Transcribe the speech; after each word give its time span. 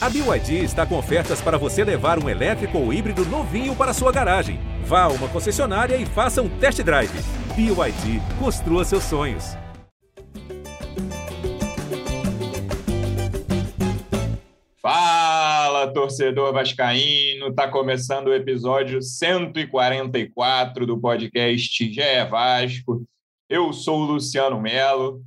A 0.00 0.08
BYD 0.08 0.62
está 0.62 0.86
com 0.86 0.96
ofertas 0.96 1.40
para 1.40 1.58
você 1.58 1.82
levar 1.82 2.22
um 2.22 2.28
elétrico 2.28 2.78
ou 2.78 2.92
híbrido 2.92 3.24
novinho 3.24 3.74
para 3.74 3.92
sua 3.92 4.12
garagem. 4.12 4.60
Vá 4.84 5.02
a 5.02 5.08
uma 5.08 5.28
concessionária 5.28 5.96
e 5.96 6.06
faça 6.06 6.40
um 6.40 6.48
test 6.60 6.80
drive. 6.84 7.10
BYD, 7.56 8.20
construa 8.38 8.84
seus 8.84 9.02
sonhos. 9.02 9.56
Fala, 14.80 15.92
torcedor 15.92 16.52
vascaíno! 16.52 17.52
Tá 17.52 17.66
começando 17.66 18.28
o 18.28 18.34
episódio 18.34 19.02
144 19.02 20.86
do 20.86 20.96
podcast 21.00 21.92
GE 21.92 22.24
Vasco. 22.30 23.04
Eu 23.50 23.72
sou 23.72 24.02
o 24.02 24.04
Luciano 24.04 24.60
Melo 24.60 25.24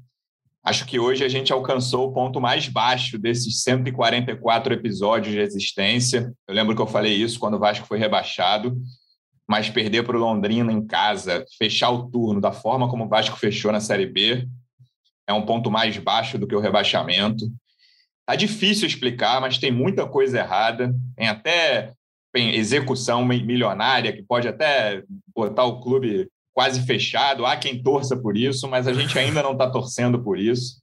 Acho 0.63 0.85
que 0.85 0.99
hoje 0.99 1.23
a 1.23 1.29
gente 1.29 1.51
alcançou 1.51 2.07
o 2.07 2.13
ponto 2.13 2.39
mais 2.39 2.67
baixo 2.67 3.17
desses 3.17 3.63
144 3.63 4.73
episódios 4.73 5.33
de 5.33 5.39
existência. 5.39 6.31
Eu 6.47 6.53
lembro 6.53 6.75
que 6.75 6.81
eu 6.81 6.87
falei 6.87 7.13
isso 7.13 7.39
quando 7.39 7.55
o 7.55 7.59
Vasco 7.59 7.87
foi 7.87 7.97
rebaixado, 7.97 8.79
mas 9.47 9.69
perder 9.69 10.03
para 10.03 10.15
o 10.15 10.19
Londrina 10.19 10.71
em 10.71 10.85
casa, 10.85 11.43
fechar 11.57 11.89
o 11.89 12.09
turno 12.09 12.39
da 12.39 12.51
forma 12.51 12.87
como 12.87 13.05
o 13.05 13.09
Vasco 13.09 13.37
fechou 13.37 13.71
na 13.71 13.79
Série 13.79 14.05
B, 14.05 14.47
é 15.27 15.33
um 15.33 15.45
ponto 15.45 15.71
mais 15.71 15.97
baixo 15.97 16.37
do 16.37 16.47
que 16.47 16.55
o 16.55 16.59
rebaixamento. 16.59 17.51
Tá 18.25 18.35
difícil 18.35 18.87
explicar, 18.87 19.41
mas 19.41 19.57
tem 19.57 19.71
muita 19.71 20.05
coisa 20.07 20.39
errada. 20.39 20.93
Tem 21.15 21.27
até 21.27 21.93
tem 22.31 22.55
execução 22.55 23.25
milionária 23.25 24.13
que 24.13 24.23
pode 24.23 24.47
até 24.47 25.03
botar 25.35 25.65
o 25.65 25.81
clube 25.81 26.29
quase 26.53 26.81
fechado, 26.85 27.45
há 27.45 27.55
quem 27.55 27.81
torça 27.81 28.15
por 28.15 28.37
isso, 28.37 28.67
mas 28.67 28.87
a 28.87 28.93
gente 28.93 29.17
ainda 29.17 29.41
não 29.41 29.53
está 29.53 29.69
torcendo 29.69 30.21
por 30.21 30.37
isso. 30.37 30.81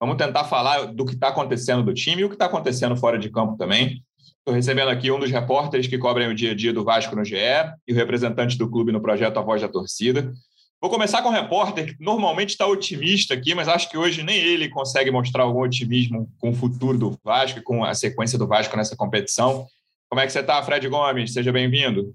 Vamos 0.00 0.16
tentar 0.16 0.44
falar 0.44 0.86
do 0.86 1.04
que 1.04 1.14
está 1.14 1.28
acontecendo 1.28 1.82
do 1.82 1.94
time 1.94 2.22
e 2.22 2.24
o 2.24 2.28
que 2.28 2.34
está 2.34 2.46
acontecendo 2.46 2.96
fora 2.96 3.18
de 3.18 3.30
campo 3.30 3.56
também. 3.56 4.02
Estou 4.38 4.54
recebendo 4.54 4.88
aqui 4.88 5.10
um 5.12 5.20
dos 5.20 5.30
repórteres 5.30 5.86
que 5.86 5.96
cobrem 5.96 6.28
o 6.28 6.34
dia 6.34 6.50
a 6.50 6.54
dia 6.54 6.72
do 6.72 6.82
Vasco 6.82 7.14
no 7.14 7.24
GE 7.24 7.36
e 7.86 7.92
o 7.92 7.94
representante 7.94 8.58
do 8.58 8.68
clube 8.68 8.90
no 8.90 9.00
projeto 9.00 9.38
A 9.38 9.42
Voz 9.42 9.62
da 9.62 9.68
Torcida. 9.68 10.32
Vou 10.80 10.90
começar 10.90 11.22
com 11.22 11.28
o 11.28 11.32
repórter, 11.32 11.96
que 11.96 12.04
normalmente 12.04 12.50
está 12.50 12.66
otimista 12.66 13.34
aqui, 13.34 13.54
mas 13.54 13.68
acho 13.68 13.88
que 13.88 13.96
hoje 13.96 14.24
nem 14.24 14.36
ele 14.36 14.68
consegue 14.68 15.12
mostrar 15.12 15.44
algum 15.44 15.60
otimismo 15.60 16.28
com 16.40 16.50
o 16.50 16.54
futuro 16.54 16.98
do 16.98 17.16
Vasco 17.22 17.60
e 17.60 17.62
com 17.62 17.84
a 17.84 17.94
sequência 17.94 18.36
do 18.36 18.48
Vasco 18.48 18.76
nessa 18.76 18.96
competição. 18.96 19.64
Como 20.10 20.20
é 20.20 20.26
que 20.26 20.32
você 20.32 20.40
está, 20.40 20.60
Fred 20.64 20.88
Gomes? 20.88 21.32
Seja 21.32 21.52
bem-vindo. 21.52 22.12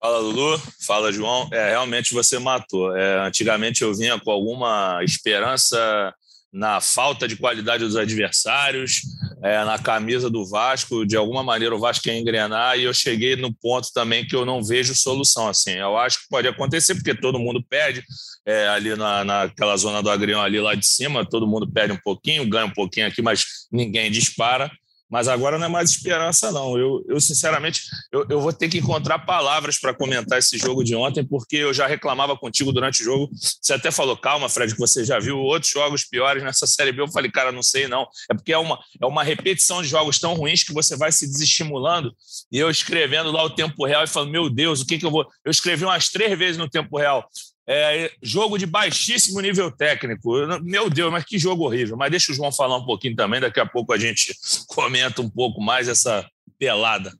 Fala, 0.00 0.18
Lulu. 0.18 0.62
Fala, 0.86 1.12
João. 1.12 1.48
É, 1.52 1.70
realmente 1.70 2.14
você 2.14 2.38
matou. 2.38 2.96
É, 2.96 3.26
antigamente 3.26 3.82
eu 3.82 3.94
vinha 3.94 4.18
com 4.18 4.30
alguma 4.30 5.00
esperança 5.02 6.14
na 6.52 6.80
falta 6.80 7.28
de 7.28 7.36
qualidade 7.36 7.84
dos 7.84 7.96
adversários, 7.96 9.02
é, 9.42 9.62
na 9.64 9.78
camisa 9.78 10.30
do 10.30 10.48
Vasco, 10.48 11.04
de 11.04 11.16
alguma 11.16 11.42
maneira 11.42 11.74
o 11.74 11.78
Vasco 11.78 12.08
ia 12.08 12.18
engrenar 12.18 12.78
e 12.78 12.84
eu 12.84 12.94
cheguei 12.94 13.36
no 13.36 13.52
ponto 13.52 13.88
também 13.92 14.26
que 14.26 14.34
eu 14.34 14.46
não 14.46 14.64
vejo 14.64 14.94
solução 14.94 15.48
assim. 15.48 15.72
Eu 15.72 15.98
acho 15.98 16.20
que 16.20 16.28
pode 16.30 16.48
acontecer 16.48 16.94
porque 16.94 17.14
todo 17.14 17.38
mundo 17.38 17.62
perde 17.62 18.02
é, 18.46 18.66
ali 18.68 18.96
na, 18.96 19.24
naquela 19.24 19.76
zona 19.76 20.02
do 20.02 20.10
agrião 20.10 20.40
ali 20.40 20.58
lá 20.58 20.74
de 20.74 20.86
cima, 20.86 21.28
todo 21.28 21.46
mundo 21.46 21.70
perde 21.70 21.92
um 21.92 22.00
pouquinho, 22.02 22.48
ganha 22.48 22.64
um 22.64 22.72
pouquinho 22.72 23.06
aqui, 23.06 23.20
mas 23.20 23.44
ninguém 23.70 24.10
dispara. 24.10 24.70
Mas 25.10 25.26
agora 25.26 25.58
não 25.58 25.66
é 25.66 25.68
mais 25.68 25.90
esperança, 25.90 26.52
não. 26.52 26.78
Eu, 26.78 27.04
eu 27.08 27.20
sinceramente, 27.20 27.82
eu, 28.12 28.26
eu 28.28 28.40
vou 28.40 28.52
ter 28.52 28.68
que 28.68 28.78
encontrar 28.78 29.20
palavras 29.20 29.78
para 29.78 29.94
comentar 29.94 30.38
esse 30.38 30.58
jogo 30.58 30.84
de 30.84 30.94
ontem, 30.94 31.24
porque 31.24 31.56
eu 31.56 31.72
já 31.72 31.86
reclamava 31.86 32.36
contigo 32.36 32.72
durante 32.72 33.00
o 33.00 33.04
jogo. 33.04 33.30
Você 33.32 33.72
até 33.72 33.90
falou, 33.90 34.16
calma, 34.16 34.48
Fred, 34.48 34.74
que 34.74 34.78
você 34.78 35.04
já 35.04 35.18
viu 35.18 35.38
outros 35.38 35.72
jogos 35.72 36.04
piores 36.04 36.42
nessa 36.42 36.66
Série 36.66 36.92
B. 36.92 37.02
Eu 37.02 37.08
falei, 37.08 37.30
cara, 37.30 37.50
não 37.50 37.62
sei 37.62 37.88
não. 37.88 38.06
É 38.30 38.34
porque 38.34 38.52
é 38.52 38.58
uma, 38.58 38.78
é 39.00 39.06
uma 39.06 39.22
repetição 39.22 39.82
de 39.82 39.88
jogos 39.88 40.18
tão 40.18 40.34
ruins 40.34 40.62
que 40.62 40.74
você 40.74 40.96
vai 40.96 41.10
se 41.10 41.26
desestimulando. 41.26 42.12
E 42.52 42.58
eu 42.58 42.70
escrevendo 42.70 43.32
lá 43.32 43.42
o 43.42 43.50
tempo 43.50 43.86
real 43.86 44.04
e 44.04 44.08
falando, 44.08 44.30
meu 44.30 44.50
Deus, 44.50 44.82
o 44.82 44.86
que, 44.86 44.98
que 44.98 45.06
eu 45.06 45.10
vou. 45.10 45.26
Eu 45.44 45.50
escrevi 45.50 45.84
umas 45.84 46.08
três 46.08 46.38
vezes 46.38 46.58
no 46.58 46.68
tempo 46.68 46.98
real. 46.98 47.26
É, 47.70 48.10
jogo 48.22 48.56
de 48.56 48.64
baixíssimo 48.64 49.40
nível 49.42 49.70
técnico. 49.70 50.32
Meu 50.62 50.88
Deus, 50.88 51.12
mas 51.12 51.24
que 51.24 51.38
jogo 51.38 51.64
horrível. 51.64 51.98
Mas 51.98 52.10
deixa 52.10 52.32
o 52.32 52.34
João 52.34 52.50
falar 52.50 52.78
um 52.78 52.86
pouquinho 52.86 53.14
também, 53.14 53.40
daqui 53.40 53.60
a 53.60 53.66
pouco 53.66 53.92
a 53.92 53.98
gente 53.98 54.34
comenta 54.66 55.20
um 55.20 55.28
pouco 55.28 55.60
mais 55.60 55.86
essa 55.86 56.26
pelada. 56.58 57.12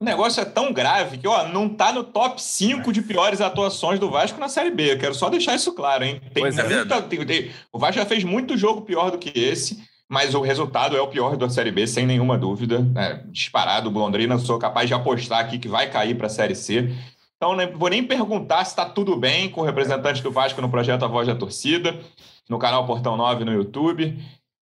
O 0.00 0.04
negócio 0.04 0.40
é 0.40 0.44
tão 0.44 0.72
grave 0.72 1.18
que 1.18 1.26
ó, 1.26 1.48
não 1.48 1.66
está 1.66 1.90
no 1.90 2.04
top 2.04 2.40
5 2.40 2.92
de 2.92 3.02
piores 3.02 3.40
atuações 3.40 3.98
do 3.98 4.10
Vasco 4.10 4.38
na 4.38 4.48
Série 4.48 4.70
B. 4.70 4.92
Eu 4.92 4.98
quero 4.98 5.14
só 5.14 5.28
deixar 5.28 5.56
isso 5.56 5.72
claro, 5.72 6.04
hein? 6.04 6.20
Tem 6.32 6.42
pois 6.42 6.56
é 6.56 6.62
muita, 6.68 6.94
é 6.96 7.00
tem, 7.02 7.26
tem, 7.26 7.50
o 7.72 7.78
Vasco 7.78 7.96
já 7.96 8.06
fez 8.06 8.22
muito 8.22 8.56
jogo 8.56 8.82
pior 8.82 9.10
do 9.10 9.18
que 9.18 9.36
esse, 9.36 9.82
mas 10.08 10.34
o 10.34 10.40
resultado 10.40 10.96
é 10.96 11.00
o 11.00 11.08
pior 11.08 11.36
da 11.36 11.50
Série 11.50 11.72
B, 11.72 11.86
sem 11.86 12.06
nenhuma 12.06 12.38
dúvida. 12.38 12.86
É, 12.94 13.22
disparado, 13.26 13.88
o 13.88 13.92
Londrina, 13.92 14.38
sou 14.38 14.58
capaz 14.58 14.86
de 14.86 14.94
apostar 14.94 15.40
aqui 15.40 15.58
que 15.58 15.66
vai 15.66 15.90
cair 15.90 16.16
para 16.16 16.26
a 16.26 16.30
Série 16.30 16.54
C. 16.54 16.94
Então, 17.38 17.56
vou 17.76 17.88
nem 17.88 18.02
perguntar 18.02 18.64
se 18.64 18.72
está 18.72 18.84
tudo 18.84 19.14
bem 19.16 19.48
com 19.48 19.60
o 19.60 19.64
representante 19.64 20.20
do 20.20 20.32
Vasco 20.32 20.60
no 20.60 20.68
projeto 20.68 21.04
A 21.04 21.08
Voz 21.08 21.28
da 21.28 21.36
Torcida, 21.36 21.96
no 22.48 22.58
canal 22.58 22.84
Portão 22.84 23.16
9 23.16 23.44
no 23.44 23.52
YouTube. 23.52 24.18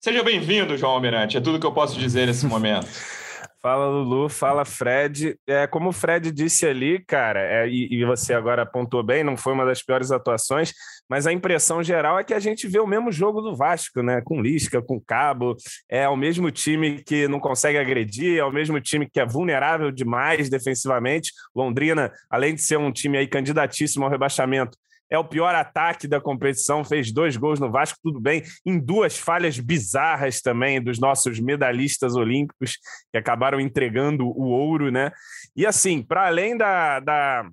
Seja 0.02 0.24
bem-vindo, 0.24 0.76
João 0.76 0.94
Almirante. 0.94 1.36
É 1.36 1.40
tudo 1.40 1.60
que 1.60 1.66
eu 1.66 1.72
posso 1.72 1.96
dizer 1.96 2.26
nesse 2.26 2.46
momento. 2.46 2.88
Fala, 3.60 3.88
Lulu. 3.88 4.28
Fala, 4.28 4.64
Fred. 4.64 5.36
É, 5.46 5.66
como 5.66 5.88
o 5.88 5.92
Fred 5.92 6.30
disse 6.30 6.64
ali, 6.64 7.04
cara, 7.04 7.40
é, 7.40 7.68
e, 7.68 7.88
e, 7.90 8.04
você 8.04 8.32
agora 8.32 8.62
apontou 8.62 9.02
bem, 9.02 9.24
não 9.24 9.36
foi 9.36 9.52
uma 9.52 9.64
das 9.64 9.82
piores 9.82 10.12
atuações, 10.12 10.72
mas 11.08 11.26
a 11.26 11.32
impressão 11.32 11.82
geral 11.82 12.18
é 12.18 12.24
que 12.24 12.32
a 12.32 12.38
gente 12.38 12.68
vê 12.68 12.78
o 12.78 12.86
mesmo 12.86 13.10
jogo 13.10 13.40
do 13.40 13.56
Vasco, 13.56 14.00
né? 14.00 14.20
Com 14.24 14.40
Lisca, 14.40 14.80
com 14.80 15.00
Cabo. 15.00 15.56
É 15.88 16.08
o 16.08 16.16
mesmo 16.16 16.50
time 16.52 17.02
que 17.02 17.26
não 17.26 17.40
consegue 17.40 17.78
agredir, 17.78 18.38
é 18.38 18.44
o 18.44 18.52
mesmo 18.52 18.80
time 18.80 19.08
que 19.10 19.18
é 19.18 19.26
vulnerável 19.26 19.90
demais 19.90 20.48
defensivamente. 20.48 21.32
Londrina, 21.54 22.12
além 22.30 22.54
de 22.54 22.62
ser 22.62 22.78
um 22.78 22.92
time 22.92 23.18
aí 23.18 23.26
candidatíssimo 23.26 24.04
ao 24.04 24.10
rebaixamento, 24.10 24.78
é 25.10 25.18
o 25.18 25.24
pior 25.24 25.54
ataque 25.54 26.06
da 26.06 26.20
competição, 26.20 26.84
fez 26.84 27.10
dois 27.12 27.36
gols 27.36 27.58
no 27.58 27.70
Vasco, 27.70 27.98
tudo 28.02 28.20
bem, 28.20 28.42
em 28.64 28.78
duas 28.78 29.16
falhas 29.16 29.58
bizarras 29.58 30.40
também 30.40 30.82
dos 30.82 30.98
nossos 30.98 31.40
medalhistas 31.40 32.14
olímpicos, 32.14 32.78
que 33.10 33.18
acabaram 33.18 33.58
entregando 33.58 34.26
o 34.26 34.48
ouro, 34.48 34.90
né? 34.90 35.10
E 35.56 35.66
assim, 35.66 36.02
para 36.02 36.26
além 36.26 36.56
da, 36.56 37.00
da, 37.00 37.48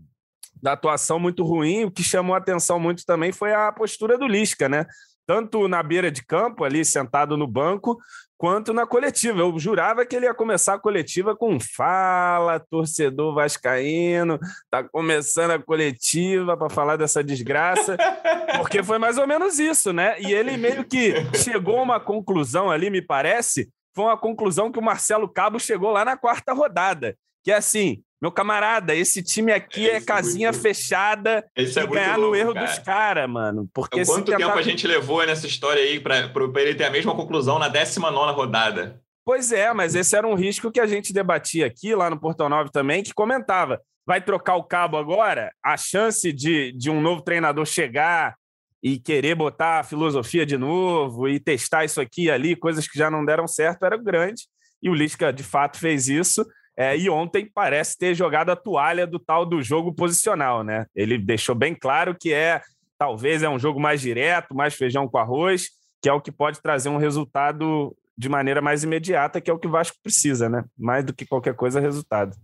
da 0.62 0.74
atuação 0.74 1.20
muito 1.20 1.44
ruim, 1.44 1.86
o 1.86 1.92
que 1.92 2.04
chamou 2.04 2.36
a 2.36 2.40
atenção 2.40 2.80
muito 2.80 3.06
também 3.06 3.32
foi 3.32 3.54
a 3.54 3.72
postura 3.72 4.18
do 4.18 4.28
Lisca, 4.28 4.68
né? 4.68 4.86
Tanto 5.28 5.68
na 5.68 5.82
beira 5.82 6.12
de 6.12 6.24
campo, 6.24 6.64
ali 6.64 6.86
sentado 6.86 7.36
no 7.36 7.48
banco, 7.48 7.98
quanto 8.38 8.74
na 8.74 8.86
coletiva. 8.86 9.40
Eu 9.40 9.58
jurava 9.58 10.06
que 10.06 10.16
ele 10.16 10.26
ia 10.26 10.34
começar 10.34 10.76
a 10.76 10.80
coletiva 10.80 11.36
com 11.36 11.60
fala, 11.60 12.60
torcedor 12.60 13.34
vascaíno, 13.34 14.40
tá 14.70 14.84
começando 14.84 15.52
a 15.52 15.60
coletiva 15.60 16.58
para 16.58 16.70
falar 16.70 16.98
dessa 16.98 17.24
desgraça, 17.24 17.98
porque 18.58 18.84
foi 18.84 18.98
mais 18.98 19.18
ou 19.18 19.28
menos 19.28 19.60
isso, 19.60 19.92
né? 19.94 20.20
E 20.20 20.34
ele 20.34 20.58
meio 20.58 20.84
que 20.84 21.14
chegou 21.36 21.80
a 21.80 21.84
uma 21.84 22.00
conclusão 22.00 22.70
ali, 22.70 22.90
me 22.90 23.02
parece, 23.02 23.70
foi 23.96 24.06
uma 24.06 24.18
conclusão 24.18 24.72
que 24.72 24.80
o 24.80 24.84
Marcelo 24.84 25.30
Cabo 25.30 25.60
chegou 25.60 25.92
lá 25.92 26.04
na 26.04 26.18
quarta 26.18 26.54
rodada, 26.54 27.16
que 27.44 27.52
é 27.52 27.56
assim, 27.56 28.02
meu 28.26 28.32
camarada, 28.32 28.96
esse 28.96 29.22
time 29.22 29.52
aqui 29.52 29.88
é, 29.88 29.98
é 29.98 30.02
casinha 30.02 30.52
muito... 30.52 30.64
fechada 30.64 31.46
e 31.56 31.64
é 31.64 31.88
ganhar 31.88 32.18
louco, 32.18 32.32
no 32.32 32.36
erro 32.36 32.54
cara. 32.56 32.66
dos 32.66 32.80
caras, 32.80 33.30
mano. 33.30 33.70
Porque 33.72 34.00
então, 34.00 34.16
quanto 34.16 34.36
tempo 34.36 34.58
a 34.58 34.62
gente 34.64 34.88
levou 34.88 35.24
nessa 35.24 35.46
história 35.46 35.84
aí 35.84 36.00
para 36.00 36.32
ele 36.56 36.74
ter 36.74 36.86
a 36.86 36.90
mesma 36.90 37.16
conclusão 37.16 37.60
na 37.60 37.68
19 37.68 38.34
rodada? 38.34 39.00
Pois 39.24 39.52
é, 39.52 39.72
mas 39.74 39.94
esse 39.94 40.16
era 40.16 40.28
um 40.28 40.34
risco 40.34 40.72
que 40.72 40.80
a 40.80 40.88
gente 40.88 41.14
debatia 41.14 41.68
aqui, 41.68 41.94
lá 41.94 42.10
no 42.10 42.20
Portão 42.20 42.50
9 42.50 42.72
também, 42.72 43.04
que 43.04 43.14
comentava. 43.14 43.80
Vai 44.08 44.20
trocar 44.20 44.56
o 44.56 44.64
cabo 44.64 44.98
agora? 44.98 45.52
A 45.64 45.78
chance 45.78 46.34
de, 46.34 46.72
de 46.72 46.90
um 46.90 47.00
novo 47.00 47.22
treinador 47.22 47.66
chegar 47.66 48.36
e 48.82 49.00
querer 49.00 49.36
botar 49.36 49.82
a 49.82 49.84
filosofia 49.84 50.48
de 50.48 50.58
novo 50.58 51.30
e 51.30 51.40
testar 51.40 51.86
isso 51.86 52.02
aqui 52.02 52.24
e 52.24 52.32
ali, 52.32 52.56
coisas 52.56 52.88
que 52.88 52.98
já 52.98 53.12
não 53.12 53.24
deram 53.24 53.48
certo, 53.48 53.86
era 53.86 53.98
grande. 53.98 54.48
E 54.82 54.90
o 54.90 54.96
Lisca, 54.96 55.32
de 55.32 55.44
fato, 55.44 55.78
fez 55.78 56.08
isso. 56.08 56.44
É, 56.78 56.98
e 56.98 57.10
ontem 57.10 57.50
parece 57.54 57.98
ter 57.98 58.14
jogado 58.14 58.50
a 58.50 58.56
toalha 58.56 59.08
do 59.08 59.18
tal 59.18 59.46
do 59.46 59.62
jogo 59.62 59.94
posicional, 59.94 60.64
né? 60.64 60.86
Ele 60.94 61.18
deixou 61.18 61.56
bem 61.56 61.74
claro 61.74 62.16
que 62.20 62.34
é 62.34 62.62
talvez 62.98 63.44
é 63.44 63.50
um 63.50 63.60
jogo 63.60 63.80
mais 63.80 64.02
direto, 64.02 64.56
mais 64.56 64.74
feijão 64.74 65.08
com 65.08 65.18
arroz, 65.18 65.70
que 66.02 66.10
é 66.10 66.14
o 66.14 66.22
que 66.22 66.32
pode 66.32 66.62
trazer 66.62 66.90
um 66.90 66.98
resultado 66.98 67.96
de 68.18 68.30
maneira 68.30 68.62
mais 68.62 68.84
imediata, 68.84 69.42
que 69.42 69.50
é 69.50 69.54
o 69.54 69.60
que 69.60 69.68
o 69.68 69.72
Vasco 69.72 69.98
precisa, 70.02 70.50
né? 70.50 70.64
Mais 70.78 71.04
do 71.04 71.14
que 71.14 71.26
qualquer 71.26 71.54
coisa, 71.56 71.80
resultado. 71.80 72.36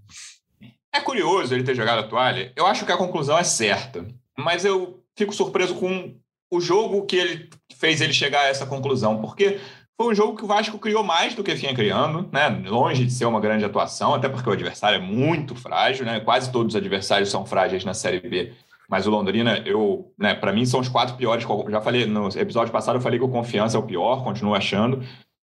É 0.94 1.00
curioso 1.00 1.54
ele 1.54 1.64
ter 1.64 1.76
jogado 1.76 2.00
a 2.00 2.08
toalha. 2.08 2.52
Eu 2.56 2.66
acho 2.66 2.86
que 2.86 2.92
a 2.92 2.98
conclusão 2.98 3.38
é 3.38 3.44
certa, 3.44 4.06
mas 4.38 4.66
eu 4.66 5.02
fico 5.16 5.34
surpreso 5.34 5.76
com 5.76 6.16
o 6.52 6.60
jogo 6.60 7.06
que 7.06 7.16
ele 7.16 7.50
fez 7.78 8.02
ele 8.02 8.12
chegar 8.12 8.42
a 8.42 8.48
essa 8.48 8.66
conclusão, 8.66 9.22
porque 9.22 9.60
foi 10.02 10.14
um 10.14 10.16
jogo 10.16 10.36
que 10.36 10.44
o 10.44 10.48
Vasco 10.48 10.80
criou 10.80 11.04
mais 11.04 11.36
do 11.36 11.44
que 11.44 11.54
vinha 11.54 11.76
criando, 11.76 12.28
né? 12.32 12.50
Longe 12.68 13.06
de 13.06 13.12
ser 13.12 13.26
uma 13.26 13.40
grande 13.40 13.64
atuação, 13.64 14.16
até 14.16 14.28
porque 14.28 14.50
o 14.50 14.52
adversário 14.52 14.96
é 14.96 15.00
muito 15.00 15.54
frágil, 15.54 16.04
né? 16.04 16.20
Quase 16.20 16.52
todos 16.52 16.74
os 16.74 16.76
adversários 16.76 17.30
são 17.30 17.46
frágeis 17.46 17.86
na 17.86 17.94
Série 17.94 18.20
B. 18.20 18.52
Mas 18.90 19.06
o 19.06 19.12
Londrina, 19.12 19.60
eu, 19.64 20.12
né, 20.18 20.34
para 20.34 20.52
mim 20.52 20.66
são 20.66 20.80
os 20.80 20.90
quatro 20.90 21.16
piores. 21.16 21.46
Já 21.70 21.82
falei 21.82 22.08
no 22.08 22.30
episódio 22.30 22.74
passado, 22.74 22.96
eu 22.96 23.02
falei 23.02 23.20
que 23.20 23.26
o 23.26 23.30
Confiança 23.30 23.78
é 23.78 23.80
o 23.80 23.84
pior, 23.84 24.24
continuo 24.24 24.56
achando. 24.56 25.04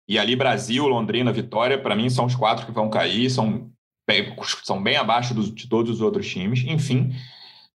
E 0.08 0.20
ali, 0.20 0.36
Brasil, 0.36 0.86
Londrina, 0.86 1.32
Vitória, 1.32 1.76
para 1.76 1.96
mim, 1.96 2.08
são 2.08 2.24
os 2.24 2.36
quatro 2.36 2.64
que 2.64 2.70
vão 2.70 2.88
cair, 2.88 3.28
são 3.30 3.72
bem, 4.06 4.36
são 4.62 4.80
bem 4.80 4.96
abaixo 4.96 5.34
dos, 5.34 5.52
de 5.52 5.68
todos 5.68 5.90
os 5.90 6.00
outros 6.00 6.28
times. 6.28 6.62
Enfim, 6.64 7.12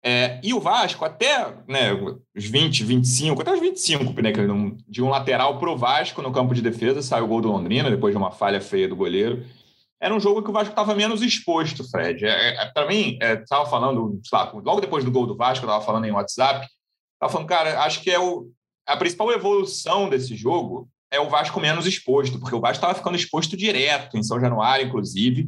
é, 0.08 0.40
e 0.44 0.54
o 0.54 0.60
Vasco, 0.60 1.04
até 1.04 1.52
né, 1.68 1.92
os 2.36 2.46
20, 2.46 2.84
25, 2.84 3.42
até 3.42 3.52
os 3.52 3.60
25, 3.60 4.22
né, 4.22 4.32
de 4.88 5.02
um 5.02 5.10
lateral 5.10 5.58
para 5.58 5.72
o 5.72 5.76
Vasco 5.76 6.22
no 6.22 6.32
campo 6.32 6.54
de 6.54 6.62
defesa, 6.62 7.02
saiu 7.02 7.26
o 7.26 7.28
gol 7.28 7.42
do 7.42 7.52
Londrina, 7.52 7.90
depois 7.90 8.14
de 8.14 8.18
uma 8.18 8.30
falha 8.30 8.62
feia 8.62 8.88
do 8.88 8.96
goleiro. 8.96 9.44
Era 10.00 10.14
um 10.14 10.20
jogo 10.20 10.44
que 10.44 10.50
o 10.52 10.54
Vasco 10.54 10.70
estava 10.70 10.94
menos 10.94 11.24
exposto, 11.24 11.84
Fred. 11.90 12.24
É, 12.24 12.50
é, 12.50 12.66
para 12.68 12.88
mim, 12.88 13.18
estava 13.20 13.64
é, 13.64 13.70
falando, 13.70 14.22
lá, 14.32 14.52
logo 14.54 14.80
depois 14.80 15.04
do 15.04 15.10
gol 15.10 15.26
do 15.26 15.36
Vasco, 15.36 15.66
eu 15.66 15.70
estava 15.70 15.84
falando 15.84 16.06
em 16.06 16.12
WhatsApp, 16.12 16.68
estava 17.16 17.34
falando, 17.34 17.48
cara, 17.48 17.82
acho 17.82 18.04
que 18.04 18.12
é 18.12 18.20
o, 18.20 18.52
a 18.86 18.96
principal 18.96 19.32
evolução 19.32 20.08
desse 20.08 20.36
jogo 20.36 20.88
é 21.10 21.20
o 21.20 21.30
Vasco 21.30 21.60
menos 21.60 21.88
exposto, 21.88 22.40
porque 22.40 22.56
o 22.56 22.62
Vasco 22.62 22.76
estava 22.76 22.94
ficando 22.94 23.16
exposto 23.16 23.58
direto, 23.58 24.16
em 24.18 24.22
São 24.22 24.40
Januário, 24.40 24.86
inclusive, 24.86 25.48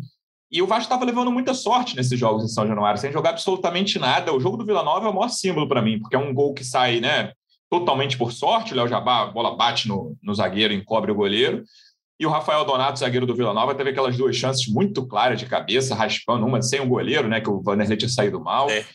e 0.52 0.62
o 0.62 0.68
Vasco 0.68 0.84
estava 0.84 1.04
levando 1.04 1.32
muita 1.32 1.54
sorte 1.54 1.96
nesses 1.96 2.18
jogos 2.18 2.44
em 2.44 2.48
São 2.48 2.66
Januário, 2.66 3.00
sem 3.00 3.12
jogar 3.12 3.32
absolutamente 3.32 4.00
nada. 4.00 4.34
O 4.34 4.40
jogo 4.40 4.56
do 4.56 4.66
Vila 4.66 4.82
Nova 4.82 5.08
é 5.08 5.10
o 5.10 5.14
maior 5.14 5.30
símbolo 5.30 5.68
para 5.68 5.82
mim, 5.82 6.00
porque 6.00 6.16
é 6.16 6.20
um 6.20 6.34
gol 6.34 6.54
que 6.54 6.64
sai 6.64 7.02
né, 7.02 7.34
totalmente 7.70 8.18
por 8.18 8.32
sorte. 8.32 8.74
O 8.74 8.76
Léo 8.78 8.88
Jabá, 8.88 9.24
a 9.24 9.26
bola 9.26 9.56
bate 9.56 9.88
no, 9.88 10.16
no 10.24 10.34
zagueiro, 10.34 10.74
encobre 10.74 11.12
o 11.12 11.16
goleiro. 11.16 11.64
E 12.20 12.26
o 12.26 12.30
Rafael 12.30 12.66
Donato, 12.66 12.98
zagueiro 12.98 13.26
do 13.26 13.36
Vila 13.36 13.54
Nova, 13.54 13.76
teve 13.76 13.90
aquelas 13.90 14.18
duas 14.18 14.36
chances 14.36 14.68
muito 14.68 15.06
claras 15.06 15.38
de 15.38 15.46
cabeça, 15.46 15.94
raspando 15.94 16.46
uma 16.46 16.62
sem 16.62 16.80
o 16.80 16.88
goleiro, 16.88 17.28
né? 17.28 17.42
Que 17.42 17.50
o 17.50 17.62
Vanderlei 17.62 17.98
tinha 17.98 18.10
saído 18.10 18.40
mal. 18.40 18.70
É. 18.70 18.86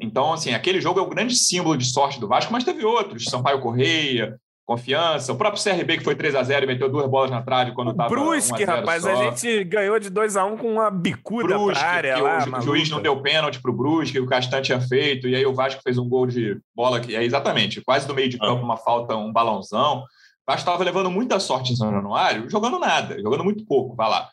Então, 0.00 0.32
assim, 0.32 0.54
aquele 0.54 0.80
jogo 0.80 0.98
é 0.98 1.02
o 1.02 1.08
grande 1.08 1.36
símbolo 1.36 1.76
de 1.76 1.84
sorte 1.84 2.18
do 2.18 2.26
Vasco, 2.26 2.52
mas 2.52 2.64
teve 2.64 2.84
outros. 2.84 3.24
Sampaio 3.24 3.60
Correia, 3.60 4.36
confiança. 4.66 5.32
O 5.32 5.36
próprio 5.36 5.62
CRB, 5.62 5.98
que 5.98 6.04
foi 6.04 6.14
3 6.14 6.34
a 6.34 6.42
0 6.42 6.64
e 6.64 6.66
meteu 6.66 6.88
duas 6.88 7.08
bolas 7.08 7.30
na 7.30 7.42
trave 7.42 7.72
quando 7.72 7.90
estava. 7.90 8.08
Brusque, 8.08 8.64
rapaz, 8.64 9.02
só. 9.02 9.10
a 9.10 9.16
gente 9.16 9.64
ganhou 9.64 9.98
de 9.98 10.10
2 10.10 10.36
a 10.36 10.44
1 10.44 10.56
com 10.56 10.72
uma 10.72 10.90
bicuda 10.90 11.58
Brusque, 11.58 11.78
pra 11.78 11.88
área. 11.88 12.18
Lá, 12.18 12.44
o, 12.46 12.58
o 12.58 12.60
juiz 12.62 12.88
não 12.90 13.02
deu 13.02 13.20
pênalti 13.20 13.60
para 13.60 13.70
o 13.70 13.74
Brusque, 13.74 14.18
o 14.18 14.26
Castan 14.26 14.62
tinha 14.62 14.80
feito, 14.80 15.28
e 15.28 15.36
aí 15.36 15.44
o 15.44 15.54
Vasco 15.54 15.82
fez 15.82 15.98
um 15.98 16.08
gol 16.08 16.26
de 16.26 16.58
bola 16.74 17.00
que 17.00 17.14
é 17.14 17.22
exatamente, 17.22 17.82
quase 17.82 18.06
do 18.06 18.14
meio 18.14 18.28
de 18.28 18.38
campo, 18.38 18.62
uma 18.62 18.76
falta, 18.76 19.14
um 19.14 19.32
balãozão. 19.32 19.98
O 19.98 20.46
Vasco 20.46 20.60
estava 20.60 20.84
levando 20.84 21.10
muita 21.10 21.38
sorte 21.38 21.72
em 21.72 21.76
São 21.76 21.90
Januário, 21.90 22.48
jogando 22.50 22.78
nada, 22.78 23.20
jogando 23.20 23.44
muito 23.44 23.64
pouco, 23.66 23.94
vai 23.94 24.08
lá. 24.08 24.28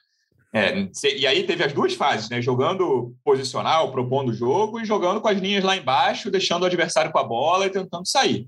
É, 0.54 0.86
e 1.16 1.26
aí 1.26 1.44
teve 1.44 1.64
as 1.64 1.72
duas 1.72 1.94
fases, 1.94 2.30
né? 2.30 2.42
Jogando 2.42 3.16
posicional, 3.24 3.90
propondo 3.90 4.30
o 4.30 4.34
jogo, 4.34 4.82
e 4.82 4.86
jogando 4.86 5.22
com 5.22 5.30
as 5.30 5.38
linhas 5.38 5.64
lá 5.64 5.78
embaixo, 5.78 6.30
deixando 6.30 6.64
o 6.64 6.66
adversário 6.66 7.10
com 7.10 7.20
a 7.20 7.24
bola 7.24 7.68
e 7.68 7.70
tentando 7.70 8.06
sair. 8.06 8.48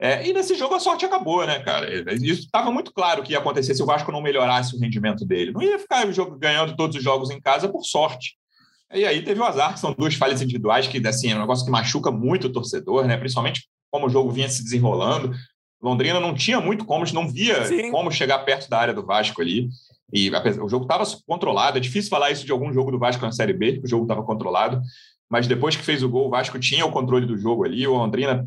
É, 0.00 0.26
e 0.28 0.32
nesse 0.32 0.56
jogo 0.56 0.74
a 0.74 0.80
sorte 0.80 1.04
acabou, 1.04 1.46
né, 1.46 1.60
cara? 1.60 1.88
Isso 2.14 2.42
estava 2.42 2.70
muito 2.70 2.92
claro 2.92 3.22
que 3.22 3.32
ia 3.32 3.38
acontecer 3.38 3.74
se 3.74 3.82
o 3.82 3.86
Vasco 3.86 4.10
não 4.10 4.20
melhorasse 4.20 4.74
o 4.74 4.78
rendimento 4.80 5.24
dele. 5.24 5.52
Não 5.52 5.62
ia 5.62 5.78
ficar 5.78 6.04
ganhando 6.38 6.76
todos 6.76 6.96
os 6.96 7.02
jogos 7.02 7.30
em 7.30 7.40
casa 7.40 7.68
por 7.68 7.84
sorte. 7.84 8.36
E 8.92 9.04
aí 9.04 9.22
teve 9.22 9.40
o 9.40 9.44
azar, 9.44 9.72
que 9.74 9.80
são 9.80 9.92
duas 9.92 10.14
falhas 10.14 10.42
individuais, 10.42 10.86
que 10.86 11.04
assim, 11.06 11.32
é 11.32 11.36
um 11.36 11.40
negócio 11.40 11.64
que 11.64 11.70
machuca 11.70 12.10
muito 12.10 12.48
o 12.48 12.52
torcedor, 12.52 13.06
né? 13.06 13.16
Principalmente 13.16 13.68
como 13.90 14.06
o 14.06 14.10
jogo 14.10 14.30
vinha 14.30 14.48
se 14.48 14.62
desenrolando. 14.62 15.32
Londrina 15.80 16.18
não 16.18 16.34
tinha 16.34 16.60
muito 16.60 16.84
como, 16.84 17.04
não 17.12 17.28
via 17.28 17.64
Sim. 17.66 17.90
como 17.90 18.10
chegar 18.10 18.38
perto 18.40 18.68
da 18.68 18.78
área 18.78 18.94
do 18.94 19.04
Vasco 19.04 19.40
ali. 19.40 19.68
E 20.12 20.30
o 20.60 20.68
jogo 20.68 20.84
estava 20.84 21.04
controlado. 21.26 21.78
É 21.78 21.80
difícil 21.80 22.10
falar 22.10 22.30
isso 22.30 22.44
de 22.44 22.52
algum 22.52 22.72
jogo 22.72 22.90
do 22.90 22.98
Vasco 22.98 23.24
na 23.24 23.32
Série 23.32 23.52
B, 23.52 23.80
o 23.82 23.88
jogo 23.88 24.04
estava 24.04 24.22
controlado. 24.22 24.80
Mas 25.28 25.46
depois 25.46 25.74
que 25.76 25.82
fez 25.82 26.02
o 26.02 26.08
gol, 26.08 26.28
o 26.28 26.30
Vasco 26.30 26.58
tinha 26.58 26.86
o 26.86 26.90
controle 26.90 27.26
do 27.26 27.36
jogo 27.36 27.64
ali. 27.64 27.86
O 27.86 27.94
Londrina 27.94 28.46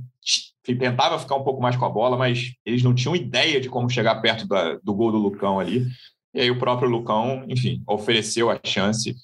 tentava 0.76 1.20
ficar 1.20 1.36
um 1.36 1.44
pouco 1.44 1.62
mais 1.62 1.76
com 1.76 1.86
a 1.86 1.90
bola, 1.90 2.18
mas 2.18 2.54
eles 2.66 2.84
não 2.84 2.94
tinham 2.94 3.16
ideia 3.16 3.60
de 3.60 3.70
como 3.70 3.90
chegar 3.90 4.22
perto 4.22 4.48
da, 4.48 4.76
do 4.84 4.94
gol 4.94 5.12
do 5.12 5.18
Lucão 5.18 5.60
ali. 5.60 5.86
E 6.34 6.42
aí 6.42 6.52
o 6.52 6.60
próprio 6.60 6.90
Lucão, 6.90 7.46
enfim, 7.48 7.82
ofereceu 7.88 8.50
a 8.50 8.60
chance. 8.64 9.16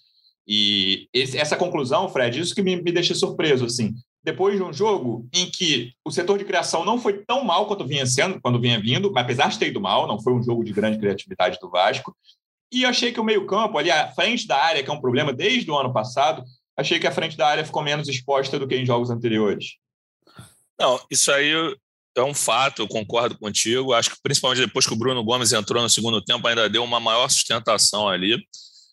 E 0.47 1.07
esse, 1.13 1.37
essa 1.37 1.55
conclusão, 1.55 2.09
Fred, 2.09 2.39
isso 2.39 2.55
que 2.55 2.61
me, 2.61 2.75
me 2.81 2.91
deixa 2.91 3.13
surpreso, 3.13 3.65
assim. 3.65 3.93
Depois 4.23 4.55
de 4.55 4.63
um 4.63 4.71
jogo 4.71 5.27
em 5.33 5.49
que 5.49 5.91
o 6.05 6.11
setor 6.11 6.37
de 6.37 6.45
criação 6.45 6.85
não 6.85 6.97
foi 6.97 7.23
tão 7.25 7.43
mal 7.43 7.65
quanto 7.67 7.85
vinha 7.85 8.05
sendo, 8.05 8.39
quando 8.41 8.59
vinha 8.59 8.79
vindo, 8.79 9.11
apesar 9.17 9.49
de 9.49 9.59
ter 9.59 9.67
ido 9.67 9.81
mal, 9.81 10.07
não 10.07 10.21
foi 10.21 10.33
um 10.33 10.41
jogo 10.41 10.63
de 10.63 10.71
grande 10.71 10.97
criatividade 10.97 11.59
do 11.61 11.69
Vasco. 11.69 12.15
E 12.71 12.85
achei 12.85 13.11
que 13.11 13.19
o 13.19 13.23
meio-campo, 13.23 13.77
ali, 13.77 13.91
a 13.91 14.07
frente 14.13 14.47
da 14.47 14.57
área, 14.57 14.81
que 14.81 14.89
é 14.89 14.93
um 14.93 15.01
problema 15.01 15.33
desde 15.33 15.69
o 15.69 15.77
ano 15.77 15.93
passado, 15.93 16.43
achei 16.75 16.99
que 16.99 17.05
a 17.05 17.11
frente 17.11 17.37
da 17.37 17.47
área 17.47 17.65
ficou 17.65 17.83
menos 17.83 18.07
exposta 18.07 18.57
do 18.57 18.67
que 18.67 18.75
em 18.75 18.85
jogos 18.85 19.09
anteriores. 19.09 19.77
Não, 20.79 20.99
isso 21.09 21.31
aí 21.31 21.53
é 22.15 22.23
um 22.23 22.33
fato, 22.33 22.81
eu 22.81 22.87
concordo 22.87 23.37
contigo. 23.37 23.93
Acho 23.93 24.11
que 24.11 24.17
principalmente 24.21 24.65
depois 24.65 24.85
que 24.85 24.93
o 24.93 24.97
Bruno 24.97 25.23
Gomes 25.23 25.51
entrou 25.51 25.81
no 25.81 25.89
segundo 25.89 26.23
tempo, 26.23 26.47
ainda 26.47 26.69
deu 26.69 26.83
uma 26.83 26.99
maior 26.99 27.27
sustentação 27.29 28.07
ali. 28.07 28.37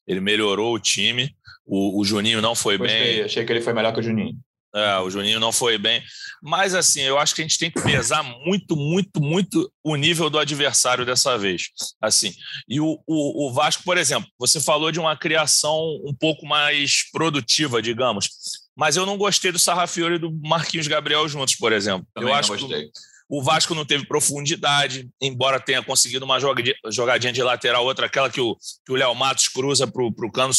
Ele 0.07 0.21
melhorou 0.21 0.75
o 0.75 0.81
time. 0.81 1.35
O, 1.67 2.01
o 2.01 2.05
Juninho 2.05 2.41
não 2.41 2.55
foi 2.55 2.79
Gostei, 2.79 3.17
bem. 3.17 3.23
Achei 3.25 3.45
que 3.45 3.53
ele 3.53 3.61
foi 3.61 3.73
melhor 3.73 3.93
que 3.93 4.01
o 4.01 4.03
Juninho. 4.03 4.37
É, 4.75 4.99
o 4.99 5.11
Juninho 5.11 5.41
não 5.41 5.51
foi 5.51 5.77
bem. 5.79 6.03
Mas, 6.41 6.75
assim, 6.75 7.01
eu 7.01 7.19
acho 7.19 7.35
que 7.35 7.43
a 7.43 7.45
gente 7.45 7.59
tem 7.59 7.71
que 7.71 7.83
pesar 7.83 8.23
muito, 8.23 8.77
muito, 8.77 9.21
muito 9.21 9.71
o 9.83 9.97
nível 9.97 10.31
do 10.31 10.39
adversário 10.39 11.05
dessa 11.05 11.37
vez. 11.37 11.71
Assim, 12.01 12.33
e 12.69 12.81
o, 12.81 13.01
o, 13.07 13.49
o 13.49 13.53
Vasco, 13.53 13.83
por 13.83 13.99
exemplo, 13.99 14.31
você 14.39 14.61
falou 14.61 14.93
de 14.93 15.01
uma 15.01 15.17
criação 15.17 15.77
um 16.05 16.15
pouco 16.15 16.47
mais 16.47 17.11
produtiva, 17.11 17.83
digamos 17.83 18.29
mas 18.77 18.97
eu 18.97 19.05
não 19.05 19.17
gostei 19.17 19.53
do 19.53 19.59
Sarrafiori 19.59 20.17
e 20.17 20.19
do 20.19 20.33
Marquinhos 20.43 20.89
Gabriel 20.89 21.29
juntos, 21.29 21.55
por 21.55 21.73
exemplo. 21.73 22.07
Também 22.15 22.31
eu 22.31 22.35
acho 22.35 22.49
gostei. 22.49 22.85
que 22.85 22.91
o 23.29 23.43
Vasco 23.43 23.75
não 23.75 23.85
teve 23.85 24.07
profundidade, 24.07 25.09
embora 25.21 25.61
tenha 25.61 25.83
conseguido 25.83 26.25
uma 26.25 26.41
jogadinha 26.41 27.33
de 27.33 27.43
lateral, 27.43 27.85
outra, 27.85 28.07
aquela 28.07 28.29
que 28.29 28.41
o 28.41 28.57
Léo 28.89 29.15
Matos 29.15 29.47
cruza 29.47 29.87
para 29.87 30.03
o 30.03 30.33
Cano 30.33 30.53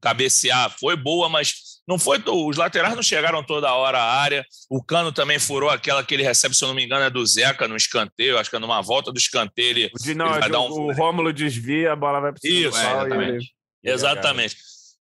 cabecear. 0.00 0.70
Foi 0.78 0.94
boa, 0.94 1.28
mas 1.28 1.80
não 1.88 1.98
foi. 1.98 2.22
Os 2.24 2.56
laterais 2.56 2.94
não 2.94 3.02
chegaram 3.02 3.42
toda 3.42 3.72
hora 3.72 3.98
à 3.98 4.20
área. 4.20 4.44
O 4.70 4.82
Cano 4.82 5.10
também 5.10 5.40
furou 5.40 5.70
aquela 5.70 6.04
que 6.04 6.14
ele 6.14 6.22
recebe, 6.22 6.54
se 6.54 6.62
eu 6.62 6.68
não 6.68 6.74
me 6.74 6.84
engano, 6.84 7.04
é 7.04 7.10
do 7.10 7.26
Zeca 7.26 7.66
no 7.66 7.74
escanteio. 7.74 8.38
Acho 8.38 8.48
que 8.48 8.56
é 8.56 8.60
numa 8.60 8.80
volta 8.80 9.10
do 9.10 9.18
escanteio. 9.18 9.70
Ele, 9.70 9.90
não, 10.14 10.30
ele 10.30 10.40
vai 10.40 10.50
dar 10.50 10.60
um... 10.60 10.70
o 10.70 10.92
Rômulo 10.92 11.32
desvia, 11.32 11.92
a 11.92 11.96
bola 11.96 12.20
vai 12.20 12.32
para 12.32 12.40
Isso, 12.44 12.76
é, 12.76 12.90
exatamente. 12.90 13.54
Ele... 13.82 13.94
Exatamente. 13.94 14.56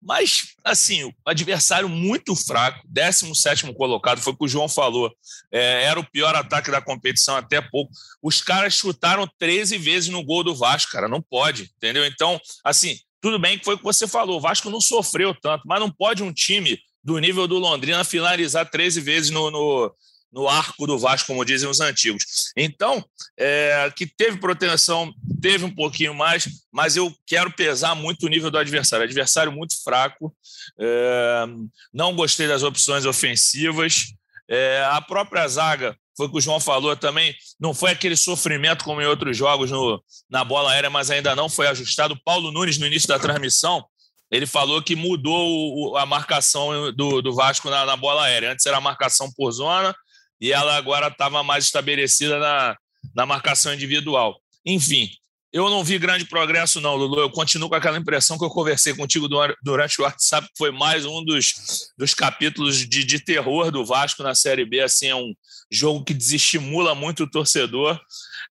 Mas, 0.02 0.54
assim, 0.64 1.04
o 1.04 1.14
adversário 1.26 1.90
muito 1.90 2.36
fraco, 2.36 2.82
17 2.88 3.74
colocado, 3.74 4.22
foi 4.22 4.34
o 4.34 4.36
que 4.36 4.46
o 4.46 4.48
João 4.48 4.70
falou. 4.70 5.14
É, 5.52 5.84
era 5.84 6.00
o 6.00 6.10
pior 6.10 6.36
ataque 6.36 6.72
da 6.72 6.82
competição 6.82 7.36
até 7.36 7.62
pouco. 7.62 7.92
Os 8.22 8.42
caras 8.42 8.74
chutaram 8.74 9.30
13 9.38 9.78
vezes 9.78 10.10
no 10.10 10.24
gol 10.24 10.44
do 10.44 10.56
Vasco, 10.56 10.92
cara. 10.92 11.08
Não 11.08 11.22
pode, 11.22 11.70
entendeu? 11.78 12.06
Então, 12.06 12.40
assim, 12.64 12.98
tudo 13.22 13.38
bem 13.38 13.60
que 13.60 13.66
foi 13.66 13.76
o 13.76 13.78
que 13.78 13.84
você 13.84 14.08
falou. 14.08 14.38
O 14.38 14.42
Vasco 14.42 14.70
não 14.70 14.80
sofreu 14.80 15.36
tanto, 15.36 15.64
mas 15.68 15.80
não 15.80 15.92
pode 15.92 16.24
um 16.24 16.32
time 16.32 16.80
do 17.04 17.18
nível 17.18 17.48
do 17.48 17.58
Londrina 17.58 18.04
finalizar 18.04 18.70
13 18.70 19.02
vezes 19.02 19.30
no, 19.30 19.52
no 19.52 19.94
no 20.32 20.48
arco 20.48 20.86
do 20.86 20.98
Vasco, 20.98 21.28
como 21.28 21.46
dizem 21.46 21.70
os 21.70 21.80
antigos. 21.80 22.24
Então, 22.56 23.04
é, 23.38 23.92
que 23.96 24.06
teve 24.06 24.38
proteção, 24.38 25.12
teve 25.42 25.66
um 25.66 25.74
pouquinho 25.74 26.14
mais, 26.14 26.48
mas 26.72 26.96
eu 26.96 27.14
quero 27.26 27.52
pesar 27.52 27.96
muito 27.96 28.26
o 28.26 28.30
nível 28.30 28.52
do 28.52 28.58
adversário. 28.58 29.06
Adversário 29.06 29.52
muito 29.52 29.82
fraco, 29.84 30.36
é, 30.80 31.46
não 31.94 32.16
gostei 32.16 32.48
das 32.48 32.64
opções 32.64 33.06
ofensivas. 33.06 34.14
É, 34.48 34.84
a 34.92 35.02
própria 35.02 35.48
zaga, 35.48 35.96
foi 36.16 36.28
o 36.28 36.32
que 36.32 36.38
o 36.38 36.42
João 36.42 36.60
falou 36.60 36.96
também, 36.96 37.34
não 37.60 37.74
foi 37.74 37.92
aquele 37.92 38.18
sofrimento 38.18 38.84
como 38.84 39.02
em 39.02 39.06
outros 39.06 39.38
jogos 39.38 39.72
no, 39.72 40.04
na 40.30 40.44
bola 40.44 40.72
aérea, 40.72 40.90
mas 40.90 41.10
ainda 41.10 41.36
não 41.36 41.48
foi 41.48 41.68
ajustado. 41.68 42.20
Paulo 42.26 42.52
Nunes, 42.52 42.78
no 42.78 42.86
início 42.86 43.08
da 43.08 43.18
transmissão, 43.18 43.86
ele 44.32 44.46
falou 44.46 44.82
que 44.82 44.96
mudou 44.96 45.98
a 45.98 46.06
marcação 46.06 46.92
do, 46.94 47.22
do 47.22 47.34
Vasco 47.34 47.70
na, 47.70 47.86
na 47.86 47.96
bola 47.96 48.26
aérea. 48.26 48.52
Antes 48.52 48.66
era 48.66 48.78
a 48.78 48.82
marcação 48.82 49.32
por 49.32 49.52
zona, 49.52 49.96
e 50.40 50.52
ela 50.52 50.76
agora 50.76 51.08
estava 51.08 51.44
mais 51.44 51.66
estabelecida 51.66 52.40
na, 52.40 52.78
na 53.16 53.26
marcação 53.26 53.74
individual. 53.74 54.40
Enfim, 54.66 55.10
eu 55.52 55.68
não 55.70 55.84
vi 55.84 55.98
grande 55.98 56.26
progresso, 56.26 56.80
não, 56.80 56.96
Lulu. 56.96 57.20
Eu 57.20 57.30
continuo 57.32 57.70
com 57.70 57.76
aquela 57.76 57.98
impressão 57.98 58.38
que 58.38 58.46
eu 58.46 58.50
conversei 58.50 58.94
contigo 58.94 59.28
durante 59.64 60.00
o 60.00 60.04
WhatsApp, 60.04 60.48
que 60.48 60.58
foi 60.58 60.72
mais 60.72 61.06
um 61.06 61.24
dos, 61.24 61.92
dos 61.98 62.14
capítulos 62.14 62.78
de, 62.88 63.04
de 63.04 63.20
terror 63.20 63.72
do 63.72 63.84
Vasco 63.84 64.22
na 64.22 64.36
Série 64.36 64.64
B. 64.64 64.82
Assim, 64.82 65.08
é 65.08 65.16
um 65.16 65.34
jogo 65.72 66.04
que 66.04 66.14
desestimula 66.14 66.94
muito 66.94 67.24
o 67.24 67.30
torcedor. 67.30 68.00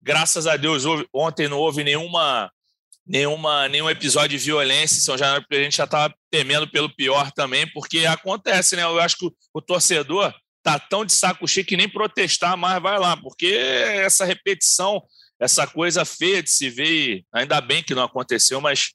Graças 0.02 0.48
a 0.48 0.56
Deus, 0.56 0.84
houve, 0.84 1.06
ontem 1.14 1.46
não 1.46 1.58
houve 1.58 1.84
nenhuma, 1.84 2.50
nenhuma, 3.06 3.68
nenhum 3.68 3.88
episódio 3.88 4.36
de 4.36 4.44
violência 4.44 5.00
São 5.00 5.16
Januário, 5.16 5.42
porque 5.42 5.60
a 5.60 5.64
gente 5.64 5.76
já 5.76 5.84
estava 5.84 6.12
temendo 6.32 6.68
pelo 6.68 6.92
pior 6.92 7.30
também, 7.30 7.64
porque 7.72 8.06
acontece, 8.06 8.74
né? 8.74 8.82
Eu 8.82 8.98
acho 8.98 9.16
que 9.16 9.26
o, 9.26 9.32
o 9.54 9.62
torcedor 9.62 10.34
tá 10.72 10.78
tão 10.78 11.04
de 11.04 11.12
saco 11.12 11.46
cheio 11.46 11.66
que 11.66 11.76
nem 11.76 11.88
protestar 11.88 12.56
mais 12.56 12.82
vai 12.82 12.98
lá, 12.98 13.16
porque 13.16 13.46
essa 13.46 14.24
repetição, 14.24 15.02
essa 15.40 15.66
coisa 15.66 16.04
feia 16.04 16.42
de 16.42 16.50
se 16.50 16.68
ver, 16.68 17.22
ainda 17.32 17.60
bem 17.60 17.82
que 17.82 17.94
não 17.94 18.02
aconteceu, 18.02 18.60
mas 18.60 18.90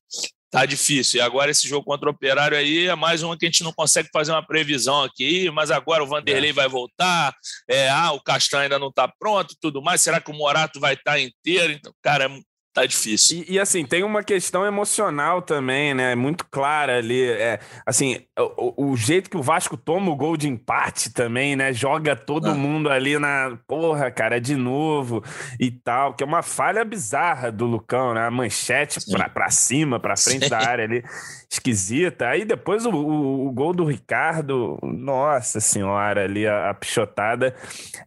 tá 0.52 0.68
difícil. 0.68 1.18
E 1.18 1.22
agora 1.22 1.50
esse 1.50 1.68
jogo 1.68 1.84
contra 1.84 2.08
o 2.08 2.14
Operário 2.14 2.56
aí 2.56 2.88
é 2.88 2.96
mais 2.96 3.24
uma 3.24 3.36
que 3.36 3.46
a 3.46 3.50
gente 3.50 3.64
não 3.64 3.74
consegue 3.74 4.10
fazer 4.14 4.32
uma 4.32 4.46
previsão 4.46 5.02
aqui, 5.02 5.50
mas 5.50 5.72
agora 5.72 6.04
o 6.04 6.08
Vanderlei 6.08 6.52
é. 6.52 6.54
vai 6.54 6.70
voltar, 6.70 7.34
é, 7.68 7.90
ah, 7.90 8.12
o 8.12 8.22
Castanho 8.22 8.64
ainda 8.64 8.78
não 8.78 8.90
está 8.90 9.12
pronto, 9.20 9.56
tudo 9.60 9.82
mais. 9.82 10.02
Será 10.02 10.22
que 10.22 10.30
o 10.30 10.36
Morato 10.36 10.80
vai 10.80 10.94
estar 10.94 11.14
tá 11.14 11.20
inteiro? 11.20 11.74
Então, 11.74 11.92
cara, 12.04 12.30
tá 12.74 12.86
difícil. 12.86 13.46
E, 13.48 13.54
e, 13.54 13.60
assim, 13.60 13.86
tem 13.86 14.04
uma 14.04 14.24
questão 14.24 14.66
emocional 14.66 15.42
também, 15.42 15.94
né? 15.94 16.16
Muito 16.16 16.46
clara 16.50 16.98
ali. 16.98 17.24
É, 17.24 17.60
assim, 17.86 18.20
o, 18.38 18.92
o, 18.92 18.98
jeito 18.98 19.30
que 19.30 19.38
o 19.38 19.44
Vasco 19.44 19.78
toma 19.78 20.12
o 20.12 20.16
gol 20.16 20.36
de 20.36 20.50
empate 20.50 21.14
também, 21.14 21.56
né? 21.56 21.72
Joga 21.72 22.16
todo 22.16 22.50
ah. 22.50 22.56
mundo 22.56 22.90
ali 22.90 23.20
na. 23.20 23.58
Porra, 23.68 24.10
cara, 24.10 24.42
de 24.42 24.56
novo 24.56 25.24
e 25.60 25.70
tal. 25.70 26.16
Que 26.16 26.24
é 26.24 26.28
uma 26.28 26.42
falha 26.42 26.84
bizarra 26.84 27.52
do 27.52 27.66
Lucão, 27.66 28.16
né? 28.16 28.26
A 28.26 28.32
manchete 28.32 29.00
pra, 29.12 29.30
pra 29.30 29.50
cima, 29.52 30.00
pra 30.00 30.18
frente 30.18 30.46
Sim. 30.46 30.50
da 30.50 30.58
área 30.58 30.86
ali. 30.86 31.04
Esquisita. 31.50 32.30
Aí 32.30 32.44
depois 32.44 32.86
o, 32.88 32.92
o, 32.92 33.48
o, 33.48 33.52
gol 33.52 33.74
do 33.74 33.86
Ricardo, 33.86 34.80
nossa 34.82 35.60
senhora, 35.60 36.24
ali 36.24 36.48
a, 36.48 36.72
a 36.72 36.74
pichotada. 36.74 37.56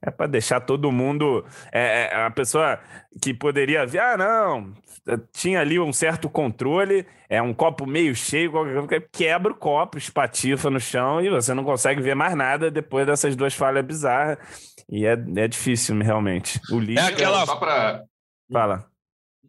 É 0.02 0.10
pra 0.10 0.26
deixar 0.26 0.60
todo 0.60 0.90
mundo. 0.90 1.44
É, 1.72 2.10
é, 2.12 2.24
a 2.24 2.30
pessoa 2.30 2.80
que 3.20 3.32
poderia 3.32 3.86
ver, 3.86 4.00
ah, 4.00 4.16
não, 4.16 4.55
tinha 5.32 5.60
ali 5.60 5.78
um 5.78 5.92
certo 5.92 6.28
controle, 6.28 7.06
é 7.28 7.40
um 7.40 7.54
copo 7.54 7.86
meio 7.86 8.14
cheio, 8.14 8.52
quebra 9.12 9.52
o 9.52 9.56
copo, 9.56 9.98
espatifa 9.98 10.68
no 10.68 10.80
chão 10.80 11.20
e 11.20 11.30
você 11.30 11.54
não 11.54 11.64
consegue 11.64 12.00
ver 12.00 12.14
mais 12.14 12.34
nada 12.34 12.70
depois 12.70 13.06
dessas 13.06 13.36
duas 13.36 13.54
falhas 13.54 13.84
bizarras. 13.84 14.38
E 14.88 15.04
é, 15.04 15.12
é 15.36 15.48
difícil, 15.48 15.98
realmente. 16.00 16.60
O 16.70 16.78
lixo. 16.78 17.04
É 17.04 17.08
aquela. 17.08 17.44
Só 17.44 17.56
pra... 17.56 18.02
Fala. 18.50 18.86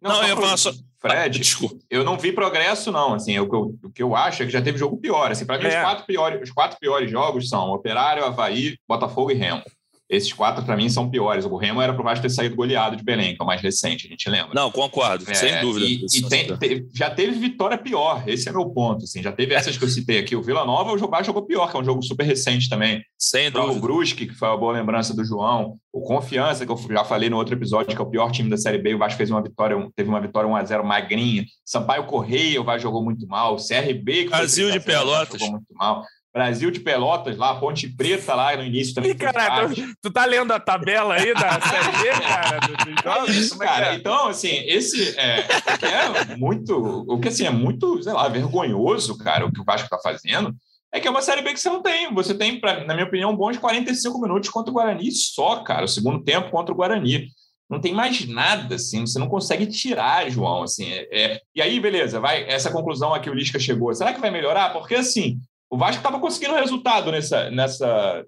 Não, 0.01 0.11
não 0.11 0.23
eu 0.23 0.29
ia 0.29 0.35
falar 0.35 0.57
só. 0.57 0.71
Fred, 0.99 1.37
Desculpa. 1.37 1.77
eu 1.91 2.03
não 2.03 2.17
vi 2.17 2.31
progresso, 2.31 2.91
não. 2.91 3.13
Assim, 3.13 3.37
o 3.39 3.47
que, 3.47 3.55
eu, 3.55 3.75
o 3.83 3.91
que 3.91 4.03
eu 4.03 4.15
acho 4.15 4.41
é 4.41 4.45
que 4.45 4.51
já 4.51 4.61
teve 4.61 4.79
jogo 4.79 4.97
pior. 4.97 5.31
Assim, 5.31 5.45
para 5.45 5.59
mim, 5.59 5.65
é. 5.65 5.77
os, 5.77 5.83
quatro 5.83 6.05
piores, 6.05 6.41
os 6.41 6.51
quatro 6.51 6.79
piores 6.79 7.11
jogos 7.11 7.49
são 7.49 7.69
Operário, 7.69 8.25
Havaí, 8.25 8.77
Botafogo 8.87 9.31
e 9.31 9.35
Remo. 9.35 9.61
Esses 10.09 10.31
quatro, 10.31 10.63
para 10.63 10.77
mim, 10.77 10.89
são 10.89 11.09
piores. 11.09 11.43
O 11.43 11.57
Remo 11.57 11.81
era 11.81 11.91
Vasco 11.91 12.21
ter 12.21 12.29
saído 12.29 12.55
goleado 12.55 12.95
de 12.95 13.03
Belém, 13.03 13.35
que 13.35 13.41
é 13.41 13.43
o 13.43 13.47
mais 13.47 13.61
recente, 13.61 14.07
a 14.07 14.09
gente 14.09 14.29
lembra. 14.29 14.53
Não, 14.53 14.71
concordo, 14.71 15.29
é, 15.29 15.33
sem 15.33 15.59
dúvida. 15.59 15.85
E, 15.85 16.05
e 16.13 16.29
tem, 16.29 16.57
te, 16.57 16.87
já 16.95 17.09
teve 17.09 17.37
vitória 17.37 17.77
pior, 17.77 18.23
esse 18.25 18.47
é 18.47 18.51
meu 18.51 18.69
ponto. 18.69 19.03
Assim, 19.03 19.21
já 19.21 19.33
teve 19.33 19.53
essas 19.53 19.77
que 19.77 19.83
eu 19.83 19.89
citei 19.89 20.19
aqui. 20.19 20.35
O 20.35 20.41
Vila 20.41 20.63
Nova, 20.65 20.93
o 20.93 21.09
Vasco 21.09 21.25
jogou 21.25 21.45
pior, 21.45 21.69
que 21.69 21.75
é 21.75 21.79
um 21.79 21.83
jogo 21.83 22.01
super 22.01 22.23
recente 22.23 22.69
também. 22.69 23.03
Sem 23.17 23.51
dúvida. 23.51 23.73
O 23.73 23.81
Brusque, 23.81 24.27
que 24.27 24.33
foi 24.33 24.47
uma 24.47 24.57
boa 24.57 24.71
lembrança 24.71 25.13
do 25.13 25.25
João. 25.25 25.75
O 25.91 26.01
Confiança, 26.01 26.65
que 26.65 26.71
eu 26.71 26.77
já 26.89 27.03
falei 27.03 27.29
no 27.29 27.35
outro 27.35 27.55
episódio, 27.55 27.93
que 27.93 28.01
é 28.01 28.05
o 28.05 28.09
pior 28.09 28.31
time 28.31 28.49
da 28.49 28.57
Série 28.57 28.77
B. 28.77 28.95
O 28.95 28.97
Vasco 28.97 29.17
fez 29.17 29.29
uma 29.29 29.41
vitória, 29.41 29.75
teve 29.93 30.07
uma 30.07 30.21
vitória 30.21 30.49
1x0 30.49 30.83
magrinha. 30.83 31.43
Sampaio 31.65 32.05
Correia, 32.05 32.61
o 32.61 32.63
Vasco 32.63 32.83
jogou 32.83 33.03
muito 33.03 33.27
mal. 33.27 33.55
O 33.55 33.57
CRB, 33.57 34.25
que 34.25 34.29
Brasil 34.29 34.71
de 34.71 34.79
Pelotas. 34.79 35.39
jogou 35.39 35.55
muito 35.55 35.73
mal. 35.73 36.05
Brasil 36.37 36.69
de 36.69 36.79
Pelotas, 36.79 37.35
lá, 37.35 37.55
Ponte 37.55 37.89
Preta, 37.89 38.35
lá 38.35 38.55
no 38.55 38.63
início 38.63 38.93
também. 38.93 39.09
Ih, 39.09 39.15
cara, 39.15 39.67
tu, 39.67 39.95
tu, 40.03 40.11
tá 40.11 40.23
lendo 40.23 40.53
a 40.53 40.59
tabela 40.59 41.15
aí 41.15 41.33
da 41.33 41.57
Série 41.67 41.91
B, 42.03 42.21
cara? 42.21 42.59
Do, 42.59 43.27
é 43.27 43.31
isso, 43.31 43.55
é 43.55 43.65
cara. 43.65 43.87
É? 43.87 43.95
Então, 43.95 44.27
assim, 44.27 44.55
esse 44.67 45.17
é, 45.17 45.39
é 46.29 46.35
muito. 46.37 47.05
O 47.07 47.19
que 47.19 47.29
assim, 47.29 47.47
é 47.47 47.49
muito, 47.49 48.03
sei 48.03 48.13
lá, 48.13 48.27
vergonhoso, 48.27 49.17
cara, 49.17 49.47
o 49.47 49.51
que 49.51 49.59
o 49.59 49.65
Vasco 49.65 49.89
tá 49.89 49.97
fazendo. 49.97 50.55
É 50.93 50.99
que 50.99 51.07
é 51.07 51.11
uma 51.11 51.23
Série 51.23 51.41
B 51.41 51.53
que 51.53 51.59
você 51.59 51.69
não 51.69 51.81
tem. 51.81 52.13
Você 52.13 52.35
tem, 52.35 52.59
pra, 52.59 52.85
na 52.85 52.93
minha 52.93 53.07
opinião, 53.07 53.35
bons 53.35 53.57
45 53.57 54.21
minutos 54.21 54.49
contra 54.49 54.69
o 54.69 54.73
Guarani 54.75 55.11
só, 55.11 55.63
cara. 55.63 55.85
O 55.85 55.89
segundo 55.89 56.23
tempo 56.23 56.51
contra 56.51 56.71
o 56.71 56.77
Guarani 56.77 57.29
não 57.67 57.81
tem 57.81 57.93
mais 57.93 58.25
nada, 58.27 58.75
assim, 58.75 59.01
você 59.01 59.19
não 59.19 59.27
consegue 59.27 59.65
tirar, 59.65 60.29
João, 60.29 60.63
assim, 60.63 60.85
é, 60.89 61.41
e 61.53 61.61
aí, 61.61 61.79
beleza, 61.79 62.19
vai, 62.19 62.47
essa 62.49 62.71
conclusão 62.71 63.13
a 63.13 63.19
que 63.19 63.29
o 63.29 63.33
Lisca 63.33 63.59
chegou, 63.59 63.93
será 63.93 64.13
que 64.13 64.21
vai 64.21 64.31
melhorar? 64.31 64.71
Porque, 64.71 64.95
assim, 64.95 65.37
o 65.69 65.77
Vasco 65.77 65.97
estava 65.97 66.19
conseguindo 66.19 66.55
resultado 66.55 67.11
nessa, 67.11 67.49
nessa 67.51 68.25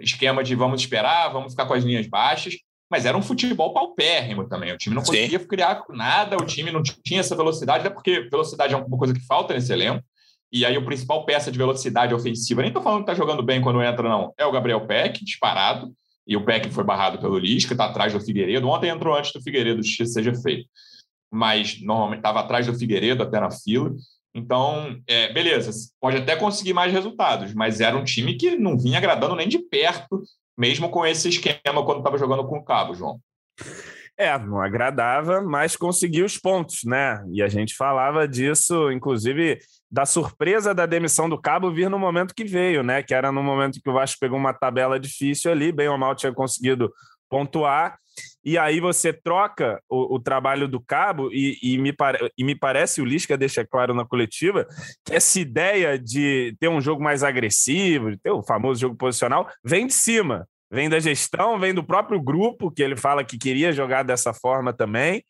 esquema 0.00 0.42
de 0.42 0.54
vamos 0.54 0.80
esperar, 0.80 1.32
vamos 1.32 1.52
ficar 1.52 1.66
com 1.66 1.74
as 1.74 1.84
linhas 1.84 2.06
baixas, 2.06 2.54
mas 2.90 3.04
era 3.04 3.16
um 3.16 3.22
futebol 3.22 3.72
paupérrimo 3.72 4.48
também. 4.48 4.72
O 4.72 4.78
time 4.78 4.94
não 4.94 5.02
conseguia 5.02 5.38
Sim. 5.38 5.46
criar 5.46 5.82
nada, 5.90 6.36
o 6.36 6.46
time 6.46 6.70
não 6.70 6.82
tinha 6.82 7.20
essa 7.20 7.36
velocidade, 7.36 7.86
até 7.86 7.90
porque 7.90 8.28
velocidade 8.30 8.74
é 8.74 8.76
uma 8.76 8.98
coisa 8.98 9.12
que 9.12 9.26
falta 9.26 9.54
nesse 9.54 9.72
elenco. 9.72 10.02
E 10.50 10.64
aí 10.64 10.78
o 10.78 10.84
principal 10.84 11.26
peça 11.26 11.52
de 11.52 11.58
velocidade 11.58 12.14
ofensiva, 12.14 12.62
nem 12.62 12.68
estou 12.68 12.82
falando 12.82 13.04
que 13.04 13.10
está 13.10 13.14
jogando 13.14 13.42
bem 13.42 13.60
quando 13.60 13.82
entra, 13.82 14.08
não, 14.08 14.32
é 14.38 14.46
o 14.46 14.52
Gabriel 14.52 14.86
Peck, 14.86 15.22
disparado. 15.22 15.92
E 16.26 16.36
o 16.36 16.44
Peck 16.44 16.70
foi 16.70 16.84
barrado 16.84 17.18
pelo 17.18 17.38
Lisca, 17.38 17.72
está 17.72 17.86
atrás 17.86 18.12
do 18.12 18.20
Figueiredo. 18.20 18.68
Ontem 18.68 18.90
entrou 18.90 19.16
antes 19.16 19.32
do 19.32 19.42
Figueiredo, 19.42 19.82
seja 19.82 20.34
feito. 20.34 20.68
Mas 21.30 21.80
normalmente 21.80 22.18
estava 22.18 22.40
atrás 22.40 22.66
do 22.66 22.74
Figueiredo, 22.74 23.22
até 23.22 23.40
na 23.40 23.50
fila. 23.50 23.90
Então, 24.38 25.00
é, 25.06 25.32
beleza, 25.32 25.70
pode 26.00 26.16
até 26.16 26.36
conseguir 26.36 26.72
mais 26.72 26.92
resultados, 26.92 27.52
mas 27.52 27.80
era 27.80 27.96
um 27.96 28.04
time 28.04 28.36
que 28.36 28.56
não 28.56 28.78
vinha 28.78 28.98
agradando 28.98 29.34
nem 29.34 29.48
de 29.48 29.58
perto, 29.58 30.22
mesmo 30.56 30.88
com 30.88 31.04
esse 31.04 31.28
esquema 31.28 31.84
quando 31.84 31.98
estava 31.98 32.18
jogando 32.18 32.46
com 32.46 32.58
o 32.58 32.64
Cabo, 32.64 32.94
João. 32.94 33.20
É, 34.16 34.36
não 34.36 34.60
agradava, 34.60 35.40
mas 35.40 35.76
conseguiu 35.76 36.24
os 36.24 36.36
pontos, 36.36 36.82
né? 36.84 37.24
E 37.32 37.40
a 37.40 37.46
gente 37.46 37.76
falava 37.76 38.26
disso, 38.26 38.90
inclusive, 38.90 39.58
da 39.88 40.04
surpresa 40.04 40.74
da 40.74 40.86
demissão 40.86 41.28
do 41.28 41.40
Cabo 41.40 41.70
vir 41.70 41.88
no 41.88 41.98
momento 42.00 42.34
que 42.34 42.44
veio, 42.44 42.82
né? 42.82 43.00
Que 43.00 43.14
era 43.14 43.30
no 43.30 43.44
momento 43.44 43.80
que 43.80 43.88
o 43.88 43.92
Vasco 43.92 44.18
pegou 44.18 44.36
uma 44.36 44.52
tabela 44.52 44.98
difícil 44.98 45.52
ali, 45.52 45.70
bem 45.70 45.88
ou 45.88 45.96
mal 45.96 46.16
tinha 46.16 46.32
conseguido 46.32 46.92
pontuar 47.30 47.96
e 48.48 48.56
aí 48.56 48.80
você 48.80 49.12
troca 49.12 49.78
o, 49.90 50.14
o 50.14 50.18
trabalho 50.18 50.66
do 50.66 50.80
cabo, 50.80 51.28
e, 51.30 51.58
e, 51.62 51.76
me 51.76 51.94
e 52.36 52.42
me 52.42 52.54
parece, 52.54 53.02
o 53.02 53.04
Lisca 53.04 53.36
deixa 53.36 53.66
claro 53.66 53.92
na 53.92 54.06
coletiva, 54.06 54.66
que 55.04 55.14
essa 55.14 55.38
ideia 55.38 55.98
de 55.98 56.56
ter 56.58 56.68
um 56.68 56.80
jogo 56.80 57.02
mais 57.02 57.22
agressivo, 57.22 58.10
de 58.10 58.16
ter 58.16 58.30
o 58.30 58.42
famoso 58.42 58.80
jogo 58.80 58.96
posicional, 58.96 59.50
vem 59.62 59.86
de 59.86 59.92
cima. 59.92 60.48
Vem 60.70 60.88
da 60.88 60.98
gestão, 60.98 61.58
vem 61.58 61.72
do 61.72 61.82
próprio 61.82 62.20
grupo, 62.20 62.70
que 62.70 62.82
ele 62.82 62.96
fala 62.96 63.24
que 63.24 63.38
queria 63.38 63.72
jogar 63.72 64.02
dessa 64.02 64.34
forma 64.34 64.72
também. 64.72 65.22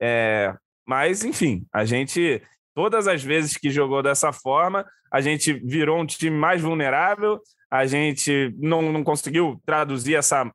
É, 0.00 0.54
mas, 0.86 1.24
enfim, 1.24 1.64
a 1.72 1.84
gente, 1.84 2.42
todas 2.74 3.06
as 3.06 3.22
vezes 3.22 3.56
que 3.56 3.70
jogou 3.70 4.02
dessa 4.02 4.32
forma, 4.32 4.84
a 5.12 5.20
gente 5.20 5.52
virou 5.52 6.00
um 6.00 6.06
time 6.06 6.36
mais 6.36 6.62
vulnerável, 6.62 7.40
a 7.70 7.86
gente 7.86 8.54
não, 8.58 8.80
não 8.92 9.04
conseguiu 9.04 9.60
traduzir 9.66 10.14
essa 10.14 10.50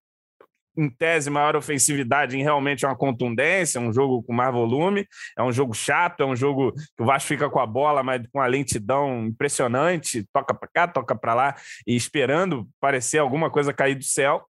em 0.75 0.89
tese, 0.89 1.29
maior 1.29 1.55
ofensividade 1.55 2.37
em 2.37 2.43
realmente 2.43 2.85
uma 2.85 2.95
contundência, 2.95 3.79
um 3.79 3.93
jogo 3.93 4.23
com 4.23 4.33
mais 4.33 4.51
volume, 4.51 5.07
é 5.37 5.43
um 5.43 5.51
jogo 5.51 5.73
chato, 5.73 6.23
é 6.23 6.25
um 6.25 6.35
jogo 6.35 6.73
que 6.73 7.03
o 7.03 7.05
Vasco 7.05 7.27
fica 7.27 7.49
com 7.49 7.59
a 7.59 7.65
bola, 7.65 8.03
mas 8.03 8.25
com 8.27 8.39
uma 8.39 8.47
lentidão 8.47 9.25
impressionante, 9.25 10.27
toca 10.33 10.53
para 10.53 10.69
cá, 10.73 10.87
toca 10.87 11.15
para 11.15 11.33
lá, 11.33 11.55
e 11.85 11.95
esperando 11.95 12.67
parecer 12.79 13.19
alguma 13.19 13.49
coisa 13.49 13.73
cair 13.73 13.95
do 13.95 14.03
céu. 14.03 14.45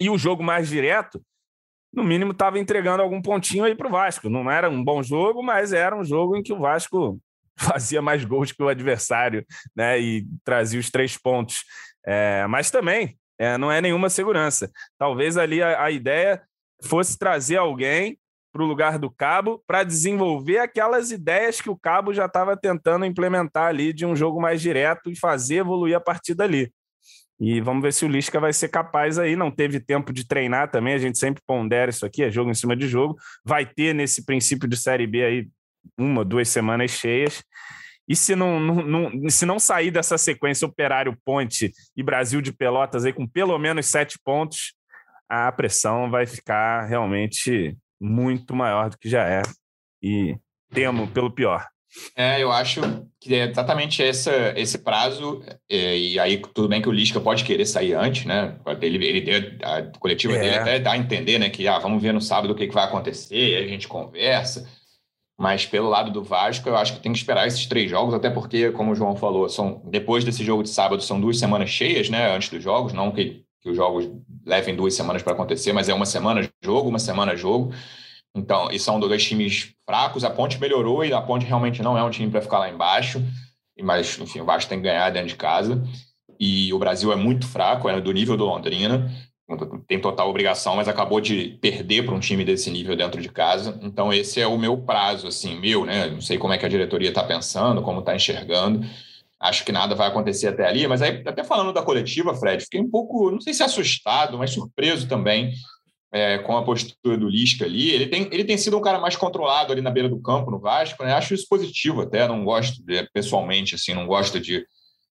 E 0.00 0.10
o 0.10 0.18
jogo 0.18 0.42
mais 0.42 0.68
direto, 0.68 1.22
no 1.92 2.02
mínimo, 2.02 2.32
estava 2.32 2.58
entregando 2.58 3.02
algum 3.02 3.20
pontinho 3.20 3.64
aí 3.64 3.74
para 3.74 3.86
o 3.86 3.90
Vasco. 3.90 4.28
Não 4.28 4.50
era 4.50 4.68
um 4.68 4.82
bom 4.82 5.02
jogo, 5.02 5.42
mas 5.42 5.72
era 5.72 5.94
um 5.94 6.04
jogo 6.04 6.36
em 6.36 6.42
que 6.42 6.52
o 6.52 6.58
Vasco 6.58 7.20
fazia 7.56 8.02
mais 8.02 8.24
gols 8.24 8.50
que 8.50 8.62
o 8.62 8.68
adversário, 8.68 9.46
né? 9.76 10.00
E 10.00 10.26
trazia 10.42 10.80
os 10.80 10.90
três 10.90 11.16
pontos. 11.16 11.64
É, 12.04 12.46
mas 12.48 12.70
também 12.70 13.16
é, 13.42 13.58
não 13.58 13.72
é 13.72 13.80
nenhuma 13.80 14.08
segurança. 14.08 14.70
Talvez 14.96 15.36
ali 15.36 15.60
a, 15.60 15.82
a 15.82 15.90
ideia 15.90 16.40
fosse 16.84 17.18
trazer 17.18 17.56
alguém 17.56 18.16
para 18.52 18.62
o 18.62 18.66
lugar 18.66 19.00
do 19.00 19.10
Cabo 19.10 19.60
para 19.66 19.82
desenvolver 19.82 20.58
aquelas 20.58 21.10
ideias 21.10 21.60
que 21.60 21.68
o 21.68 21.76
Cabo 21.76 22.14
já 22.14 22.26
estava 22.26 22.56
tentando 22.56 23.04
implementar 23.04 23.66
ali 23.66 23.92
de 23.92 24.06
um 24.06 24.14
jogo 24.14 24.40
mais 24.40 24.60
direto 24.60 25.10
e 25.10 25.18
fazer 25.18 25.56
evoluir 25.56 25.96
a 25.96 26.00
partir 26.00 26.34
dali. 26.34 26.70
E 27.40 27.60
vamos 27.60 27.82
ver 27.82 27.92
se 27.92 28.04
o 28.04 28.08
Lisca 28.08 28.38
vai 28.38 28.52
ser 28.52 28.68
capaz 28.68 29.18
aí. 29.18 29.34
Não 29.34 29.50
teve 29.50 29.80
tempo 29.80 30.12
de 30.12 30.24
treinar 30.24 30.70
também, 30.70 30.94
a 30.94 30.98
gente 30.98 31.18
sempre 31.18 31.42
pondera 31.44 31.90
isso 31.90 32.06
aqui, 32.06 32.22
é 32.22 32.30
jogo 32.30 32.50
em 32.50 32.54
cima 32.54 32.76
de 32.76 32.86
jogo. 32.86 33.16
Vai 33.44 33.66
ter 33.66 33.92
nesse 33.92 34.24
princípio 34.24 34.68
de 34.68 34.76
Série 34.76 35.06
B 35.08 35.24
aí 35.24 35.48
uma, 35.98 36.24
duas 36.24 36.48
semanas 36.48 36.92
cheias. 36.92 37.42
E 38.08 38.16
se 38.16 38.34
não, 38.34 38.58
não, 38.58 38.82
não, 38.82 39.30
se 39.30 39.46
não 39.46 39.58
sair 39.58 39.90
dessa 39.90 40.18
sequência 40.18 40.66
Operário 40.66 41.16
Ponte 41.24 41.72
e 41.96 42.02
Brasil 42.02 42.40
de 42.40 42.52
Pelotas 42.52 43.04
aí 43.04 43.12
com 43.12 43.26
pelo 43.26 43.56
menos 43.58 43.86
sete 43.86 44.18
pontos, 44.24 44.74
a 45.28 45.50
pressão 45.52 46.10
vai 46.10 46.26
ficar 46.26 46.86
realmente 46.86 47.76
muito 48.00 48.54
maior 48.54 48.90
do 48.90 48.98
que 48.98 49.08
já 49.08 49.26
é. 49.26 49.42
E 50.02 50.36
temo 50.72 51.06
pelo 51.08 51.30
pior. 51.30 51.66
É, 52.16 52.42
eu 52.42 52.50
acho 52.50 52.80
que 53.20 53.34
é 53.34 53.50
exatamente 53.50 54.02
essa, 54.02 54.54
esse 54.56 54.78
prazo, 54.78 55.42
é, 55.68 55.96
e 55.96 56.18
aí 56.18 56.38
tudo 56.38 56.68
bem 56.68 56.80
que 56.80 56.88
o 56.88 56.92
Lisca 56.92 57.20
pode 57.20 57.44
querer 57.44 57.66
sair 57.66 57.92
antes, 57.92 58.24
né? 58.24 58.56
Ele, 58.80 59.04
ele 59.04 59.58
a 59.62 59.82
coletiva 59.98 60.34
é. 60.34 60.40
dele 60.40 60.56
até 60.56 60.78
dá 60.78 60.92
a 60.92 60.96
entender, 60.96 61.38
né? 61.38 61.50
Que 61.50 61.68
ah, 61.68 61.78
vamos 61.78 62.02
ver 62.02 62.12
no 62.12 62.20
sábado 62.20 62.52
o 62.52 62.56
que, 62.56 62.66
que 62.66 62.74
vai 62.74 62.84
acontecer, 62.84 63.56
aí 63.56 63.64
a 63.64 63.68
gente 63.68 63.86
conversa. 63.86 64.66
Mas 65.42 65.66
pelo 65.66 65.88
lado 65.88 66.12
do 66.12 66.22
Vasco, 66.22 66.68
eu 66.68 66.76
acho 66.76 66.94
que 66.94 67.00
tem 67.00 67.10
que 67.10 67.18
esperar 67.18 67.48
esses 67.48 67.66
três 67.66 67.90
jogos, 67.90 68.14
até 68.14 68.30
porque, 68.30 68.70
como 68.70 68.92
o 68.92 68.94
João 68.94 69.16
falou, 69.16 69.48
são 69.48 69.82
depois 69.86 70.22
desse 70.22 70.44
jogo 70.44 70.62
de 70.62 70.68
sábado 70.68 71.02
são 71.02 71.20
duas 71.20 71.36
semanas 71.36 71.68
cheias, 71.68 72.08
né? 72.08 72.32
Antes 72.32 72.48
dos 72.48 72.62
jogos, 72.62 72.92
não 72.92 73.10
que, 73.10 73.44
que 73.60 73.68
os 73.68 73.76
jogos 73.76 74.08
levem 74.46 74.76
duas 74.76 74.94
semanas 74.94 75.20
para 75.20 75.32
acontecer, 75.32 75.72
mas 75.72 75.88
é 75.88 75.94
uma 75.94 76.06
semana 76.06 76.48
jogo, 76.62 76.88
uma 76.88 77.00
semana 77.00 77.34
jogo. 77.34 77.72
Então, 78.32 78.70
e 78.70 78.78
são 78.78 79.00
dois 79.00 79.24
times 79.24 79.74
fracos. 79.84 80.22
A 80.22 80.30
Ponte 80.30 80.60
melhorou 80.60 81.04
e 81.04 81.12
a 81.12 81.20
Ponte 81.20 81.44
realmente 81.44 81.82
não 81.82 81.98
é 81.98 82.04
um 82.04 82.10
time 82.10 82.30
para 82.30 82.40
ficar 82.40 82.60
lá 82.60 82.70
embaixo. 82.70 83.20
Mas, 83.82 84.16
enfim, 84.20 84.42
o 84.42 84.44
Vasco 84.44 84.68
tem 84.68 84.78
que 84.78 84.84
ganhar 84.84 85.10
dentro 85.10 85.30
de 85.30 85.34
casa. 85.34 85.82
E 86.38 86.72
o 86.72 86.78
Brasil 86.78 87.12
é 87.12 87.16
muito 87.16 87.48
fraco, 87.48 87.88
é 87.88 88.00
do 88.00 88.12
nível 88.12 88.36
do 88.36 88.44
Londrina. 88.44 89.10
Tem 89.86 90.00
total 90.00 90.28
obrigação, 90.28 90.76
mas 90.76 90.88
acabou 90.88 91.20
de 91.20 91.58
perder 91.60 92.04
para 92.04 92.14
um 92.14 92.20
time 92.20 92.44
desse 92.44 92.70
nível 92.70 92.96
dentro 92.96 93.20
de 93.20 93.28
casa. 93.28 93.78
Então, 93.82 94.12
esse 94.12 94.40
é 94.40 94.46
o 94.46 94.58
meu 94.58 94.76
prazo, 94.76 95.28
assim, 95.28 95.58
meu, 95.58 95.84
né? 95.84 96.08
Não 96.08 96.20
sei 96.20 96.38
como 96.38 96.52
é 96.52 96.58
que 96.58 96.66
a 96.66 96.68
diretoria 96.68 97.08
está 97.08 97.22
pensando, 97.22 97.82
como 97.82 98.00
está 98.00 98.14
enxergando. 98.14 98.86
Acho 99.40 99.64
que 99.64 99.72
nada 99.72 99.94
vai 99.94 100.08
acontecer 100.08 100.48
até 100.48 100.66
ali, 100.66 100.86
mas 100.86 101.02
aí, 101.02 101.22
até 101.26 101.42
falando 101.42 101.72
da 101.72 101.82
coletiva, 101.82 102.34
Fred, 102.34 102.62
fiquei 102.62 102.80
um 102.80 102.88
pouco, 102.88 103.30
não 103.30 103.40
sei 103.40 103.52
se 103.52 103.62
assustado, 103.62 104.38
mas 104.38 104.52
surpreso 104.52 105.08
também 105.08 105.52
é, 106.12 106.38
com 106.38 106.56
a 106.56 106.62
postura 106.62 107.16
do 107.16 107.28
Lisca 107.28 107.64
ali. 107.64 107.90
Ele 107.90 108.06
tem, 108.06 108.28
ele 108.30 108.44
tem 108.44 108.56
sido 108.58 108.76
um 108.76 108.80
cara 108.82 109.00
mais 109.00 109.16
controlado 109.16 109.72
ali 109.72 109.80
na 109.80 109.90
beira 109.90 110.08
do 110.08 110.20
campo, 110.20 110.50
no 110.50 110.60
Vasco, 110.60 111.02
né? 111.02 111.14
Acho 111.14 111.34
isso 111.34 111.48
positivo 111.48 112.02
até, 112.02 112.28
não 112.28 112.44
gosto, 112.44 112.84
de, 112.84 113.02
pessoalmente, 113.12 113.74
assim, 113.74 113.94
não 113.94 114.06
gosto 114.06 114.38
de 114.38 114.64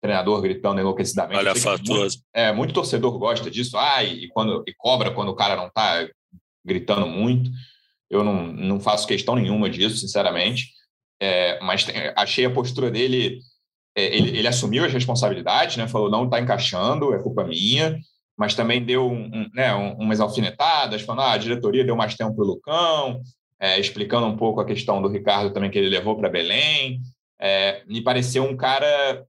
treinador 0.04 0.42
gritando 0.42 0.82
enlouquecidamente. 0.82 1.40
Olha, 1.40 1.56
fatoso. 1.56 2.22
É, 2.34 2.52
muito 2.52 2.74
torcedor 2.74 3.18
gosta 3.18 3.50
disso, 3.50 3.78
ah, 3.78 4.04
e, 4.04 4.28
quando, 4.28 4.62
e 4.68 4.74
cobra 4.74 5.12
quando 5.12 5.30
o 5.30 5.36
cara 5.36 5.56
não 5.56 5.68
está 5.68 6.06
gritando 6.64 7.08
muito. 7.08 7.50
Eu 8.10 8.22
não, 8.22 8.48
não 8.48 8.80
faço 8.82 9.08
questão 9.08 9.34
nenhuma 9.36 9.70
disso, 9.70 9.96
sinceramente. 9.96 10.72
É, 11.22 11.58
mas 11.62 11.86
tem, 11.86 11.96
achei 12.18 12.44
a 12.46 12.52
postura 12.52 12.92
dele. 12.92 13.40
É, 13.96 14.04
ele, 14.14 14.38
ele, 14.38 14.48
assumiu 14.48 14.84
as 14.84 14.92
responsabilidades, 14.92 15.78
né? 15.78 15.88
Falou, 15.88 16.12
não 16.12 16.26
está 16.26 16.38
encaixando, 16.42 17.14
é 17.14 17.24
culpa 17.24 17.46
minha. 17.46 17.98
Mas 18.38 18.56
também 18.56 18.84
deu 18.84 19.10
um, 19.10 19.26
um, 19.26 19.50
né, 19.54 19.74
umas 19.74 20.20
alfinetadas, 20.20 21.04
falando, 21.04 21.28
ah, 21.28 21.32
a 21.34 21.38
diretoria 21.38 21.86
deu 21.86 21.96
mais 21.96 22.16
tempo 22.16 22.36
para 22.36 22.44
o 22.44 22.48
Lucão, 22.48 23.22
é, 23.60 23.80
explicando 23.80 24.26
um 24.26 24.36
pouco 24.36 24.60
a 24.60 24.66
questão 24.66 25.02
do 25.02 25.08
Ricardo 25.08 25.54
também 25.54 25.70
que 25.70 25.78
ele 25.78 25.88
levou 25.88 26.18
para 26.18 26.30
Belém. 26.30 27.00
É, 27.40 27.84
me 27.88 28.02
pareceu 28.02 28.44
um 28.44 28.58
cara 28.58 29.24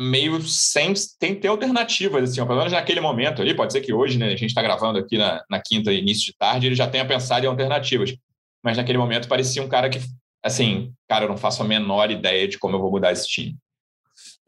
meio 0.00 0.40
sem 0.40 0.94
tem 1.18 1.34
ter 1.34 1.48
alternativas, 1.48 2.30
assim, 2.30 2.46
pelo 2.46 2.56
menos 2.56 2.72
naquele 2.72 3.02
momento 3.02 3.42
ali, 3.42 3.52
pode 3.52 3.70
ser 3.70 3.82
que 3.82 3.92
hoje, 3.92 4.16
né, 4.16 4.28
a 4.28 4.30
gente 4.30 4.46
está 4.46 4.62
gravando 4.62 4.98
aqui 4.98 5.18
na, 5.18 5.44
na 5.50 5.60
quinta, 5.60 5.92
início 5.92 6.24
de 6.24 6.32
tarde, 6.32 6.66
ele 6.66 6.74
já 6.74 6.88
tenha 6.88 7.04
pensado 7.04 7.44
em 7.44 7.48
alternativas, 7.48 8.16
mas 8.64 8.78
naquele 8.78 8.96
momento 8.96 9.28
parecia 9.28 9.62
um 9.62 9.68
cara 9.68 9.90
que, 9.90 10.00
assim, 10.42 10.90
cara, 11.06 11.26
eu 11.26 11.28
não 11.28 11.36
faço 11.36 11.62
a 11.62 11.66
menor 11.66 12.10
ideia 12.10 12.48
de 12.48 12.58
como 12.58 12.76
eu 12.76 12.80
vou 12.80 12.90
mudar 12.90 13.12
esse 13.12 13.28
time. 13.28 13.58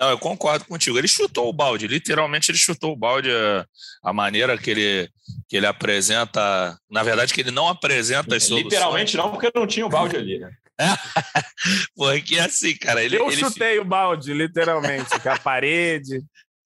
Não, 0.00 0.08
eu 0.08 0.18
concordo 0.18 0.64
contigo. 0.64 0.98
Ele 0.98 1.06
chutou 1.06 1.50
o 1.50 1.52
balde, 1.52 1.86
literalmente 1.86 2.50
ele 2.50 2.58
chutou 2.58 2.92
o 2.92 2.96
balde. 2.96 3.30
A, 3.30 3.66
a, 4.02 4.12
maneira 4.12 4.56
que 4.56 4.70
ele, 4.70 5.08
que 5.48 5.56
ele 5.56 5.66
apresenta, 5.66 6.76
na 6.90 7.02
verdade, 7.02 7.32
que 7.32 7.40
ele 7.42 7.50
não 7.50 7.68
apresenta 7.68 8.34
as 8.34 8.44
soluções. 8.44 8.72
Literalmente 8.72 9.16
não, 9.16 9.30
porque 9.30 9.52
não 9.54 9.66
tinha 9.66 9.86
o 9.86 9.90
balde 9.90 10.16
ali, 10.16 10.38
né? 10.38 10.50
Porque 11.96 12.38
assim, 12.38 12.76
cara, 12.76 13.02
ele. 13.02 13.16
Eu 13.16 13.30
ele 13.30 13.36
chutei 13.36 13.78
o 13.78 13.84
balde, 13.84 14.32
literalmente, 14.32 15.18
com 15.20 15.28
a 15.30 15.38
parede. 15.38 16.22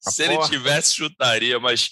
A 0.06 0.10
Se 0.10 0.24
porta. 0.24 0.34
ele 0.34 0.58
tivesse, 0.58 0.94
chutaria, 0.94 1.58
mas, 1.58 1.90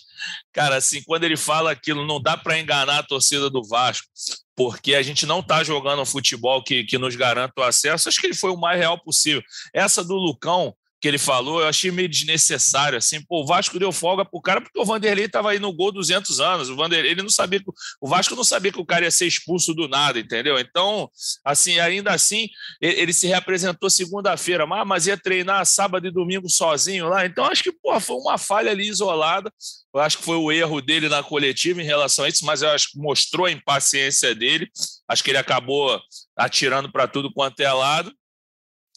cara, 0.52 0.76
assim, 0.76 1.02
quando 1.02 1.24
ele 1.24 1.36
fala 1.36 1.72
aquilo, 1.72 2.06
não 2.06 2.22
dá 2.22 2.36
para 2.36 2.58
enganar 2.58 3.00
a 3.00 3.02
torcida 3.02 3.50
do 3.50 3.66
Vasco, 3.66 4.06
porque 4.54 4.94
a 4.94 5.02
gente 5.02 5.26
não 5.26 5.40
está 5.40 5.64
jogando 5.64 6.02
um 6.02 6.06
futebol 6.06 6.62
que, 6.62 6.84
que 6.84 6.96
nos 6.96 7.16
garanta 7.16 7.60
o 7.60 7.64
acesso. 7.64 8.08
Acho 8.08 8.20
que 8.20 8.28
ele 8.28 8.36
foi 8.36 8.50
o 8.50 8.56
mais 8.56 8.78
real 8.78 9.02
possível. 9.02 9.42
Essa 9.72 10.04
do 10.04 10.14
Lucão, 10.14 10.76
que 11.04 11.08
ele 11.08 11.18
falou, 11.18 11.60
eu 11.60 11.68
achei 11.68 11.90
meio 11.90 12.08
desnecessário, 12.08 12.96
assim, 12.96 13.20
pô, 13.20 13.42
o 13.42 13.46
Vasco 13.46 13.78
deu 13.78 13.92
folga 13.92 14.24
pro 14.24 14.40
cara 14.40 14.58
porque 14.62 14.80
o 14.80 14.86
Vanderlei 14.86 15.26
estava 15.26 15.50
aí 15.50 15.58
no 15.58 15.70
gol 15.70 15.92
200 15.92 16.40
anos, 16.40 16.70
o 16.70 16.76
Vanderlei, 16.76 17.10
ele 17.10 17.20
não 17.20 17.28
sabia, 17.28 17.60
que, 17.60 17.70
o 18.00 18.08
Vasco 18.08 18.34
não 18.34 18.42
sabia 18.42 18.72
que 18.72 18.80
o 18.80 18.86
cara 18.86 19.04
ia 19.04 19.10
ser 19.10 19.26
expulso 19.26 19.74
do 19.74 19.86
nada, 19.86 20.18
entendeu? 20.18 20.58
Então, 20.58 21.10
assim, 21.44 21.78
ainda 21.78 22.10
assim, 22.10 22.48
ele, 22.80 23.12
se 23.12 23.26
reapresentou 23.26 23.90
segunda-feira, 23.90 24.66
mas, 24.66 24.86
mas 24.86 25.06
ia 25.06 25.18
treinar 25.18 25.66
sábado 25.66 26.06
e 26.06 26.10
domingo 26.10 26.48
sozinho 26.48 27.06
lá, 27.06 27.26
então 27.26 27.44
acho 27.44 27.62
que, 27.62 27.70
pô, 27.70 28.00
foi 28.00 28.16
uma 28.16 28.38
falha 28.38 28.70
ali 28.70 28.88
isolada, 28.88 29.52
eu 29.94 30.00
acho 30.00 30.16
que 30.16 30.24
foi 30.24 30.36
o 30.36 30.50
erro 30.50 30.80
dele 30.80 31.10
na 31.10 31.22
coletiva 31.22 31.82
em 31.82 31.84
relação 31.84 32.24
a 32.24 32.30
isso, 32.30 32.46
mas 32.46 32.62
eu 32.62 32.70
acho 32.70 32.92
que 32.92 32.98
mostrou 32.98 33.44
a 33.44 33.52
impaciência 33.52 34.34
dele, 34.34 34.70
acho 35.06 35.22
que 35.22 35.30
ele 35.30 35.36
acabou 35.36 36.00
atirando 36.34 36.90
para 36.90 37.06
tudo 37.06 37.30
quanto 37.30 37.60
é 37.60 37.70
lado, 37.70 38.10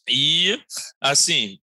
e, 0.09 0.57
assim, 1.01 1.59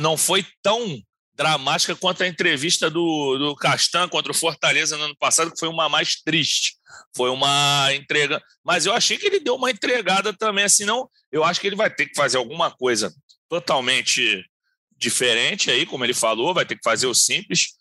não 0.00 0.16
foi 0.16 0.44
tão 0.62 1.00
dramática 1.34 1.94
quanto 1.94 2.22
a 2.22 2.26
entrevista 2.26 2.88
do, 2.88 3.38
do 3.38 3.56
Castan 3.56 4.08
contra 4.08 4.32
o 4.32 4.34
Fortaleza 4.34 4.96
no 4.96 5.04
ano 5.04 5.16
passado, 5.16 5.52
que 5.52 5.58
foi 5.58 5.68
uma 5.68 5.88
mais 5.88 6.16
triste. 6.22 6.76
Foi 7.14 7.30
uma 7.30 7.88
entrega. 7.94 8.42
Mas 8.64 8.86
eu 8.86 8.94
achei 8.94 9.18
que 9.18 9.26
ele 9.26 9.40
deu 9.40 9.54
uma 9.54 9.70
entregada 9.70 10.32
também, 10.32 10.64
assim, 10.64 10.84
não. 10.84 11.08
Eu 11.30 11.44
acho 11.44 11.60
que 11.60 11.66
ele 11.66 11.76
vai 11.76 11.90
ter 11.90 12.06
que 12.06 12.14
fazer 12.16 12.38
alguma 12.38 12.70
coisa 12.70 13.14
totalmente 13.48 14.44
diferente 14.96 15.70
aí, 15.70 15.84
como 15.84 16.04
ele 16.04 16.14
falou, 16.14 16.54
vai 16.54 16.64
ter 16.64 16.76
que 16.76 16.84
fazer 16.84 17.06
o 17.06 17.14
simples. 17.14 17.74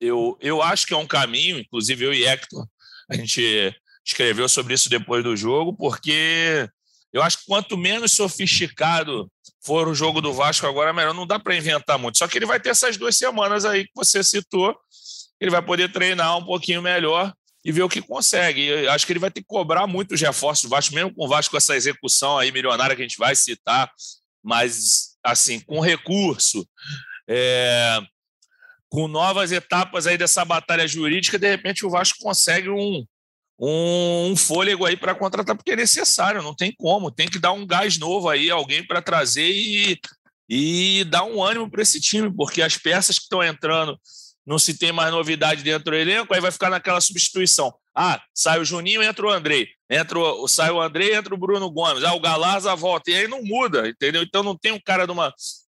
Eu, 0.00 0.36
eu 0.40 0.62
acho 0.62 0.86
que 0.86 0.94
é 0.94 0.96
um 0.96 1.06
caminho, 1.06 1.58
inclusive 1.58 2.04
eu 2.04 2.14
e 2.14 2.24
Hector, 2.24 2.66
a 3.10 3.14
gente 3.14 3.74
escreveu 4.04 4.48
sobre 4.48 4.74
isso 4.74 4.88
depois 4.88 5.22
do 5.22 5.36
jogo, 5.36 5.76
porque 5.76 6.68
eu 7.12 7.22
acho 7.22 7.38
que 7.38 7.46
quanto 7.46 7.76
menos 7.76 8.12
sofisticado 8.12 9.30
for 9.64 9.86
o 9.86 9.94
jogo 9.94 10.20
do 10.20 10.32
Vasco 10.32 10.66
agora, 10.66 10.92
melhor. 10.92 11.14
Não 11.14 11.26
dá 11.26 11.38
para 11.38 11.56
inventar 11.56 11.98
muito. 11.98 12.18
Só 12.18 12.26
que 12.26 12.38
ele 12.38 12.46
vai 12.46 12.58
ter 12.58 12.70
essas 12.70 12.96
duas 12.96 13.16
semanas 13.16 13.64
aí 13.64 13.84
que 13.84 13.92
você 13.94 14.22
citou. 14.24 14.76
Ele 15.40 15.50
vai 15.50 15.62
poder 15.62 15.92
treinar 15.92 16.38
um 16.38 16.44
pouquinho 16.44 16.80
melhor 16.80 17.32
e 17.64 17.70
ver 17.70 17.82
o 17.82 17.88
que 17.88 18.02
consegue. 18.02 18.66
Eu 18.66 18.90
acho 18.90 19.06
que 19.06 19.12
ele 19.12 19.20
vai 19.20 19.30
ter 19.30 19.40
que 19.40 19.46
cobrar 19.46 19.86
muito 19.86 20.14
os 20.14 20.20
reforços 20.20 20.64
do 20.64 20.70
Vasco, 20.70 20.94
mesmo 20.94 21.14
com 21.14 21.24
o 21.24 21.28
Vasco 21.28 21.52
com 21.52 21.56
essa 21.56 21.76
execução 21.76 22.38
aí 22.38 22.50
milionária 22.50 22.96
que 22.96 23.02
a 23.02 23.04
gente 23.04 23.18
vai 23.18 23.36
citar, 23.36 23.90
mas 24.42 25.16
assim, 25.22 25.60
com 25.60 25.78
recurso, 25.80 26.66
é, 27.28 28.00
com 28.88 29.06
novas 29.06 29.52
etapas 29.52 30.06
aí 30.06 30.18
dessa 30.18 30.44
batalha 30.44 30.86
jurídica, 30.88 31.38
de 31.38 31.48
repente 31.48 31.86
o 31.86 31.90
Vasco 31.90 32.18
consegue 32.20 32.68
um, 32.68 33.04
um, 33.58 34.34
fôlego 34.36 34.84
aí 34.84 34.96
para 34.96 35.14
contratar, 35.14 35.56
porque 35.56 35.72
é 35.72 35.76
necessário, 35.76 36.42
não 36.42 36.54
tem 36.54 36.72
como, 36.72 37.10
tem 37.10 37.28
que 37.28 37.38
dar 37.38 37.52
um 37.52 37.66
gás 37.66 37.98
novo 37.98 38.28
aí, 38.28 38.50
alguém 38.50 38.84
para 38.84 39.00
trazer 39.00 39.50
e, 39.50 40.00
e 40.48 41.04
dar 41.04 41.24
um 41.24 41.42
ânimo 41.42 41.70
para 41.70 41.82
esse 41.82 42.00
time, 42.00 42.34
porque 42.34 42.62
as 42.62 42.76
peças 42.76 43.18
que 43.18 43.24
estão 43.24 43.42
entrando 43.42 43.98
não 44.44 44.58
se 44.58 44.76
tem 44.76 44.90
mais 44.90 45.12
novidade 45.12 45.62
dentro 45.62 45.92
do 45.92 45.96
elenco, 45.96 46.34
aí 46.34 46.40
vai 46.40 46.50
ficar 46.50 46.70
naquela 46.70 47.00
substituição. 47.00 47.72
Ah, 47.94 48.20
sai 48.34 48.58
o 48.58 48.64
Juninho, 48.64 49.02
entra 49.02 49.24
o 49.24 49.30
Andrei. 49.30 49.68
Entra 49.88 50.18
o, 50.18 50.48
sai 50.48 50.70
o 50.70 50.80
Andrei, 50.80 51.14
entra 51.14 51.34
o 51.34 51.38
Bruno 51.38 51.70
Gomes. 51.70 52.02
Ah, 52.02 52.14
o 52.14 52.20
Galarza 52.20 52.74
volta. 52.74 53.10
E 53.10 53.14
aí 53.14 53.28
não 53.28 53.42
muda, 53.44 53.88
entendeu? 53.88 54.22
Então 54.22 54.42
não 54.42 54.56
tem 54.56 54.72
um 54.72 54.80
cara 54.80 55.06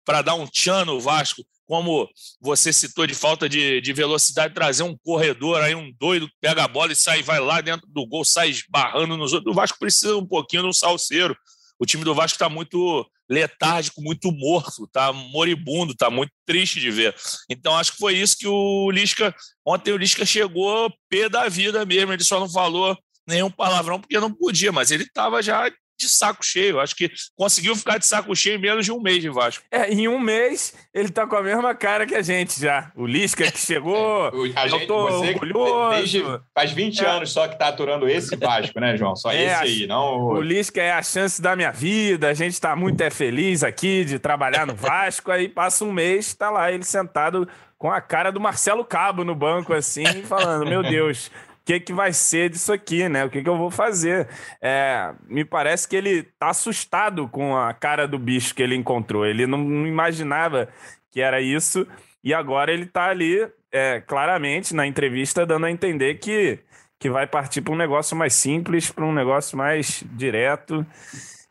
para 0.06 0.22
dar 0.22 0.36
um 0.36 0.46
tchan 0.46 0.86
no 0.86 1.00
Vasco 1.00 1.44
como 1.70 2.10
você 2.42 2.74
citou 2.74 3.06
de 3.06 3.14
falta 3.14 3.48
de, 3.48 3.80
de 3.80 3.94
velocidade, 3.94 4.56
trazer 4.56 4.82
um 4.82 4.98
corredor 4.98 5.62
aí, 5.62 5.76
um 5.76 5.94
doido, 6.00 6.28
pega 6.42 6.64
a 6.64 6.68
bola 6.68 6.92
e 6.92 6.96
sai, 6.96 7.22
vai 7.22 7.40
lá 7.40 7.62
dentro 7.62 7.88
do 7.88 8.08
gol, 8.08 8.26
sai 8.26 8.50
esbarrando 8.50 9.16
nos 9.16 9.34
outros. 9.34 9.52
O 9.52 9.56
Vasco 9.56 9.78
precisa 9.78 10.18
um 10.18 10.26
pouquinho 10.26 10.64
de 10.64 10.70
um 10.70 10.74
salseiro. 10.74 11.38
O 11.78 11.86
time 11.86 12.04
do 12.04 12.16
Vasco 12.16 12.36
está 12.36 12.50
muito 12.50 13.08
letárgico, 13.30 14.02
muito 14.02 14.32
morto, 14.32 14.86
está 14.86 15.14
moribundo, 15.14 15.92
está 15.92 16.10
muito 16.10 16.32
triste 16.44 16.80
de 16.80 16.90
ver. 16.90 17.16
Então 17.48 17.78
acho 17.78 17.92
que 17.92 18.00
foi 18.00 18.18
isso 18.18 18.36
que 18.36 18.48
o 18.48 18.90
Lisca. 18.90 19.34
Ontem 19.64 19.92
o 19.92 19.98
Lisca 19.98 20.26
chegou 20.26 20.92
pé 21.08 21.30
da 21.30 21.48
vida 21.48 21.86
mesmo, 21.86 22.12
ele 22.12 22.24
só 22.24 22.40
não 22.40 22.50
falou 22.50 22.98
nenhum 23.28 23.52
palavrão 23.52 24.02
porque 24.02 24.20
não 24.20 24.34
podia, 24.34 24.72
mas 24.72 24.90
ele 24.90 25.04
estava 25.04 25.40
já 25.44 25.72
de 26.00 26.10
saco 26.10 26.44
cheio. 26.44 26.80
Acho 26.80 26.96
que 26.96 27.12
conseguiu 27.36 27.76
ficar 27.76 27.98
de 27.98 28.06
saco 28.06 28.36
cheio 28.36 28.56
em 28.56 28.62
menos 28.62 28.86
de 28.86 28.92
um 28.92 29.00
mês 29.00 29.22
de 29.22 29.30
Vasco. 29.30 29.64
É, 29.70 29.92
em 29.92 30.08
um 30.08 30.20
mês 30.20 30.74
ele 30.94 31.10
tá 31.10 31.28
com 31.28 31.36
a 31.36 31.44
mesma 31.44 31.76
cara 31.76 32.06
que 32.06 32.16
a 32.16 32.22
gente 32.22 32.60
já. 32.60 32.92
O 32.96 33.06
Lisca 33.06 33.52
que 33.52 33.60
chegou. 33.60 34.00
É, 34.40 34.62
a 34.62 34.68
gente, 34.68 34.88
tô 34.88 35.04
você 35.04 35.34
orgulhoso. 35.34 35.96
Desde, 35.98 36.24
faz 36.56 36.72
20 36.72 37.04
é. 37.04 37.08
anos 37.08 37.32
só 37.32 37.48
que 37.48 37.58
tá 37.58 37.68
aturando 37.68 38.08
esse 38.08 38.36
Vasco, 38.36 38.80
né, 38.80 38.96
João? 38.98 39.16
Só 39.16 39.32
é, 39.32 39.46
esse 39.46 39.56
aí, 39.56 39.88
não. 39.88 40.28
O 40.28 40.42
Lisca 40.42 40.82
é 40.82 40.92
a 40.92 41.04
chance 41.04 41.42
da 41.42 41.56
minha 41.56 41.72
vida. 41.72 42.30
A 42.30 42.34
gente 42.34 42.60
tá 42.60 42.76
muito 42.76 43.02
é, 43.02 43.10
feliz 43.10 43.64
aqui 43.64 44.06
de 44.06 44.18
trabalhar 44.18 44.66
no 44.66 44.74
Vasco. 44.76 45.32
aí 45.32 45.50
passa 45.50 45.84
um 45.84 45.92
mês, 45.92 46.34
tá 46.34 46.50
lá 46.50 46.72
ele 46.72 46.84
sentado 46.84 47.48
com 47.78 47.90
a 47.90 48.02
cara 48.02 48.32
do 48.32 48.40
Marcelo 48.40 48.84
Cabo 48.84 49.24
no 49.24 49.34
banco, 49.34 49.74
assim, 49.74 50.04
falando: 50.28 50.68
Meu 50.68 50.84
Deus, 50.84 51.32
que, 51.70 51.80
que 51.80 51.94
vai 51.94 52.12
ser 52.12 52.50
disso 52.50 52.74
aqui, 52.74 53.08
né? 53.08 53.24
O 53.24 53.30
que, 53.30 53.44
que 53.44 53.50
eu 53.50 53.56
vou 53.56 53.70
fazer? 53.70 54.28
É, 54.60 55.14
me 55.28 55.46
parece 55.46 55.88
que 55.88 55.96
ele 55.96 56.24
tá 56.24 56.50
assustado 56.50 57.28
com 57.28 57.56
a 57.56 57.72
cara 57.76 58.08
do 58.08 58.18
bicho 58.18 58.56
que 58.56 58.64
ele 58.64 58.76
encontrou. 58.76 59.24
Ele 59.24 59.46
não, 59.46 59.60
não 59.60 59.86
imaginava 59.86 60.68
que 61.12 61.22
era 61.22 61.40
isso. 61.40 61.86
E 62.24 62.34
agora 62.34 62.72
ele 62.72 62.88
tá 62.88 63.06
ali, 63.06 63.48
é, 63.72 64.02
claramente, 64.02 64.74
na 64.74 64.88
entrevista, 64.88 65.46
dando 65.46 65.68
a 65.68 65.72
entender 65.72 66.16
que, 66.16 66.58
que 66.98 67.08
vai 67.08 67.28
partir 67.28 67.62
para 67.62 67.74
um 67.74 67.78
negócio 67.78 68.18
mais 68.18 68.34
simples, 68.34 68.90
para 68.90 69.06
um 69.06 69.14
negócio 69.14 69.56
mais 69.56 70.04
direto. 70.14 70.84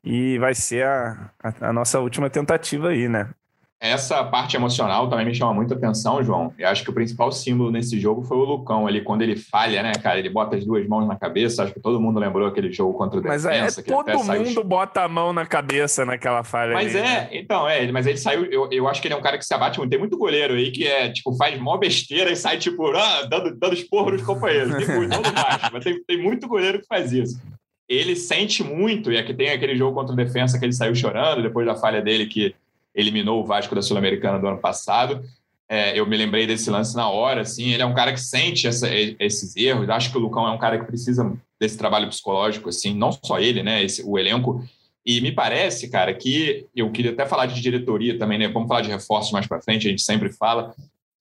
E 0.03 0.37
vai 0.39 0.55
ser 0.55 0.85
a, 0.85 1.31
a, 1.41 1.69
a 1.69 1.73
nossa 1.73 2.01
última 2.01 2.29
tentativa 2.29 2.89
aí, 2.89 3.09
né? 3.09 3.31
Essa 3.81 4.25
parte 4.25 4.57
emocional 4.57 5.09
também 5.09 5.25
me 5.25 5.35
chama 5.35 5.55
muita 5.55 5.75
atenção, 5.75 6.23
João. 6.23 6.53
Eu 6.59 6.69
acho 6.69 6.83
que 6.83 6.91
o 6.91 6.93
principal 6.93 7.31
símbolo 7.31 7.71
nesse 7.71 7.99
jogo 8.01 8.23
foi 8.23 8.37
o 8.37 8.45
Lucão 8.45 8.89
ali, 8.89 9.01
quando 9.03 9.23
ele 9.23 9.37
falha, 9.37 9.83
né, 9.85 9.93
cara? 9.93 10.19
Ele 10.19 10.29
bota 10.29 10.57
as 10.57 10.65
duas 10.65 10.85
mãos 10.89 11.07
na 11.07 11.15
cabeça. 11.15 11.63
Acho 11.63 11.73
que 11.73 11.81
todo 11.81 12.01
mundo 12.01 12.19
lembrou 12.19 12.49
aquele 12.49 12.73
jogo 12.73 12.95
contra 12.95 13.21
o 13.21 13.23
Mas 13.23 13.45
é, 13.45 13.51
Defensa. 13.51 13.81
é 13.81 13.85
todo 13.85 14.25
mundo 14.25 14.65
bota 14.65 15.03
a 15.03 15.09
mão 15.09 15.33
na 15.33 15.47
cabeça 15.47 16.05
naquela 16.05 16.43
falha. 16.43 16.73
Mas 16.73 16.97
ali, 16.97 17.07
é, 17.07 17.09
né? 17.09 17.29
então, 17.33 17.69
é, 17.69 17.91
mas 17.93 18.07
ele 18.07 18.19
saiu. 18.19 18.47
Eu, 18.47 18.69
eu 18.73 18.89
acho 18.89 19.01
que 19.01 19.07
ele 19.07 19.15
é 19.15 19.17
um 19.17 19.23
cara 19.23 19.39
que 19.39 19.45
se 19.45 19.55
abate 19.55 19.79
muito. 19.79 19.91
Tem 19.91 19.99
muito 19.99 20.19
goleiro 20.19 20.55
aí 20.55 20.73
que 20.73 20.85
é, 20.85 21.11
tipo, 21.13 21.37
faz 21.37 21.59
mó 21.61 21.77
besteira 21.77 22.33
e 22.33 22.37
sai, 22.37 22.59
tipo, 22.59 22.85
ah, 22.89 23.23
dando, 23.31 23.55
dando 23.55 23.75
esporro 23.75 24.11
nos 24.11 24.23
companheiros. 24.23 24.75
Tem 24.75 24.97
muito, 24.97 25.23
baixo, 25.33 25.71
mas 25.73 25.85
tem, 25.85 26.03
tem 26.05 26.21
muito 26.21 26.49
goleiro 26.49 26.81
que 26.81 26.87
faz 26.87 27.13
isso. 27.13 27.41
Ele 27.89 28.17
sente 28.17 28.65
muito, 28.65 29.13
e 29.13 29.17
aqui 29.17 29.33
tem 29.33 29.51
aquele 29.51 29.77
jogo 29.77 29.95
contra 29.95 30.13
o 30.13 30.17
Defensa 30.17 30.59
que 30.59 30.65
ele 30.65 30.73
saiu 30.73 30.95
chorando 30.95 31.43
depois 31.43 31.65
da 31.65 31.77
falha 31.77 32.03
dele 32.03 32.27
que 32.27 32.55
eliminou 32.95 33.43
o 33.43 33.47
Vasco 33.47 33.75
da 33.75 33.83
Sul-Americana 33.83 34.39
do 34.39 34.47
ano 34.47 34.59
passado. 34.59 35.23
É, 35.69 35.99
eu 35.99 36.07
me 36.07 36.17
lembrei 36.17 36.47
desse 36.47 36.71
lance 36.71 36.97
na 36.97 37.11
hora, 37.11 37.43
assim, 37.43 37.71
ele 37.71 37.83
é 37.83 37.87
um 37.87 37.95
cara 37.95 38.13
que 38.13 38.21
sente 38.21 38.67
essa, 38.67 38.89
esses 38.93 39.55
erros. 39.55 39.89
Acho 39.91 40.11
que 40.11 40.17
o 40.17 40.21
Lucão 40.21 40.47
é 40.47 40.51
um 40.51 40.59
cara 40.59 40.79
que 40.79 40.87
precisa 40.87 41.31
desse 41.61 41.77
trabalho 41.77 42.09
psicológico, 42.09 42.71
assim, 42.71 42.95
não 42.95 43.13
só 43.13 43.39
ele, 43.39 43.63
né, 43.63 43.83
esse, 43.83 44.03
o 44.03 44.19
elenco. 44.19 44.65
E 45.05 45.21
me 45.21 45.33
parece, 45.33 45.89
cara, 45.89 46.13
que 46.15 46.67
eu 46.75 46.91
queria 46.91 47.13
até 47.13 47.27
falar 47.27 47.47
de 47.47 47.61
diretoria 47.61 48.19
também, 48.19 48.39
né? 48.39 48.49
Vamos 48.49 48.69
falar 48.69 48.83
de 48.83 48.91
reforços 48.91 49.33
mais 49.33 49.47
para 49.47 49.61
frente, 49.61 49.87
a 49.87 49.91
gente 49.91 50.03
sempre 50.03 50.31
fala. 50.31 50.75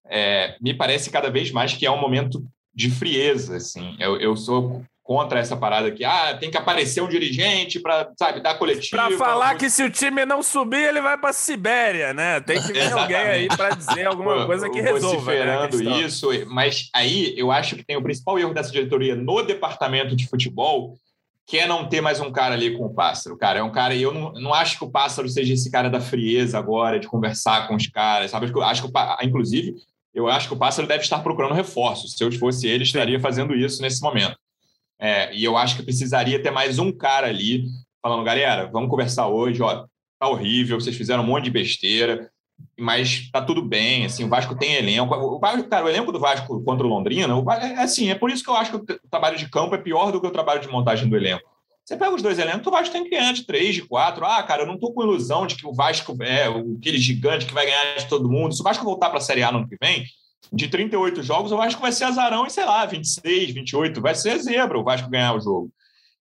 É, 0.09 0.55
me 0.61 0.73
parece 0.73 1.09
cada 1.09 1.29
vez 1.29 1.51
mais 1.51 1.73
que 1.73 1.85
é 1.85 1.91
um 1.91 1.99
momento 1.99 2.45
de 2.73 2.89
frieza, 2.89 3.55
assim. 3.55 3.95
Eu, 3.99 4.17
eu 4.17 4.35
sou 4.35 4.83
contra 5.07 5.39
essa 5.39 5.55
parada 5.55 5.89
que 5.89 6.03
ah, 6.03 6.35
tem 6.37 6.51
que 6.51 6.57
aparecer 6.57 7.01
um 7.01 7.07
dirigente 7.07 7.79
para, 7.79 8.11
sabe, 8.19 8.41
dar 8.41 8.55
coletivo. 8.55 8.97
Para 8.97 9.17
falar 9.17 9.55
que 9.55 9.69
se 9.69 9.81
o 9.81 9.89
time 9.89 10.25
não 10.25 10.43
subir, 10.43 10.83
ele 10.83 10.99
vai 10.99 11.17
para 11.17 11.31
Sibéria, 11.31 12.13
né? 12.13 12.41
Tem 12.41 12.61
que 12.61 12.73
vir 12.75 12.91
alguém 12.91 13.15
aí 13.15 13.47
para 13.47 13.69
dizer 13.69 14.05
alguma 14.05 14.45
coisa 14.45 14.69
que 14.69 14.81
resolva. 14.81 15.31
Né, 15.31 15.69
isso, 16.01 16.27
mas 16.47 16.89
aí 16.93 17.33
eu 17.37 17.53
acho 17.53 17.77
que 17.77 17.85
tem 17.85 17.95
o 17.95 18.03
principal 18.03 18.37
erro 18.37 18.53
dessa 18.53 18.69
diretoria 18.69 19.15
no 19.15 19.41
departamento 19.43 20.13
de 20.13 20.27
futebol, 20.27 20.97
que 21.45 21.57
é 21.57 21.65
não 21.65 21.87
ter 21.87 22.01
mais 22.01 22.19
um 22.19 22.29
cara 22.29 22.55
ali 22.55 22.77
com 22.77 22.83
o 22.83 22.93
pássaro. 22.93 23.37
Cara, 23.37 23.59
é 23.59 23.63
um 23.63 23.71
cara, 23.71 23.95
e 23.95 24.03
eu 24.03 24.13
não, 24.13 24.33
não 24.33 24.53
acho 24.53 24.77
que 24.77 24.83
o 24.83 24.91
pássaro 24.91 25.29
seja 25.29 25.53
esse 25.53 25.71
cara 25.71 25.89
da 25.89 26.01
frieza 26.01 26.59
agora, 26.59 26.99
de 26.99 27.07
conversar 27.07 27.65
com 27.69 27.75
os 27.77 27.87
caras, 27.87 28.31
sabe? 28.31 28.51
Acho 28.61 28.83
que, 28.83 29.25
inclusive, 29.25 29.73
eu 30.13 30.27
acho 30.27 30.49
que 30.49 30.53
o 30.53 30.57
pássaro 30.57 30.85
deve 30.85 31.03
estar 31.03 31.19
procurando 31.19 31.53
reforços. 31.53 32.11
Se 32.11 32.21
eu 32.25 32.31
fosse 32.33 32.67
ele, 32.67 32.83
estaria 32.83 33.21
fazendo 33.21 33.55
isso 33.55 33.81
nesse 33.81 34.01
momento. 34.01 34.35
É, 34.99 35.33
e 35.35 35.43
eu 35.43 35.55
acho 35.57 35.75
que 35.75 35.83
precisaria 35.83 36.41
ter 36.41 36.51
mais 36.51 36.79
um 36.79 36.91
cara 36.91 37.27
ali 37.27 37.65
falando, 38.01 38.23
galera, 38.23 38.69
vamos 38.71 38.89
conversar 38.89 39.27
hoje, 39.27 39.61
ó, 39.61 39.85
tá 40.19 40.27
horrível, 40.27 40.79
vocês 40.79 40.95
fizeram 40.95 41.23
um 41.23 41.27
monte 41.27 41.45
de 41.45 41.51
besteira, 41.51 42.31
mas 42.79 43.29
tá 43.31 43.41
tudo 43.41 43.61
bem, 43.61 44.05
assim, 44.05 44.23
o 44.23 44.29
Vasco 44.29 44.55
tem 44.55 44.75
elenco. 44.75 45.13
O, 45.13 45.39
cara, 45.39 45.85
o 45.85 45.89
elenco 45.89 46.11
do 46.11 46.19
Vasco 46.19 46.63
contra 46.63 46.85
o 46.85 46.89
Londrina, 46.89 47.33
é 47.61 47.83
assim, 47.83 48.09
é 48.09 48.15
por 48.15 48.31
isso 48.31 48.43
que 48.43 48.49
eu 48.49 48.55
acho 48.55 48.71
que 48.71 48.93
o 48.93 49.09
trabalho 49.09 49.37
de 49.37 49.49
campo 49.49 49.75
é 49.75 49.77
pior 49.77 50.11
do 50.11 50.19
que 50.19 50.27
o 50.27 50.31
trabalho 50.31 50.61
de 50.61 50.67
montagem 50.67 51.07
do 51.07 51.15
elenco. 51.15 51.47
Você 51.85 51.95
pega 51.95 52.13
os 52.13 52.21
dois 52.21 52.37
elencos, 52.37 52.67
o 52.67 52.71
Vasco 52.71 52.91
tem 52.91 53.03
que 53.03 53.11
ganhar 53.11 53.31
de 53.31 53.45
três, 53.45 53.73
de 53.73 53.81
quatro. 53.81 54.25
Ah, 54.25 54.43
cara, 54.43 54.63
eu 54.63 54.67
não 54.67 54.77
tô 54.77 54.91
com 54.91 55.03
ilusão 55.03 55.47
de 55.47 55.55
que 55.55 55.65
o 55.65 55.73
Vasco 55.73 56.17
é 56.21 56.47
aquele 56.77 56.97
gigante 56.97 57.45
que 57.45 57.53
vai 57.53 57.65
ganhar 57.65 57.95
de 57.95 58.09
todo 58.09 58.29
mundo. 58.29 58.53
Se 58.53 58.59
o 58.59 58.63
Vasco 58.63 58.83
voltar 58.83 59.09
para 59.09 59.19
a 59.19 59.21
Série 59.21 59.41
A 59.41 59.51
no 59.51 59.59
ano 59.59 59.69
que 59.69 59.77
vem, 59.81 60.03
de 60.51 60.67
38 60.67 61.21
jogos, 61.23 61.51
o 61.51 61.57
Vasco 61.57 61.81
vai 61.81 61.91
ser 61.91 62.05
azarão 62.05 62.45
e, 62.45 62.49
sei 62.49 62.65
lá, 62.65 62.85
26, 62.85 63.53
28, 63.53 64.01
vai 64.01 64.15
ser 64.15 64.37
zebra 64.39 64.79
o 64.79 64.83
Vasco 64.83 65.09
ganhar 65.09 65.35
o 65.35 65.41
jogo. 65.41 65.71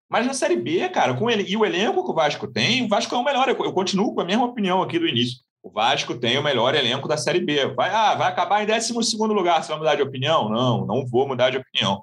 Mas 0.09 0.27
na 0.27 0.35
Série 0.35 0.57
B, 0.57 0.89
cara, 0.89 1.15
com 1.15 1.29
ele, 1.29 1.45
e 1.49 1.57
o 1.57 1.65
elenco 1.65 2.05
que 2.05 2.11
o 2.11 2.15
Vasco 2.15 2.47
tem, 2.47 2.85
o 2.85 2.89
Vasco 2.89 3.15
é 3.15 3.19
o 3.19 3.25
melhor. 3.25 3.49
Eu, 3.49 3.57
eu 3.57 3.73
continuo 3.73 4.15
com 4.15 4.21
a 4.21 4.25
mesma 4.25 4.45
opinião 4.45 4.83
aqui 4.83 4.99
do 4.99 5.07
início. 5.07 5.39
O 5.63 5.71
Vasco 5.71 6.15
tem 6.15 6.39
o 6.39 6.43
melhor 6.45 6.77
elenco 6.77 7.09
da 7.09 7.17
Série 7.17 7.41
B. 7.41 7.67
Vai, 7.75 7.91
ah, 7.91 8.15
vai 8.15 8.29
acabar 8.29 8.63
em 8.63 8.67
12 8.67 8.93
lugar. 9.19 9.63
Você 9.63 9.69
vai 9.71 9.79
mudar 9.79 9.97
de 9.97 10.03
opinião? 10.03 10.49
Não, 10.49 10.87
não 10.87 11.05
vou 11.05 11.27
mudar 11.27 11.51
de 11.51 11.57
opinião. 11.57 12.03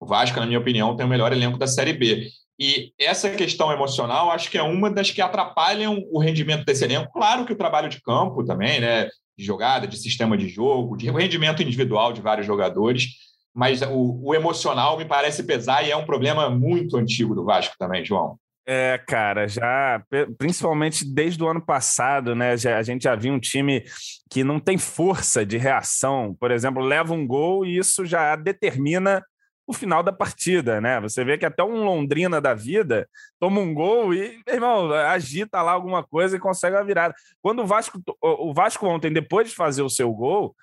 O 0.00 0.06
Vasco, 0.06 0.40
na 0.40 0.46
minha 0.46 0.58
opinião, 0.58 0.96
tem 0.96 1.04
o 1.04 1.08
melhor 1.08 1.30
elenco 1.30 1.58
da 1.58 1.66
Série 1.66 1.92
B. 1.92 2.26
E 2.58 2.92
essa 2.98 3.28
questão 3.28 3.70
emocional, 3.70 4.30
acho 4.30 4.50
que 4.50 4.56
é 4.56 4.62
uma 4.62 4.90
das 4.90 5.10
que 5.10 5.20
atrapalham 5.20 6.02
o 6.10 6.18
rendimento 6.18 6.64
desse 6.64 6.84
elenco. 6.84 7.12
Claro 7.12 7.44
que 7.44 7.52
o 7.52 7.56
trabalho 7.56 7.90
de 7.90 8.00
campo 8.00 8.42
também, 8.44 8.80
né? 8.80 9.08
De 9.36 9.44
jogada, 9.44 9.86
de 9.86 9.96
sistema 9.96 10.36
de 10.36 10.48
jogo, 10.48 10.96
de 10.96 11.10
rendimento 11.10 11.62
individual 11.62 12.12
de 12.12 12.20
vários 12.20 12.46
jogadores, 12.46 13.08
mas 13.54 13.82
o, 13.82 14.20
o, 14.22 14.34
emocional 14.34 14.96
me 14.96 15.04
parece 15.04 15.42
pesar 15.42 15.86
e 15.86 15.90
é 15.90 15.96
um 15.96 16.06
problema 16.06 16.48
muito 16.48 16.96
antigo 16.96 17.34
do 17.34 17.44
Vasco 17.44 17.74
também, 17.78 18.04
João. 18.04 18.38
É, 18.64 18.96
cara, 19.08 19.48
já 19.48 20.02
principalmente 20.38 21.04
desde 21.04 21.42
o 21.42 21.48
ano 21.48 21.60
passado, 21.60 22.34
né? 22.34 22.56
Já, 22.56 22.78
a 22.78 22.82
gente 22.82 23.02
já 23.02 23.16
viu 23.16 23.32
um 23.32 23.40
time 23.40 23.82
que 24.30 24.44
não 24.44 24.60
tem 24.60 24.78
força 24.78 25.44
de 25.44 25.58
reação. 25.58 26.36
Por 26.38 26.52
exemplo, 26.52 26.80
leva 26.80 27.12
um 27.12 27.26
gol 27.26 27.66
e 27.66 27.76
isso 27.76 28.06
já 28.06 28.36
determina 28.36 29.22
o 29.66 29.72
final 29.72 30.02
da 30.02 30.12
partida, 30.12 30.80
né? 30.80 31.00
Você 31.00 31.24
vê 31.24 31.38
que 31.38 31.46
até 31.46 31.62
um 31.62 31.84
Londrina 31.84 32.40
da 32.40 32.54
vida 32.54 33.08
toma 33.38 33.60
um 33.60 33.72
gol 33.72 34.12
e, 34.12 34.40
irmão, 34.46 34.92
agita 34.92 35.62
lá 35.62 35.72
alguma 35.72 36.02
coisa 36.02 36.36
e 36.36 36.40
consegue 36.40 36.76
a 36.76 36.82
virada. 36.82 37.14
Quando 37.40 37.62
o 37.62 37.66
Vasco, 37.66 38.00
o 38.20 38.52
Vasco 38.52 38.86
ontem, 38.86 39.12
depois 39.12 39.48
de 39.48 39.54
fazer 39.54 39.82
o 39.82 39.90
seu 39.90 40.12
gol, 40.12 40.54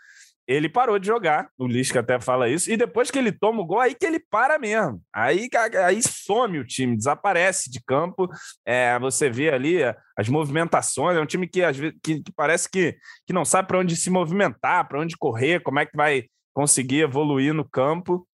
ele 0.50 0.68
parou 0.68 0.98
de 0.98 1.06
jogar. 1.06 1.48
O 1.60 1.68
Lisca 1.68 2.00
até 2.00 2.20
fala 2.20 2.50
isso. 2.50 2.72
E 2.72 2.76
depois 2.76 3.12
que 3.12 3.20
ele 3.20 3.32
toma 3.32 3.62
o 3.62 3.66
gol, 3.66 3.80
aí 3.80 3.94
que 3.94 4.04
ele 4.04 4.20
para 4.20 4.58
mesmo. 4.58 5.00
Aí, 5.14 5.48
aí 5.86 6.02
some 6.02 6.58
o 6.58 6.66
time, 6.66 6.98
desaparece 6.98 7.70
de 7.70 7.80
campo. 7.80 8.28
É, 8.66 8.98
você 8.98 9.30
vê 9.30 9.52
ali 9.52 9.78
as 10.18 10.28
movimentações. 10.28 11.16
É 11.16 11.22
um 11.22 11.26
time 11.26 11.48
que 11.48 11.64
às 11.64 11.78
vezes 11.78 11.96
que, 12.04 12.24
que 12.24 12.32
parece 12.32 12.68
que, 12.68 12.98
que 13.28 13.34
não 13.34 13.46
sabe 13.46 13.68
para 13.68 13.78
onde 13.78 13.96
se 13.96 14.10
movimentar, 14.10 14.88
para 14.88 15.00
onde 15.00 15.16
correr, 15.16 15.62
como 15.62 15.80
é 15.80 15.86
que 15.86 15.96
vai 15.96 16.26
conseguir 16.52 17.02
evoluir 17.02 17.54
no 17.54 17.64
campo. 17.64 18.28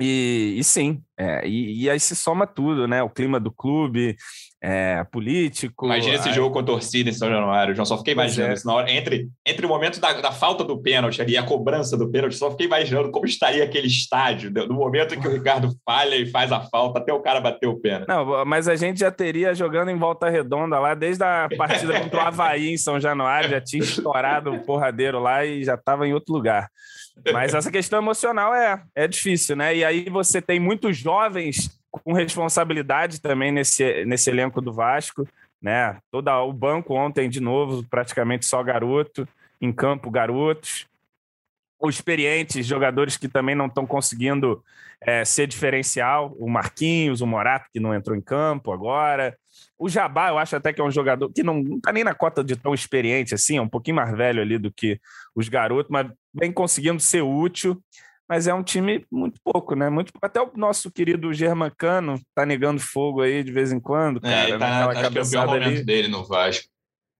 E, 0.00 0.54
e 0.56 0.64
sim, 0.64 1.02
é, 1.18 1.46
e, 1.46 1.82
e, 1.82 1.90
aí 1.90 1.98
se 1.98 2.14
soma 2.14 2.46
tudo, 2.46 2.86
né? 2.86 3.02
O 3.02 3.10
clima 3.10 3.40
do 3.40 3.50
clube, 3.50 4.16
é, 4.62 5.02
político. 5.10 5.86
Imagina 5.86 6.14
esse 6.14 6.28
aí... 6.28 6.34
jogo 6.34 6.52
com 6.52 6.60
a 6.60 6.62
torcida 6.62 7.10
em 7.10 7.12
São 7.12 7.28
Januário, 7.28 7.74
João. 7.74 7.84
Só 7.84 7.98
fiquei 7.98 8.12
imaginando 8.12 8.52
é. 8.52 8.54
isso 8.54 8.66
na 8.66 8.74
hora. 8.74 8.90
Entre, 8.92 9.28
entre 9.44 9.66
o 9.66 9.68
momento 9.68 9.98
da, 10.00 10.12
da 10.12 10.30
falta 10.30 10.62
do 10.62 10.80
pênalti 10.80 11.20
ali 11.20 11.32
e 11.32 11.36
a 11.36 11.42
cobrança 11.42 11.96
do 11.96 12.08
pênalti, 12.08 12.36
só 12.36 12.52
fiquei 12.52 12.66
imaginando 12.66 13.10
como 13.10 13.26
estaria 13.26 13.64
aquele 13.64 13.88
estádio, 13.88 14.52
no 14.68 14.74
momento 14.74 15.16
em 15.16 15.20
que 15.20 15.26
o 15.26 15.32
Ricardo 15.32 15.74
falha 15.84 16.14
e 16.14 16.30
faz 16.30 16.52
a 16.52 16.60
falta 16.60 17.00
até 17.00 17.12
o 17.12 17.20
cara 17.20 17.40
bater 17.40 17.66
o 17.66 17.80
pênalti. 17.80 18.06
Não, 18.08 18.44
mas 18.44 18.68
a 18.68 18.76
gente 18.76 19.00
já 19.00 19.10
teria 19.10 19.52
jogando 19.54 19.90
em 19.90 19.98
volta 19.98 20.28
redonda 20.28 20.78
lá, 20.78 20.94
desde 20.94 21.24
a 21.24 21.48
partida 21.56 21.98
contra 22.00 22.18
o 22.18 22.26
Havaí 22.26 22.68
em 22.68 22.78
São 22.78 23.00
Januário, 23.00 23.50
já 23.50 23.60
tinha 23.60 23.82
estourado 23.82 24.52
o 24.52 24.60
porradeiro 24.64 25.18
lá 25.18 25.44
e 25.44 25.64
já 25.64 25.74
estava 25.74 26.06
em 26.06 26.14
outro 26.14 26.32
lugar. 26.32 26.68
Mas 27.32 27.54
essa 27.54 27.70
questão 27.70 27.98
emocional 27.98 28.54
é, 28.54 28.82
é 28.94 29.08
difícil, 29.08 29.56
né? 29.56 29.74
E 29.74 29.84
aí 29.84 30.08
você 30.08 30.40
tem 30.40 30.60
muitos 30.60 30.96
jovens 30.96 31.78
com 31.90 32.12
responsabilidade 32.12 33.20
também 33.20 33.50
nesse, 33.50 34.04
nesse 34.04 34.30
elenco 34.30 34.60
do 34.60 34.72
Vasco, 34.72 35.26
né? 35.60 35.96
Todo 36.10 36.28
o 36.28 36.52
banco 36.52 36.94
ontem, 36.94 37.28
de 37.28 37.40
novo, 37.40 37.84
praticamente 37.88 38.46
só 38.46 38.62
garoto, 38.62 39.26
em 39.60 39.72
campo 39.72 40.10
garotos. 40.10 40.86
Os 41.80 41.94
experientes, 41.94 42.66
jogadores 42.66 43.16
que 43.16 43.28
também 43.28 43.54
não 43.54 43.66
estão 43.66 43.86
conseguindo 43.86 44.62
é, 45.00 45.24
ser 45.24 45.46
diferencial, 45.46 46.34
o 46.38 46.48
Marquinhos, 46.48 47.20
o 47.20 47.26
Morato, 47.26 47.68
que 47.72 47.80
não 47.80 47.94
entrou 47.94 48.16
em 48.16 48.20
campo 48.20 48.72
agora. 48.72 49.36
O 49.78 49.88
Jabá, 49.88 50.30
eu 50.30 50.38
acho 50.38 50.56
até 50.56 50.72
que 50.72 50.80
é 50.80 50.84
um 50.84 50.90
jogador 50.90 51.30
que 51.32 51.42
não 51.42 51.60
está 51.76 51.92
nem 51.92 52.02
na 52.02 52.14
cota 52.14 52.42
de 52.42 52.56
tão 52.56 52.74
experiente 52.74 53.34
assim, 53.34 53.58
é 53.58 53.62
um 53.62 53.68
pouquinho 53.68 53.96
mais 53.96 54.16
velho 54.16 54.42
ali 54.42 54.58
do 54.58 54.72
que 54.72 55.00
os 55.34 55.48
garotos, 55.48 55.90
mas 55.90 56.10
vem 56.34 56.52
conseguindo 56.52 57.00
ser 57.00 57.22
útil. 57.22 57.80
Mas 58.28 58.46
é 58.46 58.52
um 58.52 58.62
time 58.62 59.06
muito 59.10 59.40
pouco, 59.42 59.74
né? 59.74 59.88
Muito. 59.88 60.12
Até 60.20 60.38
o 60.38 60.50
nosso 60.54 60.90
querido 60.90 61.32
Germancano 61.32 62.20
tá 62.34 62.44
negando 62.44 62.78
fogo 62.78 63.22
aí 63.22 63.42
de 63.42 63.50
vez 63.50 63.72
em 63.72 63.80
quando, 63.80 64.18
é, 64.18 64.20
cara. 64.20 64.48
É, 64.50 64.58
tá, 64.58 64.90
acho 64.90 65.10
que 65.10 65.18
é 65.18 65.22
o 65.22 65.30
pior 65.30 65.46
momento 65.46 65.66
ali. 65.66 65.82
dele 65.82 66.08
no 66.08 66.26
Vasco. 66.26 66.68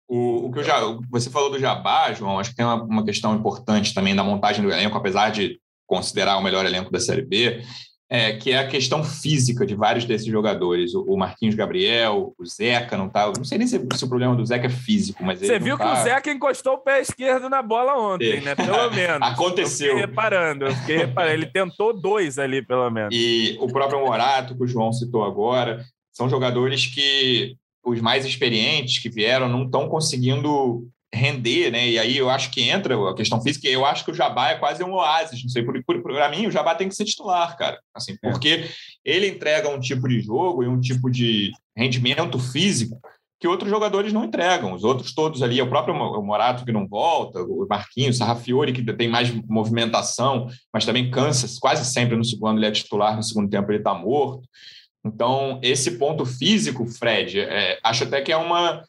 O, 0.08 0.46
o 0.46 0.52
que 0.52 0.60
eu 0.60 0.64
já, 0.64 0.80
você 1.10 1.28
falou 1.28 1.50
do 1.50 1.58
Jabá, 1.58 2.12
João, 2.14 2.38
acho 2.38 2.50
que 2.50 2.56
tem 2.56 2.64
uma, 2.64 2.82
uma 2.82 3.04
questão 3.04 3.34
importante 3.34 3.92
também 3.92 4.16
da 4.16 4.24
montagem 4.24 4.62
do 4.62 4.72
elenco, 4.72 4.96
apesar 4.96 5.30
de 5.30 5.60
considerar 5.86 6.38
o 6.38 6.42
melhor 6.42 6.64
elenco 6.64 6.90
da 6.90 6.98
Série 6.98 7.22
B, 7.22 7.62
é, 8.10 8.32
que 8.32 8.52
é 8.52 8.58
a 8.58 8.66
questão 8.66 9.04
física 9.04 9.66
de 9.66 9.74
vários 9.74 10.06
desses 10.06 10.26
jogadores. 10.26 10.94
O, 10.94 11.16
Marquinhos 11.16 11.54
Gabriel, 11.54 12.34
o 12.38 12.46
Zeca 12.46 12.96
não 12.96 13.08
tá. 13.08 13.30
Não 13.36 13.44
sei 13.44 13.58
nem 13.58 13.66
se, 13.66 13.78
se 13.94 14.04
o 14.04 14.08
problema 14.08 14.34
do 14.34 14.46
Zeca 14.46 14.66
é 14.66 14.70
físico, 14.70 15.22
mas 15.22 15.40
Você 15.40 15.58
viu 15.58 15.76
tá... 15.76 15.84
que 15.84 16.00
o 16.00 16.02
Zeca 16.04 16.32
encostou 16.32 16.74
o 16.74 16.78
pé 16.78 17.00
esquerdo 17.00 17.50
na 17.50 17.60
bola 17.60 17.98
ontem, 17.98 18.38
é. 18.38 18.40
né? 18.40 18.54
Pelo 18.54 18.90
menos. 18.90 19.20
Aconteceu. 19.28 19.88
Eu 19.88 19.94
fiquei 19.96 20.06
reparando, 20.06 20.64
eu 20.64 20.74
fiquei 20.74 20.96
reparando. 20.98 21.34
Ele 21.34 21.46
tentou 21.46 21.98
dois 21.98 22.38
ali, 22.38 22.64
pelo 22.64 22.88
menos. 22.90 23.14
E 23.14 23.58
o 23.60 23.66
próprio 23.66 24.00
Morato, 24.00 24.56
que 24.56 24.64
o 24.64 24.68
João 24.68 24.90
citou 24.90 25.22
agora, 25.22 25.84
são 26.10 26.30
jogadores 26.30 26.86
que 26.86 27.56
os 27.88 28.00
mais 28.00 28.24
experientes 28.24 28.98
que 28.98 29.08
vieram 29.08 29.48
não 29.48 29.64
estão 29.64 29.88
conseguindo 29.88 30.88
render, 31.12 31.70
né? 31.70 31.88
E 31.88 31.98
aí 31.98 32.16
eu 32.16 32.28
acho 32.28 32.50
que 32.50 32.62
entra 32.62 32.94
a 33.08 33.14
questão 33.14 33.40
física. 33.40 33.68
E 33.68 33.72
eu 33.72 33.84
acho 33.84 34.04
que 34.04 34.10
o 34.10 34.14
Jabá 34.14 34.50
é 34.50 34.56
quase 34.56 34.84
um 34.84 34.92
oásis. 34.92 35.42
Não 35.42 35.48
sei, 35.48 35.62
por, 35.62 35.82
por, 35.84 36.02
para 36.02 36.28
mim 36.28 36.46
o 36.46 36.50
Jabá 36.50 36.74
tem 36.74 36.88
que 36.88 36.94
ser 36.94 37.04
titular, 37.04 37.56
cara. 37.56 37.78
Assim, 37.94 38.12
é. 38.12 38.30
porque 38.30 38.48
é. 38.48 38.68
ele 39.04 39.28
entrega 39.28 39.68
um 39.68 39.80
tipo 39.80 40.08
de 40.08 40.20
jogo 40.20 40.62
e 40.62 40.68
um 40.68 40.80
tipo 40.80 41.10
de 41.10 41.50
rendimento 41.76 42.38
físico 42.38 43.00
que 43.40 43.46
outros 43.46 43.70
jogadores 43.70 44.12
não 44.12 44.24
entregam. 44.24 44.74
Os 44.74 44.84
outros 44.84 45.14
todos 45.14 45.42
ali, 45.42 45.62
o 45.62 45.68
próprio 45.68 45.94
Morato 45.94 46.64
que 46.64 46.72
não 46.72 46.86
volta, 46.86 47.40
o 47.40 47.66
Marquinhos, 47.68 48.16
o 48.16 48.18
Sarrafiori 48.18 48.72
que 48.72 48.82
tem 48.92 49.08
mais 49.08 49.30
movimentação, 49.46 50.48
mas 50.72 50.84
também 50.84 51.10
cansa 51.10 51.46
quase 51.60 51.84
sempre 51.84 52.16
no 52.16 52.24
segundo, 52.24 52.58
ele 52.58 52.66
é 52.66 52.70
titular, 52.70 53.16
no 53.16 53.22
segundo 53.22 53.48
tempo 53.48 53.70
ele 53.70 53.78
está 53.78 53.94
morto. 53.94 54.42
Então, 55.14 55.58
esse 55.62 55.92
ponto 55.92 56.24
físico, 56.24 56.86
Fred, 56.86 57.40
é, 57.40 57.78
acho 57.82 58.04
até 58.04 58.20
que 58.20 58.32
é 58.32 58.36
uma 58.36 58.84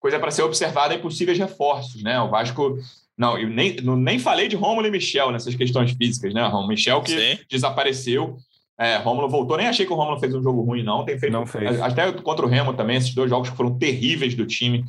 coisa 0.00 0.18
para 0.18 0.30
ser 0.30 0.42
observada 0.42 0.94
em 0.94 1.00
possíveis 1.00 1.38
reforços, 1.38 2.02
né? 2.02 2.20
O 2.20 2.30
Vasco 2.30 2.78
não, 3.18 3.36
eu 3.36 3.48
nem, 3.48 3.76
não, 3.82 3.96
nem 3.96 4.18
falei 4.18 4.46
de 4.46 4.54
Rômulo 4.54 4.86
e 4.86 4.90
Michel 4.90 5.32
nessas 5.32 5.54
questões 5.56 5.90
físicas, 5.90 6.32
né? 6.32 6.46
Romulo 6.46 6.68
Michel 6.68 7.02
que 7.02 7.10
Sim. 7.10 7.42
desapareceu. 7.50 8.36
É, 8.78 8.96
Rômulo 8.96 9.28
voltou, 9.28 9.56
nem 9.56 9.66
achei 9.66 9.84
que 9.84 9.92
o 9.92 9.96
Rômulo 9.96 10.20
fez 10.20 10.32
um 10.32 10.42
jogo 10.42 10.62
ruim, 10.62 10.84
não. 10.84 11.04
Tem 11.04 11.18
feito, 11.18 11.32
não 11.32 11.44
fez. 11.44 11.80
Até 11.80 12.12
contra 12.12 12.46
o 12.46 12.48
Remo 12.48 12.74
também, 12.74 12.96
esses 12.96 13.12
dois 13.12 13.28
jogos 13.28 13.50
que 13.50 13.56
foram 13.56 13.76
terríveis 13.76 14.36
do 14.36 14.46
time. 14.46 14.84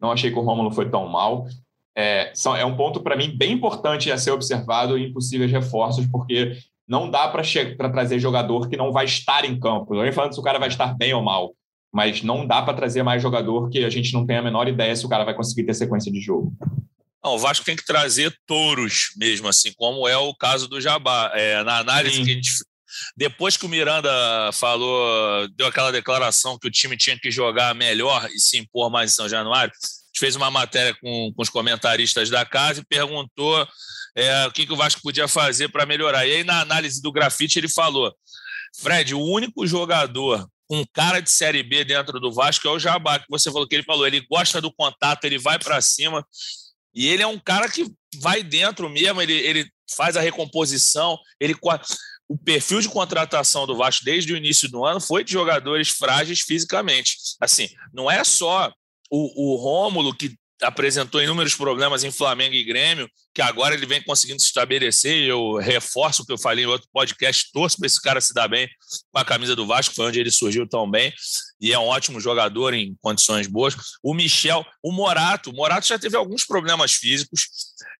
Não 0.00 0.10
achei 0.10 0.30
que 0.30 0.38
o 0.38 0.42
Rômulo 0.42 0.70
foi 0.70 0.88
tão 0.88 1.06
mal. 1.06 1.46
É, 1.94 2.32
são, 2.34 2.56
é 2.56 2.64
um 2.64 2.74
ponto, 2.74 3.02
para 3.02 3.16
mim, 3.16 3.36
bem 3.36 3.52
importante 3.52 4.10
a 4.10 4.16
ser 4.16 4.30
observado 4.30 4.96
em 4.96 5.12
possíveis 5.12 5.52
reforços, 5.52 6.06
porque 6.06 6.56
não 6.86 7.10
dá 7.10 7.28
para 7.28 7.90
trazer 7.90 8.18
jogador 8.18 8.68
que 8.68 8.76
não 8.76 8.92
vai 8.92 9.04
estar 9.04 9.44
em 9.44 9.58
campo. 9.58 9.94
Não 9.94 10.02
nem 10.02 10.12
falando 10.12 10.34
se 10.34 10.40
o 10.40 10.42
cara 10.42 10.58
vai 10.58 10.68
estar 10.68 10.94
bem 10.94 11.14
ou 11.14 11.22
mal, 11.22 11.54
mas 11.92 12.22
não 12.22 12.46
dá 12.46 12.62
para 12.62 12.74
trazer 12.74 13.02
mais 13.02 13.22
jogador 13.22 13.70
que 13.70 13.84
a 13.84 13.90
gente 13.90 14.12
não 14.12 14.26
tem 14.26 14.36
a 14.36 14.42
menor 14.42 14.68
ideia 14.68 14.94
se 14.94 15.06
o 15.06 15.08
cara 15.08 15.24
vai 15.24 15.34
conseguir 15.34 15.64
ter 15.64 15.74
sequência 15.74 16.12
de 16.12 16.20
jogo. 16.20 16.52
Não, 17.24 17.36
o 17.36 17.38
Vasco 17.38 17.64
tem 17.64 17.74
que 17.74 17.86
trazer 17.86 18.36
touros 18.46 19.12
mesmo, 19.16 19.48
assim, 19.48 19.72
como 19.74 20.06
é 20.06 20.16
o 20.16 20.34
caso 20.34 20.68
do 20.68 20.78
Jabá. 20.78 21.32
É, 21.34 21.62
na 21.64 21.78
análise 21.78 22.16
Sim. 22.16 22.24
que 22.24 22.30
a 22.30 22.34
gente. 22.34 22.50
Depois 23.16 23.56
que 23.56 23.64
o 23.64 23.68
Miranda 23.68 24.10
falou, 24.52 25.48
deu 25.56 25.66
aquela 25.66 25.90
declaração 25.90 26.58
que 26.58 26.68
o 26.68 26.70
time 26.70 26.96
tinha 26.96 27.18
que 27.18 27.30
jogar 27.30 27.74
melhor 27.74 28.28
e 28.30 28.38
se 28.38 28.58
impor 28.58 28.90
mais 28.90 29.10
em 29.10 29.14
São 29.14 29.28
Januário, 29.28 29.72
a 29.72 29.86
gente 29.86 30.20
fez 30.20 30.36
uma 30.36 30.50
matéria 30.50 30.94
com, 31.00 31.32
com 31.34 31.42
os 31.42 31.48
comentaristas 31.48 32.30
da 32.30 32.44
casa 32.44 32.82
e 32.82 32.84
perguntou 32.84 33.66
é, 34.16 34.46
o 34.46 34.52
que, 34.52 34.66
que 34.66 34.72
o 34.72 34.76
Vasco 34.76 35.02
podia 35.02 35.26
fazer 35.26 35.68
para 35.68 35.86
melhorar. 35.86 36.26
E 36.26 36.36
aí, 36.36 36.44
na 36.44 36.60
análise 36.60 37.02
do 37.02 37.12
grafite, 37.12 37.58
ele 37.58 37.68
falou: 37.68 38.14
Fred, 38.76 39.14
o 39.14 39.20
único 39.20 39.66
jogador 39.66 40.48
com 40.66 40.84
cara 40.92 41.20
de 41.20 41.30
Série 41.30 41.62
B 41.62 41.84
dentro 41.84 42.18
do 42.18 42.32
Vasco 42.32 42.66
é 42.66 42.70
o 42.70 42.78
Jabá, 42.78 43.18
que 43.18 43.26
você 43.28 43.50
falou 43.50 43.66
que 43.66 43.74
ele 43.74 43.82
falou. 43.82 44.06
Ele 44.06 44.26
gosta 44.30 44.60
do 44.60 44.72
contato, 44.72 45.24
ele 45.24 45.38
vai 45.38 45.58
para 45.58 45.80
cima. 45.80 46.26
E 46.94 47.08
ele 47.08 47.22
é 47.22 47.26
um 47.26 47.38
cara 47.38 47.68
que 47.68 47.86
vai 48.20 48.42
dentro 48.42 48.88
mesmo, 48.88 49.20
ele, 49.20 49.34
ele 49.34 49.68
faz 49.96 50.16
a 50.16 50.20
recomposição, 50.20 51.18
ele 51.40 51.54
o 52.28 52.38
perfil 52.38 52.80
de 52.80 52.88
contratação 52.88 53.66
do 53.66 53.76
Vasco 53.76 54.04
desde 54.04 54.32
o 54.32 54.36
início 54.36 54.68
do 54.70 54.84
ano 54.84 55.00
foi 55.00 55.24
de 55.24 55.32
jogadores 55.32 55.90
frágeis 55.90 56.40
fisicamente. 56.40 57.16
Assim, 57.40 57.68
não 57.92 58.10
é 58.10 58.22
só 58.24 58.72
o, 59.10 59.52
o 59.52 59.56
Rômulo 59.56 60.14
que 60.14 60.34
apresentou 60.62 61.22
inúmeros 61.22 61.54
problemas 61.54 62.04
em 62.04 62.10
Flamengo 62.10 62.54
e 62.54 62.64
Grêmio, 62.64 63.10
que 63.34 63.42
agora 63.42 63.74
ele 63.74 63.86
vem 63.86 64.02
conseguindo 64.02 64.40
se 64.40 64.46
estabelecer. 64.46 65.24
Eu 65.24 65.56
reforço 65.56 66.22
o 66.22 66.26
que 66.26 66.32
eu 66.32 66.38
falei 66.38 66.64
em 66.64 66.68
outro 66.68 66.88
podcast, 66.92 67.50
torço 67.52 67.76
para 67.76 67.86
esse 67.86 68.00
cara 68.00 68.20
se 68.20 68.32
dar 68.32 68.48
bem 68.48 68.68
com 69.12 69.18
a 69.18 69.24
camisa 69.24 69.56
do 69.56 69.66
Vasco, 69.66 69.94
foi 69.94 70.06
onde 70.06 70.20
ele 70.20 70.30
surgiu 70.30 70.68
tão 70.68 70.88
bem, 70.90 71.12
e 71.60 71.72
é 71.72 71.78
um 71.78 71.86
ótimo 71.86 72.20
jogador 72.20 72.74
em 72.74 72.96
condições 73.00 73.46
boas. 73.46 73.74
O 74.02 74.14
Michel, 74.14 74.64
o 74.82 74.92
Morato, 74.92 75.50
o 75.50 75.54
Morato 75.54 75.86
já 75.86 75.98
teve 75.98 76.16
alguns 76.16 76.44
problemas 76.44 76.92
físicos, 76.92 77.48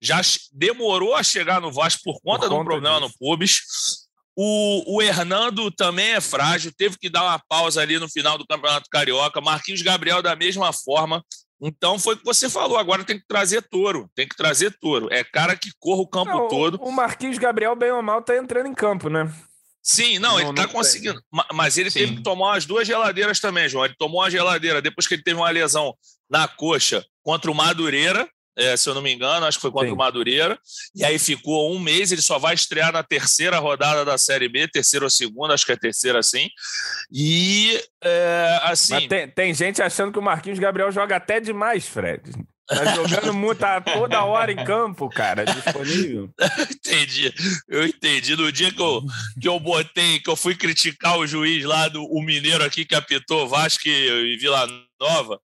já 0.00 0.20
demorou 0.52 1.14
a 1.14 1.22
chegar 1.22 1.60
no 1.60 1.72
Vasco 1.72 2.02
por 2.04 2.20
conta, 2.20 2.46
por 2.46 2.48
conta 2.48 2.54
de 2.54 2.60
um 2.60 2.64
problema 2.64 3.00
disso. 3.00 3.12
no 3.12 3.18
Pubis. 3.18 4.04
O, 4.36 4.96
o 4.96 5.02
Hernando 5.02 5.70
também 5.70 6.12
é 6.12 6.20
frágil, 6.20 6.72
teve 6.76 6.98
que 6.98 7.08
dar 7.08 7.22
uma 7.22 7.38
pausa 7.48 7.80
ali 7.80 8.00
no 8.00 8.08
final 8.08 8.36
do 8.36 8.46
Campeonato 8.46 8.90
Carioca. 8.90 9.40
Marquinhos 9.40 9.80
Gabriel, 9.80 10.20
da 10.20 10.34
mesma 10.34 10.72
forma, 10.72 11.24
então 11.66 11.98
foi 11.98 12.14
o 12.14 12.18
que 12.18 12.24
você 12.24 12.50
falou, 12.50 12.76
agora 12.76 13.04
tem 13.04 13.18
que 13.18 13.26
trazer 13.26 13.62
touro, 13.62 14.10
tem 14.14 14.28
que 14.28 14.36
trazer 14.36 14.70
touro. 14.78 15.08
É 15.10 15.24
cara 15.24 15.56
que 15.56 15.70
corra 15.80 16.02
o 16.02 16.06
campo 16.06 16.30
não, 16.30 16.48
todo. 16.48 16.78
O 16.82 16.92
Marquinhos 16.92 17.38
Gabriel, 17.38 17.74
bem 17.74 17.90
ou 17.90 18.02
mal, 18.02 18.20
tá 18.20 18.36
entrando 18.36 18.66
em 18.66 18.74
campo, 18.74 19.08
né? 19.08 19.32
Sim, 19.82 20.18
não, 20.18 20.32
não 20.32 20.40
ele 20.40 20.54
tá 20.54 20.68
conseguindo. 20.68 21.18
Mas 21.54 21.78
ele 21.78 21.90
Sim. 21.90 22.00
teve 22.00 22.16
que 22.16 22.22
tomar 22.22 22.58
as 22.58 22.66
duas 22.66 22.86
geladeiras 22.86 23.40
também, 23.40 23.66
João. 23.66 23.86
Ele 23.86 23.94
tomou 23.98 24.20
uma 24.20 24.30
geladeira 24.30 24.82
depois 24.82 25.08
que 25.08 25.14
ele 25.14 25.22
teve 25.22 25.38
uma 25.38 25.48
lesão 25.48 25.94
na 26.28 26.46
coxa 26.46 27.02
contra 27.22 27.50
o 27.50 27.54
Madureira, 27.54 28.28
é, 28.56 28.76
se 28.76 28.88
eu 28.88 28.94
não 28.94 29.02
me 29.02 29.12
engano, 29.12 29.46
acho 29.46 29.58
que 29.58 29.62
foi 29.62 29.70
contra 29.70 29.88
Sim. 29.88 29.94
o 29.94 29.96
Madureira. 29.96 30.58
E 30.94 31.04
aí 31.04 31.18
ficou 31.18 31.74
um 31.74 31.78
mês, 31.78 32.12
ele 32.12 32.22
só 32.22 32.38
vai 32.38 32.54
estrear 32.54 32.92
na 32.92 33.02
terceira 33.02 33.58
rodada 33.58 34.04
da 34.04 34.16
Série 34.16 34.48
B, 34.48 34.68
terceira 34.68 35.04
ou 35.04 35.10
segunda, 35.10 35.54
acho 35.54 35.66
que 35.66 35.72
é 35.72 35.76
terceira, 35.76 36.18
assim. 36.18 36.48
E 37.12 37.80
é, 38.02 38.60
assim. 38.62 39.08
Tem, 39.08 39.28
tem, 39.28 39.54
gente 39.54 39.82
achando 39.82 40.12
que 40.12 40.18
o 40.18 40.22
Marquinhos 40.22 40.58
Gabriel 40.58 40.92
joga 40.92 41.16
até 41.16 41.40
demais, 41.40 41.86
Fred. 41.86 42.22
Tá 42.66 42.94
jogando 42.94 43.34
muito, 43.34 43.58
tá 43.58 43.78
toda 43.80 44.24
hora 44.24 44.50
em 44.50 44.64
campo, 44.64 45.10
cara, 45.10 45.44
disponível. 45.44 46.30
entendi. 46.70 47.32
Eu 47.68 47.86
entendi. 47.86 48.34
No 48.36 48.50
dia 48.50 48.72
que 48.72 48.80
eu, 48.80 49.02
que 49.38 49.46
eu 49.46 49.60
botei, 49.60 50.18
que 50.20 50.30
eu 50.30 50.36
fui 50.36 50.54
criticar 50.54 51.18
o 51.18 51.26
juiz 51.26 51.62
lá 51.64 51.88
do 51.88 52.02
o 52.04 52.22
Mineiro 52.22 52.64
aqui 52.64 52.86
que 52.86 52.94
apitou 52.94 53.46
Vasco 53.46 53.86
e 53.86 54.38
Vila 54.38 54.66
Nova, 54.98 55.38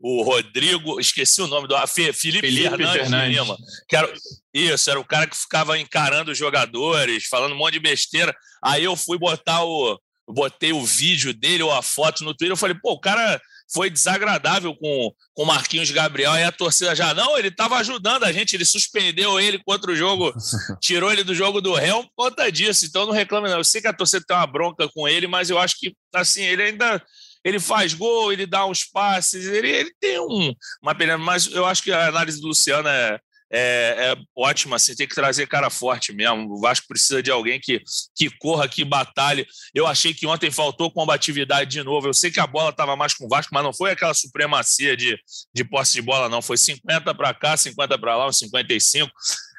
o 0.00 0.22
Rodrigo, 0.22 1.00
esqueci 1.00 1.40
o 1.42 1.46
nome 1.46 1.68
do 1.68 1.74
Felipe, 1.86 2.12
Felipe 2.14 2.68
Fernandes, 2.68 2.92
Fernandes. 2.92 3.38
Lima, 3.38 3.56
que 3.88 3.96
era, 3.96 4.12
isso, 4.52 4.90
era 4.90 5.00
o 5.00 5.04
cara 5.04 5.26
que 5.26 5.36
ficava 5.36 5.78
encarando 5.78 6.30
os 6.30 6.38
jogadores, 6.38 7.26
falando 7.26 7.52
um 7.52 7.58
monte 7.58 7.74
de 7.74 7.80
besteira. 7.80 8.34
Aí 8.62 8.84
eu 8.84 8.96
fui 8.96 9.18
botar 9.18 9.64
o 9.64 9.98
botei 10.32 10.72
o 10.72 10.84
vídeo 10.84 11.32
dele 11.32 11.62
ou 11.62 11.72
a 11.72 11.82
foto 11.82 12.22
no 12.22 12.34
Twitter, 12.34 12.52
eu 12.52 12.56
falei, 12.56 12.76
pô, 12.80 12.92
o 12.92 13.00
cara 13.00 13.40
foi 13.72 13.90
desagradável 13.90 14.74
com 14.74 15.12
o 15.36 15.44
Marquinhos 15.44 15.90
Gabriel 15.90 16.34
e 16.36 16.42
a 16.42 16.52
torcida 16.52 16.94
já 16.94 17.12
não, 17.12 17.36
ele 17.38 17.48
estava 17.48 17.76
ajudando 17.76 18.24
a 18.24 18.32
gente, 18.32 18.54
ele 18.54 18.64
suspendeu 18.64 19.38
ele 19.38 19.58
contra 19.64 19.90
o 19.90 19.96
jogo, 19.96 20.32
tirou 20.80 21.12
ele 21.12 21.22
do 21.22 21.34
jogo 21.34 21.60
do 21.60 21.74
Real 21.74 22.02
por 22.02 22.30
conta 22.30 22.50
disso, 22.50 22.86
então 22.86 23.06
não 23.06 23.12
reclame 23.12 23.48
não. 23.48 23.58
Eu 23.58 23.64
sei 23.64 23.80
que 23.80 23.88
a 23.88 23.92
torcida 23.92 24.24
tem 24.26 24.36
uma 24.36 24.46
bronca 24.46 24.88
com 24.88 25.06
ele, 25.06 25.26
mas 25.26 25.50
eu 25.50 25.58
acho 25.58 25.76
que 25.78 25.94
assim, 26.14 26.42
ele 26.42 26.62
ainda 26.62 27.02
ele 27.44 27.60
faz 27.60 27.94
gol, 27.94 28.32
ele 28.32 28.46
dá 28.46 28.66
uns 28.66 28.84
passes, 28.84 29.46
ele, 29.46 29.68
ele 29.68 29.92
tem 30.00 30.18
um, 30.20 30.52
uma 30.82 30.94
pena, 30.94 31.16
mas 31.16 31.46
eu 31.46 31.64
acho 31.64 31.82
que 31.82 31.92
a 31.92 32.08
análise 32.08 32.40
do 32.40 32.48
Luciano 32.48 32.88
é, 32.88 33.20
é, 33.50 34.12
é 34.12 34.16
ótima, 34.36 34.76
assim, 34.76 34.94
tem 34.94 35.06
que 35.06 35.14
trazer 35.14 35.46
cara 35.46 35.70
forte 35.70 36.12
mesmo. 36.12 36.52
O 36.52 36.60
Vasco 36.60 36.86
precisa 36.86 37.22
de 37.22 37.30
alguém 37.30 37.58
que, 37.58 37.82
que 38.14 38.30
corra, 38.38 38.68
que 38.68 38.84
batalhe. 38.84 39.46
Eu 39.74 39.86
achei 39.86 40.12
que 40.12 40.26
ontem 40.26 40.50
faltou 40.50 40.90
combatividade 40.90 41.70
de 41.70 41.82
novo. 41.82 42.08
Eu 42.08 42.14
sei 42.14 42.30
que 42.30 42.40
a 42.40 42.46
bola 42.46 42.70
estava 42.70 42.94
mais 42.96 43.14
com 43.14 43.24
o 43.24 43.28
Vasco, 43.28 43.54
mas 43.54 43.64
não 43.64 43.72
foi 43.72 43.92
aquela 43.92 44.14
supremacia 44.14 44.96
de, 44.96 45.18
de 45.54 45.64
posse 45.64 45.94
de 45.94 46.02
bola, 46.02 46.28
não. 46.28 46.42
Foi 46.42 46.58
50 46.58 47.14
para 47.14 47.32
cá, 47.32 47.56
50 47.56 47.98
para 47.98 48.16
lá, 48.16 48.28
uns 48.28 48.38
55. 48.38 49.10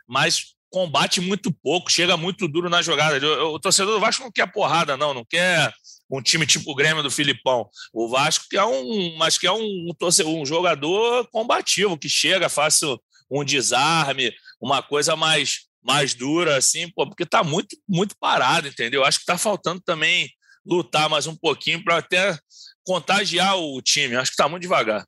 Mas 0.08 0.54
combate 0.72 1.20
muito 1.20 1.52
pouco, 1.52 1.92
chega 1.92 2.16
muito 2.16 2.48
duro 2.48 2.70
na 2.70 2.82
jogada. 2.82 3.18
O, 3.48 3.60
torcedor 3.60 3.96
do 3.96 4.00
Vasco 4.00 4.24
não 4.24 4.32
quer 4.32 4.52
porrada, 4.52 4.96
não, 4.96 5.14
não 5.14 5.26
quer 5.26 5.74
um 6.10 6.22
time 6.22 6.46
tipo 6.46 6.72
o 6.72 6.76
Grêmio 6.76 7.04
do 7.04 7.12
Filipão. 7.12 7.70
O 7.94 8.10
Vasco 8.10 8.46
que 8.50 8.58
é 8.58 8.66
um, 8.66 9.16
mas 9.18 9.38
que 9.38 9.46
é 9.46 9.52
um, 9.52 9.92
um 10.26 10.46
jogador 10.46 11.28
combativo, 11.32 11.98
que 11.98 12.10
chega, 12.10 12.50
faz 12.50 12.80
um 13.30 13.44
desarme, 13.44 14.34
uma 14.60 14.82
coisa 14.82 15.16
mais 15.16 15.70
mais 15.82 16.14
dura, 16.14 16.58
assim, 16.58 16.90
pô, 16.92 17.08
porque 17.08 17.26
tá 17.26 17.42
muito, 17.42 17.76
muito 17.88 18.14
parado, 18.20 18.68
entendeu? 18.68 19.06
Acho 19.06 19.20
que 19.20 19.26
tá 19.26 19.38
faltando 19.38 19.82
também 19.82 20.30
lutar 20.66 21.10
mais 21.10 21.26
um 21.26 21.36
pouquinho 21.36 21.84
para 21.84 21.98
até 21.98 22.38
contagiar 22.84 23.58
o 23.58 23.82
time. 23.82 24.16
Acho 24.16 24.32
que 24.32 24.38
tá 24.38 24.50
muito 24.50 24.64
devagar. 24.64 25.06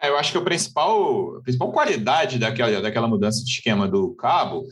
É, 0.00 0.08
eu 0.08 0.16
acho 0.16 0.32
que 0.32 0.38
o 0.38 0.44
principal, 0.44 1.36
a 1.36 1.42
principal 1.42 1.72
qualidade 1.72 2.38
daquela, 2.38 2.80
daquela 2.80 3.08
mudança 3.08 3.42
de 3.44 3.50
esquema 3.50 3.88
do 3.88 4.14
Cabo 4.14 4.66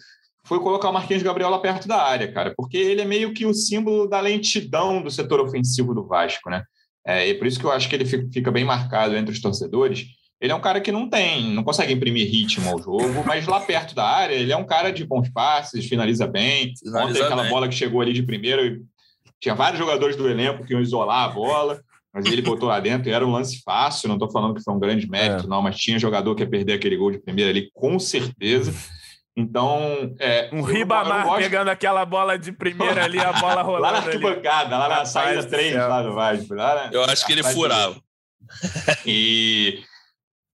foi 0.49 0.59
colocar 0.61 0.89
o 0.89 0.93
Marquinhos 0.93 1.23
Gabriel 1.23 1.51
lá 1.51 1.59
perto 1.59 1.87
da 1.87 2.03
área, 2.03 2.33
cara, 2.33 2.55
porque 2.57 2.79
ele 2.79 3.03
é 3.03 3.05
meio 3.05 3.35
que 3.35 3.45
o 3.45 3.53
símbolo 3.53 4.09
da 4.09 4.19
lentidão 4.19 5.03
do 5.03 5.11
setor 5.11 5.41
ofensivo 5.41 5.95
do 5.95 6.07
Vasco, 6.07 6.49
né? 6.49 6.63
É, 7.07 7.29
e 7.29 7.35
por 7.35 7.47
isso 7.47 7.61
que 7.61 7.67
eu 7.67 7.71
acho 7.71 7.89
que 7.89 7.95
ele 7.95 8.07
fica 8.07 8.51
bem 8.51 8.65
marcado 8.65 9.15
entre 9.15 9.33
os 9.33 9.41
torcedores. 9.41 10.07
Ele 10.41 10.53
é 10.53 10.55
um 10.55 10.61
cara 10.61 10.81
que 10.81 10.91
não 10.91 11.09
tem, 11.09 11.53
não 11.53 11.63
consegue 11.63 11.93
imprimir 11.93 12.31
ritmo 12.31 12.71
ao 12.71 12.79
jogo, 12.79 13.25
mas 13.27 13.47
lá 13.47 13.61
perto 13.61 13.95
da 13.95 14.07
área 14.07 14.35
ele 14.35 14.53
é 14.53 14.57
um 14.57 14.65
cara 14.65 14.91
de 14.91 15.05
bons 15.05 15.29
passes, 15.29 15.87
finaliza 15.87 16.27
bem. 16.27 16.73
Finaliza 16.79 17.11
Ontem 17.11 17.23
aquela 17.23 17.43
bem. 17.43 17.51
bola 17.51 17.69
que 17.69 17.75
chegou 17.75 18.01
ali 18.01 18.13
de 18.13 18.23
primeira, 18.23 18.79
tinha 19.41 19.55
vários 19.55 19.79
jogadores 19.79 20.17
do 20.17 20.29
elenco 20.29 20.65
que 20.65 20.73
iam 20.73 20.81
isolar 20.81 21.25
a 21.25 21.29
bola, 21.29 21.81
mas 22.13 22.25
ele 22.27 22.41
botou 22.41 22.69
lá 22.69 22.81
dentro 22.81 23.09
e 23.09 23.13
era 23.13 23.27
um 23.27 23.33
lance 23.33 23.61
fácil. 23.63 24.09
Não 24.09 24.17
estou 24.17 24.31
falando 24.31 24.55
que 24.55 24.63
foi 24.63 24.73
um 24.73 24.79
grande 24.79 25.09
mérito, 25.09 25.45
é. 25.45 25.49
não, 25.49 25.61
mas 25.61 25.77
tinha 25.77 25.99
jogador 25.99 26.35
que 26.35 26.43
ia 26.43 26.49
perder 26.49 26.75
aquele 26.75 26.97
gol 26.97 27.11
de 27.11 27.19
primeira 27.19 27.51
ali, 27.51 27.71
com 27.75 27.99
certeza. 27.99 28.73
Então, 29.39 30.17
é, 30.19 30.51
um 30.53 30.63
Ribamar 30.63 31.25
gosto... 31.25 31.39
pegando 31.39 31.69
aquela 31.69 32.05
bola 32.05 32.37
de 32.37 32.51
primeira 32.51 33.05
ali, 33.05 33.21
a 33.21 33.33
bola 33.35 33.63
rolando. 33.63 33.83
lá 33.87 33.93
na 33.93 33.99
arquibancada, 33.99 34.77
lá 34.77 34.89
na 34.89 35.05
saída 35.05 35.45
3 35.45 35.77
lá 35.77 36.03
do 36.03 36.13
Vasco. 36.13 36.55
Lá 36.55 36.91
Eu 36.93 37.05
acho 37.05 37.25
que 37.25 37.35
ele 37.35 37.45
furava. 37.45 37.97
E 39.07 39.81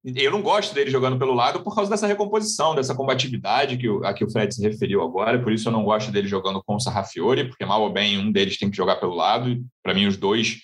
eu 0.05 0.31
não 0.31 0.43
gosto 0.43 0.75
dele 0.75 0.91
jogando 0.91 1.19
pelo 1.19 1.33
lado 1.33 1.63
por 1.63 1.75
causa 1.75 1.91
dessa 1.91 2.07
recomposição, 2.07 2.75
dessa 2.75 2.95
combatividade 2.95 3.79
que 3.79 3.89
o, 3.89 4.05
a 4.05 4.13
que 4.13 4.23
o 4.23 4.31
Fred 4.31 4.55
se 4.55 4.61
referiu 4.61 5.03
agora. 5.03 5.43
Por 5.43 5.51
isso 5.51 5.69
eu 5.69 5.73
não 5.73 5.83
gosto 5.83 6.13
dele 6.13 6.29
jogando 6.29 6.63
com 6.63 6.75
o 6.75 6.81
Sarrafiore, 6.81 7.49
porque 7.49 7.65
mal 7.65 7.81
ou 7.81 7.91
bem 7.91 8.19
um 8.19 8.31
deles 8.31 8.59
tem 8.59 8.71
que 8.71 8.77
jogar 8.77 8.97
pelo 8.97 9.15
lado. 9.15 9.65
Para 9.83 9.95
mim, 9.95 10.07
os 10.07 10.19
dois 10.19 10.59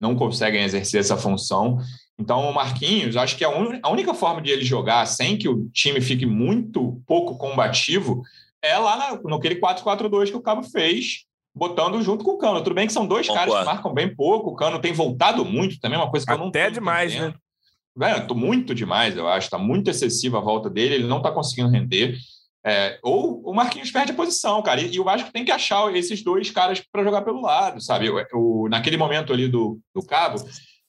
não 0.00 0.16
conseguem 0.16 0.64
exercer 0.64 0.98
essa 0.98 1.16
função. 1.16 1.78
Então, 2.20 2.50
o 2.50 2.54
Marquinhos, 2.54 3.16
acho 3.16 3.36
que 3.36 3.44
a, 3.44 3.48
un... 3.48 3.80
a 3.82 3.90
única 3.90 4.12
forma 4.12 4.42
de 4.42 4.50
ele 4.50 4.64
jogar 4.64 5.06
sem 5.06 5.38
que 5.38 5.48
o 5.48 5.70
time 5.72 6.00
fique 6.02 6.26
muito 6.26 7.02
pouco 7.06 7.38
combativo 7.38 8.22
é 8.62 8.76
lá 8.76 8.96
na, 8.96 9.30
naquele 9.30 9.56
4-4-2 9.56 10.30
que 10.30 10.36
o 10.36 10.42
Cabo 10.42 10.62
fez, 10.62 11.24
botando 11.54 12.02
junto 12.02 12.22
com 12.22 12.32
o 12.32 12.38
Cano. 12.38 12.62
Tudo 12.62 12.74
bem 12.74 12.86
que 12.86 12.92
são 12.92 13.06
dois 13.06 13.26
Concordo. 13.26 13.52
caras 13.52 13.64
que 13.64 13.74
marcam 13.74 13.94
bem 13.94 14.14
pouco, 14.14 14.50
o 14.50 14.54
Cano 14.54 14.78
tem 14.78 14.92
voltado 14.92 15.44
muito 15.46 15.80
também, 15.80 15.98
uma 15.98 16.10
coisa 16.10 16.26
que 16.26 16.32
Até 16.32 16.38
eu 16.38 16.44
não 16.44 16.50
Até 16.50 16.70
demais, 16.70 17.14
né? 17.14 17.32
É, 18.02 18.20
tô 18.20 18.34
muito 18.34 18.74
demais, 18.74 19.16
eu 19.16 19.26
acho. 19.26 19.46
Está 19.46 19.58
muito 19.58 19.90
excessiva 19.90 20.38
a 20.38 20.42
volta 20.42 20.68
dele, 20.68 20.94
ele 20.94 21.06
não 21.06 21.18
está 21.18 21.32
conseguindo 21.32 21.70
render. 21.70 22.16
É, 22.64 22.98
ou 23.02 23.40
o 23.42 23.54
Marquinhos 23.54 23.90
perde 23.90 24.12
a 24.12 24.14
posição, 24.14 24.62
cara. 24.62 24.80
E, 24.80 24.92
e, 24.92 25.00
o 25.00 25.04
Vasco 25.04 25.32
tem 25.32 25.44
que 25.44 25.50
achar 25.50 25.94
esses 25.96 26.22
dois 26.22 26.50
caras 26.50 26.82
para 26.92 27.02
jogar 27.02 27.22
pelo 27.22 27.40
lado, 27.40 27.80
sabe? 27.80 28.10
O, 28.10 28.22
o, 28.34 28.68
naquele 28.68 28.98
momento 28.98 29.32
ali 29.32 29.48
do, 29.48 29.80
do 29.94 30.04
Cabo, 30.04 30.38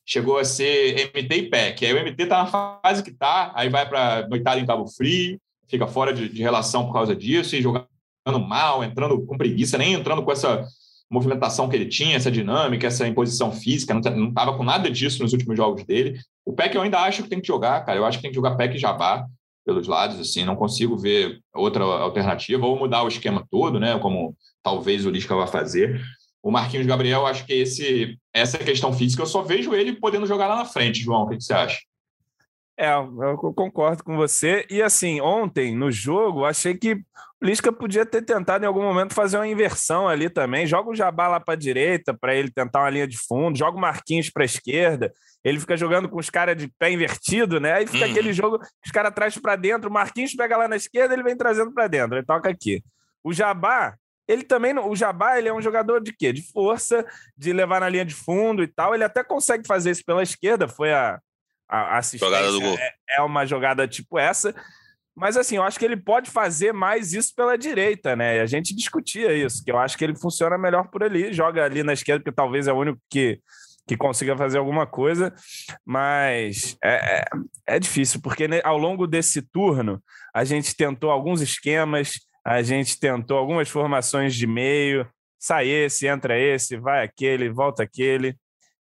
chegou 0.05 0.37
a 0.37 0.43
ser 0.43 1.11
MT 1.13 1.35
e 1.35 1.49
PEC. 1.49 1.85
Aí 1.85 1.93
o 1.93 2.03
MT 2.03 2.25
tá 2.25 2.43
na 2.43 2.81
fase 2.81 3.03
que 3.03 3.11
tá, 3.11 3.51
aí 3.55 3.69
vai 3.69 3.87
para 3.87 4.27
noitada 4.27 4.59
em 4.59 4.65
Cabo 4.65 4.87
Frio, 4.87 5.39
fica 5.67 5.87
fora 5.87 6.13
de, 6.13 6.27
de, 6.27 6.41
relação 6.41 6.85
por 6.85 6.93
causa 6.93 7.15
disso, 7.15 7.55
e 7.55 7.61
jogando 7.61 7.87
mal, 8.47 8.83
entrando 8.83 9.25
com 9.25 9.37
preguiça, 9.37 9.77
nem 9.77 9.93
entrando 9.93 10.23
com 10.23 10.31
essa 10.31 10.65
movimentação 11.09 11.67
que 11.67 11.75
ele 11.75 11.87
tinha, 11.87 12.15
essa 12.15 12.31
dinâmica, 12.31 12.87
essa 12.87 13.07
imposição 13.07 13.51
física, 13.51 13.93
não, 13.93 14.01
não 14.15 14.33
tava 14.33 14.55
com 14.55 14.63
nada 14.63 14.89
disso 14.89 15.21
nos 15.21 15.33
últimos 15.33 15.57
jogos 15.57 15.83
dele. 15.83 16.19
O 16.45 16.53
PEC 16.53 16.75
eu 16.75 16.81
ainda 16.81 16.99
acho 16.99 17.23
que 17.23 17.29
tem 17.29 17.41
que 17.41 17.47
jogar, 17.47 17.85
cara. 17.85 17.97
Eu 17.97 18.05
acho 18.05 18.17
que 18.17 18.21
tem 18.21 18.31
que 18.31 18.35
jogar 18.35 18.55
PEC 18.55 18.75
e 18.75 18.79
Jabá 18.79 19.25
pelos 19.65 19.87
lados, 19.87 20.19
assim, 20.19 20.43
não 20.43 20.55
consigo 20.55 20.97
ver 20.97 21.39
outra 21.53 21.83
alternativa, 21.83 22.65
ou 22.65 22.77
mudar 22.77 23.03
o 23.03 23.07
esquema 23.07 23.45
todo, 23.49 23.79
né, 23.79 23.97
como 23.99 24.35
talvez 24.63 25.05
o 25.05 25.09
Lisca 25.09 25.35
vá 25.35 25.45
fazer. 25.45 26.01
O 26.43 26.51
Marquinhos 26.51 26.87
Gabriel, 26.87 27.25
acho 27.25 27.45
que 27.45 27.53
esse, 27.53 28.17
essa 28.33 28.57
questão 28.57 28.91
física, 28.91 29.21
eu 29.21 29.27
só 29.27 29.41
vejo 29.41 29.73
ele 29.73 29.93
podendo 29.93 30.25
jogar 30.25 30.47
lá 30.47 30.55
na 30.55 30.65
frente, 30.65 31.03
João, 31.03 31.23
o 31.23 31.29
que 31.29 31.39
você 31.39 31.53
acha? 31.53 31.79
É, 32.77 32.91
eu 32.95 33.37
concordo 33.53 34.03
com 34.03 34.15
você. 34.15 34.65
E 34.67 34.81
assim, 34.81 35.21
ontem 35.21 35.75
no 35.75 35.91
jogo, 35.91 36.45
achei 36.45 36.75
que 36.75 36.93
o 36.93 37.45
Lisca 37.45 37.71
podia 37.71 38.05
ter 38.05 38.23
tentado 38.23 38.63
em 38.63 38.67
algum 38.67 38.81
momento 38.81 39.13
fazer 39.13 39.37
uma 39.37 39.47
inversão 39.47 40.07
ali 40.07 40.31
também. 40.31 40.65
Joga 40.65 40.89
o 40.89 40.95
Jabá 40.95 41.27
lá 41.27 41.39
para 41.39 41.53
a 41.53 41.57
direita 41.57 42.11
para 42.11 42.33
ele 42.33 42.49
tentar 42.49 42.79
uma 42.79 42.89
linha 42.89 43.07
de 43.07 43.17
fundo, 43.17 43.57
joga 43.57 43.77
o 43.77 43.81
Marquinhos 43.81 44.31
para 44.31 44.43
a 44.43 44.45
esquerda. 44.45 45.13
Ele 45.43 45.59
fica 45.59 45.77
jogando 45.77 46.09
com 46.09 46.19
os 46.19 46.29
caras 46.29 46.57
de 46.57 46.67
pé 46.79 46.91
invertido, 46.91 47.59
né? 47.59 47.73
Aí 47.73 47.85
fica 47.85 48.05
uhum. 48.05 48.11
aquele 48.11 48.33
jogo, 48.33 48.59
os 48.83 48.91
caras 48.91 49.13
trazem 49.13 49.41
para 49.41 49.55
dentro, 49.55 49.89
o 49.89 49.93
Marquinhos 49.93 50.33
pega 50.33 50.57
lá 50.57 50.67
na 50.67 50.75
esquerda, 50.75 51.13
ele 51.13 51.23
vem 51.23 51.37
trazendo 51.37 51.71
para 51.71 51.87
dentro, 51.87 52.17
ele 52.17 52.25
toca 52.25 52.49
aqui. 52.49 52.83
O 53.23 53.31
Jabá, 53.31 53.95
ele 54.27 54.43
também, 54.43 54.77
o 54.77 54.95
Jabá, 54.95 55.37
ele 55.37 55.49
é 55.49 55.53
um 55.53 55.61
jogador 55.61 56.01
de 56.01 56.13
quê? 56.13 56.31
De 56.31 56.41
força, 56.51 57.05
de 57.35 57.51
levar 57.51 57.81
na 57.81 57.89
linha 57.89 58.05
de 58.05 58.15
fundo 58.15 58.63
e 58.63 58.67
tal. 58.67 58.93
Ele 58.93 59.03
até 59.03 59.23
consegue 59.23 59.67
fazer 59.67 59.91
isso 59.91 60.05
pela 60.05 60.23
esquerda, 60.23 60.67
foi 60.67 60.93
a 60.93 61.19
a 61.71 61.97
assistência 61.99 62.27
jogada 62.27 62.51
do 62.51 62.59
gol. 62.59 62.77
É, 62.77 62.93
é 63.17 63.21
uma 63.21 63.45
jogada 63.45 63.87
tipo 63.87 64.19
essa. 64.19 64.53
Mas 65.15 65.37
assim, 65.37 65.55
eu 65.55 65.63
acho 65.63 65.79
que 65.79 65.85
ele 65.85 65.97
pode 65.97 66.29
fazer 66.29 66.73
mais 66.73 67.13
isso 67.13 67.33
pela 67.35 67.57
direita, 67.57 68.15
né? 68.15 68.41
A 68.41 68.45
gente 68.45 68.75
discutia 68.75 69.33
isso, 69.33 69.63
que 69.63 69.71
eu 69.71 69.77
acho 69.77 69.97
que 69.97 70.03
ele 70.03 70.15
funciona 70.15 70.57
melhor 70.57 70.89
por 70.89 71.03
ali, 71.03 71.33
joga 71.33 71.63
ali 71.63 71.83
na 71.83 71.93
esquerda, 71.93 72.21
porque 72.21 72.35
talvez 72.35 72.67
é 72.67 72.73
o 72.73 72.77
único 72.77 72.99
que, 73.09 73.39
que 73.87 73.97
consiga 73.97 74.37
fazer 74.37 74.57
alguma 74.57 74.87
coisa, 74.87 75.33
mas 75.85 76.77
é, 76.83 77.19
é, 77.19 77.25
é 77.75 77.79
difícil, 77.79 78.21
porque 78.21 78.47
ao 78.63 78.77
longo 78.77 79.05
desse 79.05 79.41
turno 79.41 80.01
a 80.33 80.43
gente 80.45 80.75
tentou 80.75 81.11
alguns 81.11 81.41
esquemas, 81.41 82.13
a 82.45 82.61
gente 82.61 82.99
tentou 82.99 83.37
algumas 83.37 83.69
formações 83.69 84.35
de 84.35 84.47
meio, 84.47 85.07
sai 85.39 85.67
esse, 85.67 86.07
entra 86.07 86.39
esse, 86.39 86.77
vai 86.77 87.03
aquele, 87.03 87.49
volta 87.49 87.83
aquele, 87.83 88.35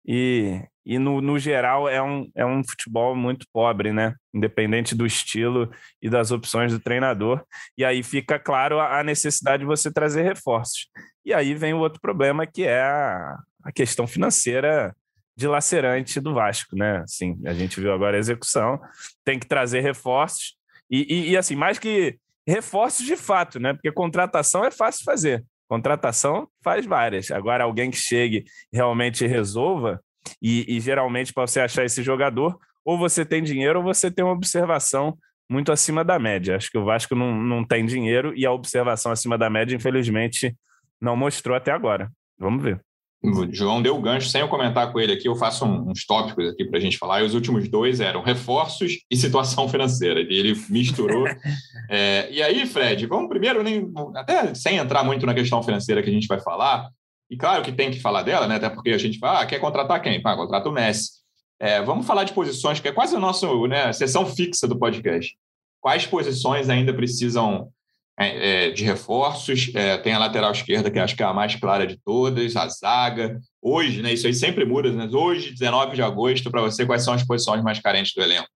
e, 0.06 0.60
e 0.84 0.98
no, 0.98 1.20
no 1.20 1.38
geral 1.38 1.88
é 1.88 2.02
um, 2.02 2.30
é 2.34 2.44
um 2.44 2.62
futebol 2.62 3.16
muito 3.16 3.46
pobre, 3.52 3.92
né? 3.92 4.14
Independente 4.34 4.94
do 4.94 5.06
estilo 5.06 5.70
e 6.02 6.10
das 6.10 6.30
opções 6.30 6.72
do 6.72 6.80
treinador. 6.80 7.42
E 7.76 7.84
aí 7.84 8.02
fica 8.02 8.38
claro 8.38 8.78
a, 8.78 9.02
necessidade 9.02 9.60
de 9.60 9.66
você 9.66 9.90
trazer 9.90 10.22
reforços. 10.22 10.88
E 11.24 11.32
aí 11.32 11.54
vem 11.54 11.72
o 11.72 11.78
outro 11.78 12.00
problema, 12.00 12.46
que 12.46 12.64
é 12.64 12.82
a, 12.82 13.38
a 13.64 13.72
questão 13.72 14.06
financeira 14.06 14.94
dilacerante 15.36 16.20
do 16.20 16.34
Vasco, 16.34 16.76
né? 16.76 16.98
Assim, 16.98 17.40
a 17.46 17.54
gente 17.54 17.80
viu 17.80 17.92
agora 17.92 18.16
a 18.16 18.20
execução, 18.20 18.78
tem 19.24 19.38
que 19.38 19.48
trazer 19.48 19.80
reforços. 19.80 20.54
E, 20.90 21.06
e, 21.08 21.30
e 21.30 21.36
assim, 21.36 21.56
mais 21.56 21.78
que 21.78 22.18
reforços 22.46 23.06
de 23.06 23.16
fato, 23.16 23.58
né? 23.58 23.72
Porque 23.72 23.90
contratação 23.92 24.64
é 24.64 24.70
fácil 24.70 25.04
fazer. 25.04 25.44
Contratação 25.68 26.48
faz 26.62 26.84
várias. 26.84 27.30
Agora, 27.30 27.64
alguém 27.64 27.90
que 27.90 27.96
chegue 27.96 28.44
realmente 28.72 29.26
resolva, 29.26 30.00
e, 30.40 30.76
e 30.76 30.80
geralmente, 30.80 31.32
para 31.32 31.46
você 31.46 31.60
achar 31.60 31.84
esse 31.84 32.02
jogador, 32.02 32.58
ou 32.84 32.98
você 32.98 33.24
tem 33.24 33.42
dinheiro 33.42 33.78
ou 33.78 33.84
você 33.84 34.10
tem 34.10 34.24
uma 34.24 34.34
observação 34.34 35.16
muito 35.48 35.72
acima 35.72 36.04
da 36.04 36.18
média. 36.18 36.56
Acho 36.56 36.70
que 36.70 36.78
o 36.78 36.84
Vasco 36.84 37.14
não, 37.14 37.34
não 37.34 37.64
tem 37.64 37.84
dinheiro 37.84 38.32
e 38.36 38.44
a 38.44 38.52
observação 38.52 39.12
acima 39.12 39.38
da 39.38 39.48
média, 39.48 39.74
infelizmente, 39.74 40.54
não 41.00 41.16
mostrou 41.16 41.56
até 41.56 41.70
agora. 41.70 42.10
Vamos 42.38 42.62
ver. 42.62 42.80
O 43.24 43.50
João 43.50 43.80
deu 43.80 43.96
o 43.96 44.00
gancho, 44.02 44.28
sem 44.28 44.42
eu 44.42 44.48
comentar 44.48 44.92
com 44.92 45.00
ele 45.00 45.14
aqui, 45.14 45.26
eu 45.26 45.34
faço 45.34 45.64
uns 45.64 46.04
tópicos 46.04 46.46
aqui 46.50 46.62
para 46.62 46.78
a 46.78 46.80
gente 46.80 46.98
falar, 46.98 47.22
e 47.22 47.24
os 47.24 47.32
últimos 47.32 47.66
dois 47.70 47.98
eram 47.98 48.22
reforços 48.22 48.98
e 49.10 49.16
situação 49.16 49.66
financeira, 49.66 50.20
e 50.20 50.38
ele 50.38 50.54
misturou. 50.68 51.24
é, 51.88 52.28
e 52.30 52.42
aí, 52.42 52.66
Fred, 52.66 53.06
vamos 53.06 53.30
primeiro, 53.30 53.62
nem, 53.62 53.90
até 54.14 54.54
sem 54.54 54.76
entrar 54.76 55.02
muito 55.02 55.24
na 55.24 55.32
questão 55.32 55.62
financeira 55.62 56.02
que 56.02 56.10
a 56.10 56.12
gente 56.12 56.26
vai 56.26 56.38
falar, 56.38 56.90
e 57.30 57.36
claro 57.36 57.62
que 57.62 57.72
tem 57.72 57.90
que 57.90 57.98
falar 57.98 58.22
dela, 58.22 58.46
né? 58.46 58.56
Até 58.56 58.68
porque 58.68 58.90
a 58.90 58.98
gente 58.98 59.18
fala, 59.18 59.40
ah, 59.40 59.46
quer 59.46 59.58
contratar 59.58 60.02
quem? 60.02 60.20
Ah, 60.22 60.36
contrata 60.36 60.68
o 60.68 60.72
Messi. 60.72 61.24
É, 61.58 61.80
vamos 61.80 62.06
falar 62.06 62.24
de 62.24 62.34
posições, 62.34 62.78
que 62.78 62.88
é 62.88 62.92
quase 62.92 63.16
a 63.16 63.18
nossa 63.18 63.46
né, 63.66 63.90
sessão 63.94 64.26
fixa 64.26 64.68
do 64.68 64.78
podcast. 64.78 65.34
Quais 65.80 66.06
posições 66.06 66.68
ainda 66.68 66.92
precisam 66.92 67.70
é, 68.18 68.66
é, 68.66 68.70
de 68.70 68.84
reforços? 68.84 69.70
É, 69.74 69.96
tem 69.98 70.12
a 70.12 70.18
lateral 70.18 70.52
esquerda, 70.52 70.90
que 70.90 70.98
acho 70.98 71.16
que 71.16 71.22
é 71.22 71.26
a 71.26 71.32
mais 71.32 71.54
clara 71.56 71.86
de 71.86 71.98
todas, 72.04 72.56
a 72.56 72.68
zaga. 72.68 73.40
Hoje, 73.60 74.02
né? 74.02 74.12
Isso 74.12 74.26
aí 74.26 74.34
sempre 74.34 74.64
muda, 74.64 74.90
né? 74.92 75.08
Hoje, 75.12 75.52
19 75.52 75.96
de 75.96 76.02
agosto, 76.02 76.50
para 76.50 76.62
você, 76.62 76.86
quais 76.86 77.02
são 77.02 77.14
as 77.14 77.24
posições 77.24 77.62
mais 77.62 77.80
carentes 77.80 78.12
do 78.14 78.22
elenco? 78.22 78.48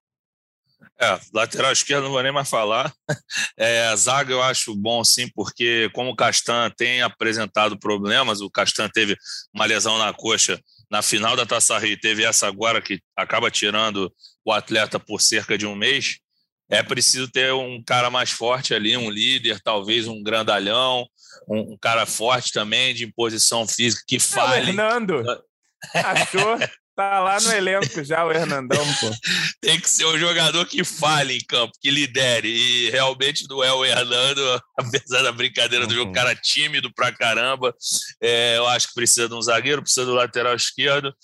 É, 0.98 1.18
lateral 1.32 1.72
esquerdo 1.72 2.04
não 2.04 2.10
vou 2.10 2.22
nem 2.22 2.32
mais 2.32 2.48
falar. 2.48 2.92
É, 3.58 3.86
a 3.86 3.96
zaga 3.96 4.32
eu 4.32 4.42
acho 4.42 4.76
bom 4.76 5.02
sim, 5.02 5.28
porque 5.34 5.88
como 5.94 6.10
o 6.10 6.16
Castan 6.16 6.70
tem 6.76 7.00
apresentado 7.00 7.78
problemas, 7.78 8.42
o 8.42 8.50
Castan 8.50 8.88
teve 8.88 9.16
uma 9.54 9.64
lesão 9.64 9.96
na 9.98 10.12
coxa 10.12 10.60
na 10.90 11.00
final 11.00 11.34
da 11.34 11.46
Taça 11.46 11.78
Rio, 11.78 11.98
teve 11.98 12.22
essa 12.22 12.46
agora 12.46 12.80
que 12.82 13.00
acaba 13.16 13.50
tirando 13.50 14.12
o 14.44 14.52
atleta 14.52 15.00
por 15.00 15.20
cerca 15.20 15.56
de 15.56 15.66
um 15.66 15.74
mês. 15.74 16.18
É 16.70 16.82
preciso 16.82 17.30
ter 17.30 17.52
um 17.52 17.82
cara 17.82 18.10
mais 18.10 18.30
forte 18.30 18.74
ali, 18.74 18.96
um 18.96 19.10
líder, 19.10 19.60
talvez 19.60 20.08
um 20.08 20.22
grandalhão, 20.22 21.06
um, 21.48 21.74
um 21.74 21.78
cara 21.80 22.04
forte 22.06 22.52
também, 22.52 22.94
de 22.94 23.04
imposição 23.04 23.66
física, 23.66 24.02
que 24.06 24.18
fale. 24.18 24.62
É, 24.62 24.64
Fernando, 24.66 25.22
achou? 25.94 26.58
Tá 26.96 27.20
lá 27.20 27.38
no 27.38 27.52
elenco 27.52 28.02
já 28.02 28.24
o 28.24 28.32
Hernandão, 28.32 28.82
pô. 28.98 29.10
Tem 29.60 29.78
que 29.78 29.88
ser 29.88 30.06
um 30.06 30.18
jogador 30.18 30.64
que 30.64 30.82
fale 30.82 31.36
em 31.36 31.44
campo, 31.46 31.74
que 31.78 31.90
lidere. 31.90 32.48
E 32.48 32.90
realmente 32.90 33.46
não 33.50 33.62
é 33.62 33.70
o 33.70 33.84
Hernando, 33.84 34.62
apesar 34.80 35.22
da 35.22 35.30
brincadeira 35.30 35.86
do 35.86 35.94
jogo, 35.94 36.06
uhum. 36.06 36.14
cara 36.14 36.34
tímido 36.34 36.90
pra 36.94 37.12
caramba. 37.12 37.74
É, 38.18 38.56
eu 38.56 38.66
acho 38.68 38.88
que 38.88 38.94
precisa 38.94 39.28
de 39.28 39.34
um 39.34 39.42
zagueiro, 39.42 39.82
precisa 39.82 40.06
do 40.06 40.14
lateral 40.14 40.56
esquerdo. 40.56 41.14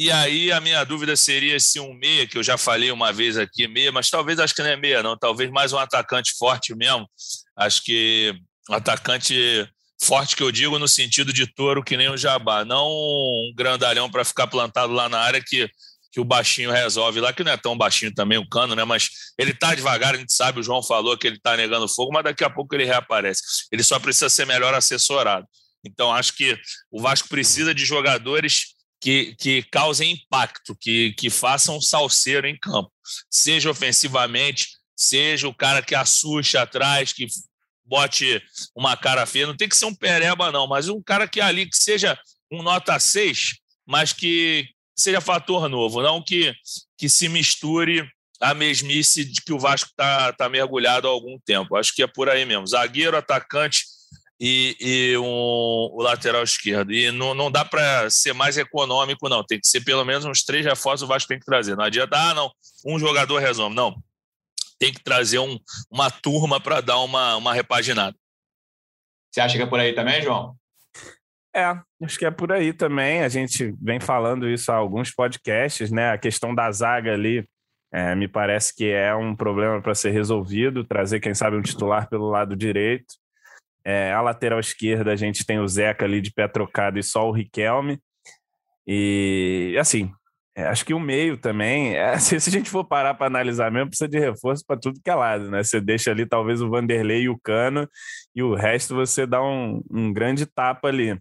E 0.00 0.10
aí 0.10 0.50
a 0.50 0.60
minha 0.60 0.82
dúvida 0.82 1.14
seria 1.14 1.60
se 1.60 1.78
um 1.78 1.92
meia, 1.92 2.26
que 2.26 2.38
eu 2.38 2.42
já 2.42 2.56
falei 2.56 2.90
uma 2.90 3.12
vez 3.12 3.36
aqui, 3.36 3.68
meia, 3.68 3.92
mas 3.92 4.08
talvez 4.08 4.38
acho 4.38 4.54
que 4.54 4.62
não 4.62 4.70
é 4.70 4.76
meia, 4.76 5.02
não. 5.02 5.14
Talvez 5.14 5.50
mais 5.50 5.74
um 5.74 5.78
atacante 5.78 6.32
forte 6.38 6.74
mesmo. 6.74 7.06
Acho 7.54 7.84
que 7.84 8.34
um 8.70 8.74
atacante 8.76 9.68
Forte 10.02 10.34
que 10.34 10.42
eu 10.42 10.50
digo 10.50 10.78
no 10.78 10.88
sentido 10.88 11.30
de 11.30 11.46
touro 11.46 11.84
que 11.84 11.98
nem 11.98 12.08
o 12.08 12.16
jabá, 12.16 12.64
não 12.64 12.88
um 12.88 13.52
grandalhão 13.54 14.10
para 14.10 14.24
ficar 14.24 14.46
plantado 14.46 14.94
lá 14.94 15.10
na 15.10 15.18
área 15.18 15.44
que, 15.46 15.70
que 16.10 16.18
o 16.18 16.24
baixinho 16.24 16.70
resolve 16.70 17.20
lá, 17.20 17.34
que 17.34 17.44
não 17.44 17.52
é 17.52 17.56
tão 17.58 17.76
baixinho 17.76 18.14
também 18.14 18.38
o 18.38 18.48
cano, 18.48 18.74
né? 18.74 18.82
Mas 18.82 19.10
ele 19.36 19.52
tá 19.52 19.74
devagar, 19.74 20.14
a 20.14 20.16
gente 20.18 20.32
sabe, 20.32 20.60
o 20.60 20.62
João 20.62 20.82
falou 20.82 21.18
que 21.18 21.26
ele 21.26 21.38
tá 21.38 21.54
negando 21.54 21.86
fogo, 21.86 22.10
mas 22.10 22.24
daqui 22.24 22.42
a 22.42 22.48
pouco 22.48 22.74
ele 22.74 22.86
reaparece. 22.86 23.42
Ele 23.70 23.84
só 23.84 23.98
precisa 23.98 24.30
ser 24.30 24.46
melhor 24.46 24.72
assessorado. 24.72 25.46
Então, 25.84 26.10
acho 26.10 26.32
que 26.32 26.58
o 26.90 27.02
Vasco 27.02 27.28
precisa 27.28 27.74
de 27.74 27.84
jogadores 27.84 28.79
que, 29.00 29.34
que 29.36 29.62
causem 29.64 30.12
impacto, 30.12 30.76
que, 30.76 31.12
que 31.14 31.30
façam 31.30 31.80
salseiro 31.80 32.46
em 32.46 32.56
campo, 32.56 32.92
seja 33.30 33.70
ofensivamente, 33.70 34.68
seja 34.94 35.48
o 35.48 35.54
cara 35.54 35.80
que 35.80 35.94
assuste 35.94 36.58
atrás, 36.58 37.12
que 37.12 37.26
bote 37.84 38.42
uma 38.76 38.96
cara 38.96 39.24
feia. 39.24 39.46
Não 39.46 39.56
tem 39.56 39.68
que 39.68 39.76
ser 39.76 39.86
um 39.86 39.94
pereba, 39.94 40.52
não, 40.52 40.66
mas 40.66 40.88
um 40.88 41.02
cara 41.02 41.26
que 41.26 41.40
ali 41.40 41.66
que 41.66 41.76
seja 41.76 42.18
um 42.52 42.62
nota 42.62 42.98
6, 42.98 43.56
mas 43.86 44.12
que 44.12 44.68
seja 44.94 45.20
fator 45.20 45.68
novo, 45.68 46.02
não 46.02 46.22
que, 46.22 46.54
que 46.98 47.08
se 47.08 47.28
misture 47.28 48.06
a 48.38 48.54
mesmice 48.54 49.24
de 49.24 49.40
que 49.40 49.52
o 49.52 49.58
Vasco 49.58 49.90
está 49.90 50.32
tá 50.32 50.48
mergulhado 50.48 51.08
há 51.08 51.10
algum 51.10 51.38
tempo. 51.38 51.76
Acho 51.76 51.94
que 51.94 52.02
é 52.02 52.06
por 52.06 52.28
aí 52.28 52.44
mesmo. 52.44 52.66
Zagueiro, 52.66 53.16
atacante 53.16 53.84
e, 54.40 54.76
e 54.80 55.18
um, 55.18 55.24
o 55.24 56.02
lateral 56.02 56.42
esquerdo. 56.42 56.92
E 56.92 57.10
não, 57.12 57.34
não 57.34 57.50
dá 57.50 57.62
para 57.62 58.08
ser 58.08 58.32
mais 58.32 58.56
econômico, 58.56 59.28
não. 59.28 59.44
Tem 59.44 59.60
que 59.60 59.68
ser 59.68 59.82
pelo 59.82 60.04
menos 60.04 60.24
uns 60.24 60.42
três 60.42 60.64
reforços 60.64 61.02
o 61.02 61.06
Vasco 61.06 61.28
tem 61.28 61.38
que 61.38 61.44
trazer. 61.44 61.76
Não 61.76 61.84
adianta, 61.84 62.16
ah, 62.16 62.32
não, 62.32 62.50
um 62.86 62.98
jogador 62.98 63.38
resolve. 63.38 63.76
Não. 63.76 64.02
Tem 64.78 64.90
que 64.90 65.02
trazer 65.04 65.38
um, 65.38 65.58
uma 65.90 66.10
turma 66.10 66.58
para 66.58 66.80
dar 66.80 66.98
uma, 67.00 67.36
uma 67.36 67.52
repaginada. 67.52 68.16
Você 69.30 69.42
acha 69.42 69.56
que 69.58 69.62
é 69.62 69.66
por 69.66 69.78
aí 69.78 69.92
também, 69.92 70.22
João? 70.22 70.56
É, 71.54 71.78
acho 72.02 72.18
que 72.18 72.24
é 72.24 72.30
por 72.30 72.50
aí 72.50 72.72
também. 72.72 73.22
A 73.22 73.28
gente 73.28 73.74
vem 73.80 74.00
falando 74.00 74.48
isso 74.48 74.72
há 74.72 74.76
alguns 74.76 75.10
podcasts, 75.10 75.90
né? 75.90 76.12
A 76.12 76.18
questão 76.18 76.54
da 76.54 76.72
zaga 76.72 77.12
ali 77.12 77.46
é, 77.92 78.14
me 78.14 78.26
parece 78.26 78.74
que 78.74 78.88
é 78.88 79.14
um 79.14 79.36
problema 79.36 79.82
para 79.82 79.94
ser 79.94 80.10
resolvido. 80.10 80.82
Trazer, 80.82 81.20
quem 81.20 81.34
sabe, 81.34 81.56
um 81.56 81.62
titular 81.62 82.08
pelo 82.08 82.30
lado 82.30 82.56
direito. 82.56 83.20
É, 83.84 84.12
a 84.12 84.20
lateral 84.20 84.60
esquerda 84.60 85.12
a 85.12 85.16
gente 85.16 85.44
tem 85.44 85.58
o 85.58 85.68
Zeca 85.68 86.04
ali 86.04 86.20
de 86.20 86.32
pé 86.32 86.46
trocado 86.48 86.98
e 86.98 87.02
só 87.02 87.28
o 87.28 87.32
Riquelme. 87.32 87.98
E 88.86 89.76
assim, 89.78 90.12
é, 90.56 90.64
acho 90.64 90.84
que 90.84 90.92
o 90.92 91.00
meio 91.00 91.36
também, 91.36 91.96
é, 91.96 92.18
se, 92.18 92.38
se, 92.40 92.50
a 92.50 92.52
gente 92.52 92.68
for 92.70 92.84
parar 92.84 93.14
para 93.14 93.26
analisar 93.26 93.70
mesmo, 93.70 93.88
precisa 93.88 94.08
de 94.08 94.18
reforço 94.18 94.64
para 94.66 94.78
tudo 94.78 95.00
que 95.02 95.10
é 95.10 95.14
lado, 95.14 95.50
né? 95.50 95.62
Você 95.62 95.80
deixa 95.80 96.10
ali 96.10 96.26
talvez 96.26 96.60
o 96.60 96.68
Vanderlei 96.68 97.22
e 97.22 97.28
o 97.28 97.38
Cano, 97.38 97.88
e 98.34 98.42
o 98.42 98.54
resto 98.54 98.94
você 98.94 99.26
dá 99.26 99.42
um, 99.42 99.82
um 99.90 100.12
grande 100.12 100.46
tapa 100.46 100.88
ali. 100.88 101.18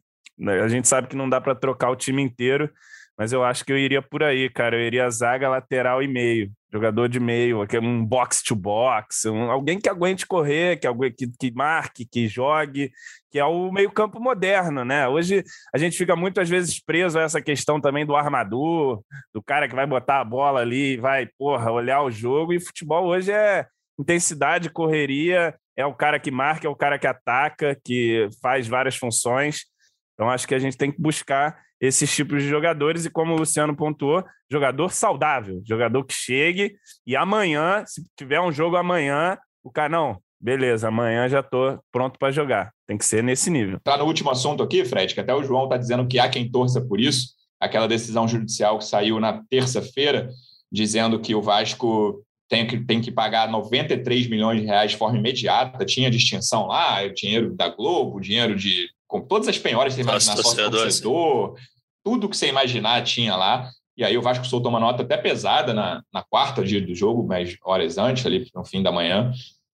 A 0.64 0.68
gente 0.68 0.88
sabe 0.88 1.07
que 1.07 1.16
não 1.16 1.30
dá 1.30 1.39
para 1.41 1.55
trocar 1.55 1.89
o 1.89 1.95
time 1.95 2.22
inteiro, 2.22 2.70
mas 3.18 3.34
eu 3.34 3.43
acho 3.43 3.66
que 3.66 3.72
eu 3.72 3.78
iria 3.78 4.01
por 4.01 4.24
aí, 4.24 4.49
cara. 4.49 4.78
Eu 4.78 4.82
iria 4.82 5.10
zaga, 5.10 5.49
lateral 5.49 6.01
e 6.01 6.07
meio. 6.07 6.51
Jogador 6.72 7.10
de 7.10 7.20
meio, 7.20 7.66
um 7.82 8.06
box 8.06 8.44
to 8.44 8.56
box, 8.56 9.26
um, 9.26 9.50
alguém 9.50 9.80
que 9.80 9.90
aguente 9.90 10.28
correr, 10.28 10.80
que, 10.80 10.88
que, 11.12 11.28
que 11.28 11.52
marque, 11.52 12.06
que 12.06 12.28
jogue, 12.28 12.92
que 13.32 13.40
é 13.40 13.46
o 13.46 13.72
meio-campo 13.72 14.20
moderno, 14.20 14.86
né? 14.86 15.08
Hoje 15.08 15.44
a 15.74 15.80
gente 15.80 15.98
fica 15.98 16.16
muitas 16.16 16.48
vezes 16.48 16.80
preso 16.80 17.18
a 17.18 17.24
essa 17.24 17.42
questão 17.42 17.82
também 17.82 18.06
do 18.06 18.16
armador, 18.16 19.02
do 19.34 19.42
cara 19.42 19.68
que 19.68 19.76
vai 19.76 19.88
botar 19.88 20.20
a 20.20 20.24
bola 20.24 20.62
ali 20.62 20.98
vai, 20.98 21.28
porra, 21.40 21.72
olhar 21.72 22.04
o 22.04 22.12
jogo. 22.12 22.54
E 22.54 22.60
futebol 22.60 23.08
hoje 23.08 23.32
é 23.32 23.66
intensidade, 24.00 24.70
correria, 24.70 25.56
é 25.76 25.86
o 25.86 25.94
cara 25.94 26.20
que 26.20 26.30
marca, 26.30 26.68
é 26.68 26.70
o 26.70 26.76
cara 26.76 27.00
que 27.00 27.08
ataca, 27.08 27.76
que 27.84 28.30
faz 28.42 28.68
várias 28.68 28.96
funções. 28.96 29.66
Então 30.14 30.30
acho 30.30 30.48
que 30.48 30.54
a 30.54 30.60
gente 30.60 30.78
tem 30.78 30.92
que 30.92 31.02
buscar 31.02 31.60
esses 31.80 32.14
tipos 32.14 32.44
de 32.44 32.50
jogadores 32.50 33.06
e, 33.06 33.10
como 33.10 33.34
o 33.34 33.38
Luciano 33.38 33.76
pontuou, 33.76 34.24
jogador 34.52 34.92
saudável, 34.92 35.62
jogador 35.66 36.04
que 36.04 36.14
chegue 36.14 36.76
e 37.06 37.16
amanhã, 37.16 37.84
se 37.86 38.04
tiver 38.18 38.42
um 38.42 38.52
jogo 38.52 38.76
amanhã, 38.76 39.38
o 39.64 39.72
cara, 39.72 39.90
não, 39.90 40.18
beleza, 40.40 40.88
amanhã 40.88 41.28
já 41.28 41.40
estou 41.40 41.80
pronto 41.92 42.18
para 42.18 42.32
jogar. 42.32 42.72
Tem 42.88 42.98
que 42.98 43.06
ser 43.06 43.24
nesse 43.24 43.50
nível. 43.50 43.80
Tá 43.84 43.98
no 43.98 44.06
último 44.06 44.30
assunto 44.30 44.64
aqui, 44.64 44.84
Fred, 44.84 45.14
que 45.14 45.20
até 45.20 45.34
o 45.34 45.44
João 45.44 45.66
está 45.66 45.78
dizendo 45.78 46.08
que 46.08 46.20
há 46.20 46.30
quem 46.30 46.50
torça 46.50 46.82
por 46.82 47.00
isso, 47.00 47.30
aquela 47.60 47.88
decisão 47.88 48.28
judicial 48.28 48.78
que 48.78 48.86
saiu 48.86 49.20
na 49.20 49.44
terça-feira, 49.50 50.30
dizendo 50.72 51.20
que 51.20 51.36
o 51.36 51.42
Vasco 51.42 52.24
tem 52.50 52.66
que, 52.66 52.80
tem 52.80 53.00
que 53.00 53.12
pagar 53.12 53.50
93 53.50 54.28
milhões 54.28 54.60
de 54.60 54.66
reais 54.66 54.92
de 54.92 54.98
forma 54.98 55.18
imediata, 55.18 55.86
tinha 55.86 56.10
distinção 56.10 56.68
lá, 56.68 57.04
o 57.04 57.14
dinheiro 57.14 57.56
da 57.56 57.70
Globo, 57.70 58.20
dinheiro 58.20 58.56
de 58.56 58.90
com 59.10 59.20
todas 59.20 59.47
as 59.47 59.57
penhoras 59.57 59.95
que 59.95 60.03
você 60.03 60.07
imaginar, 60.10 60.38
sócio 60.38 60.70
torcedor, 60.70 61.55
tudo 62.03 62.30
que 62.30 62.38
você 62.38 62.47
imaginar 62.47 63.03
tinha 63.03 63.36
lá. 63.36 63.70
E 63.97 64.03
aí 64.05 64.16
o 64.18 64.22
Vasco 64.22 64.45
soltou 64.45 64.70
uma 64.70 64.80
nota 64.80 65.01
até 65.03 65.18
pesada 65.18 65.74
na, 65.74 66.01
na 66.14 66.24
quarta 66.24 66.64
dia 66.64 66.80
do 66.80 66.95
jogo, 66.95 67.28
mas 67.28 67.57
horas 67.66 67.97
antes, 67.97 68.26
ali 68.26 68.47
no 68.55 68.64
fim 68.64 68.82
da 68.82 68.91
manhã, 68.91 69.34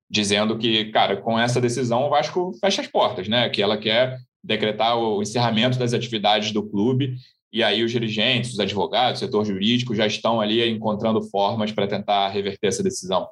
dizendo 0.09 0.57
que, 0.57 0.85
cara, 0.85 1.17
com 1.17 1.37
essa 1.37 1.59
decisão 1.59 2.05
o 2.05 2.09
Vasco 2.09 2.53
fecha 2.59 2.81
as 2.81 2.87
portas, 2.87 3.27
né? 3.27 3.49
Que 3.49 3.61
ela 3.61 3.77
quer 3.77 4.17
decretar 4.41 4.97
o 4.97 5.21
encerramento 5.21 5.77
das 5.77 5.93
atividades 5.93 6.51
do 6.51 6.63
clube. 6.63 7.15
E 7.51 7.61
aí 7.61 7.83
os 7.83 7.91
dirigentes, 7.91 8.53
os 8.53 8.59
advogados, 8.59 9.21
o 9.21 9.25
setor 9.25 9.45
jurídico 9.45 9.93
já 9.93 10.07
estão 10.07 10.39
ali 10.39 10.67
encontrando 10.67 11.21
formas 11.21 11.73
para 11.73 11.87
tentar 11.87 12.29
reverter 12.29 12.67
essa 12.67 12.81
decisão. 12.81 13.27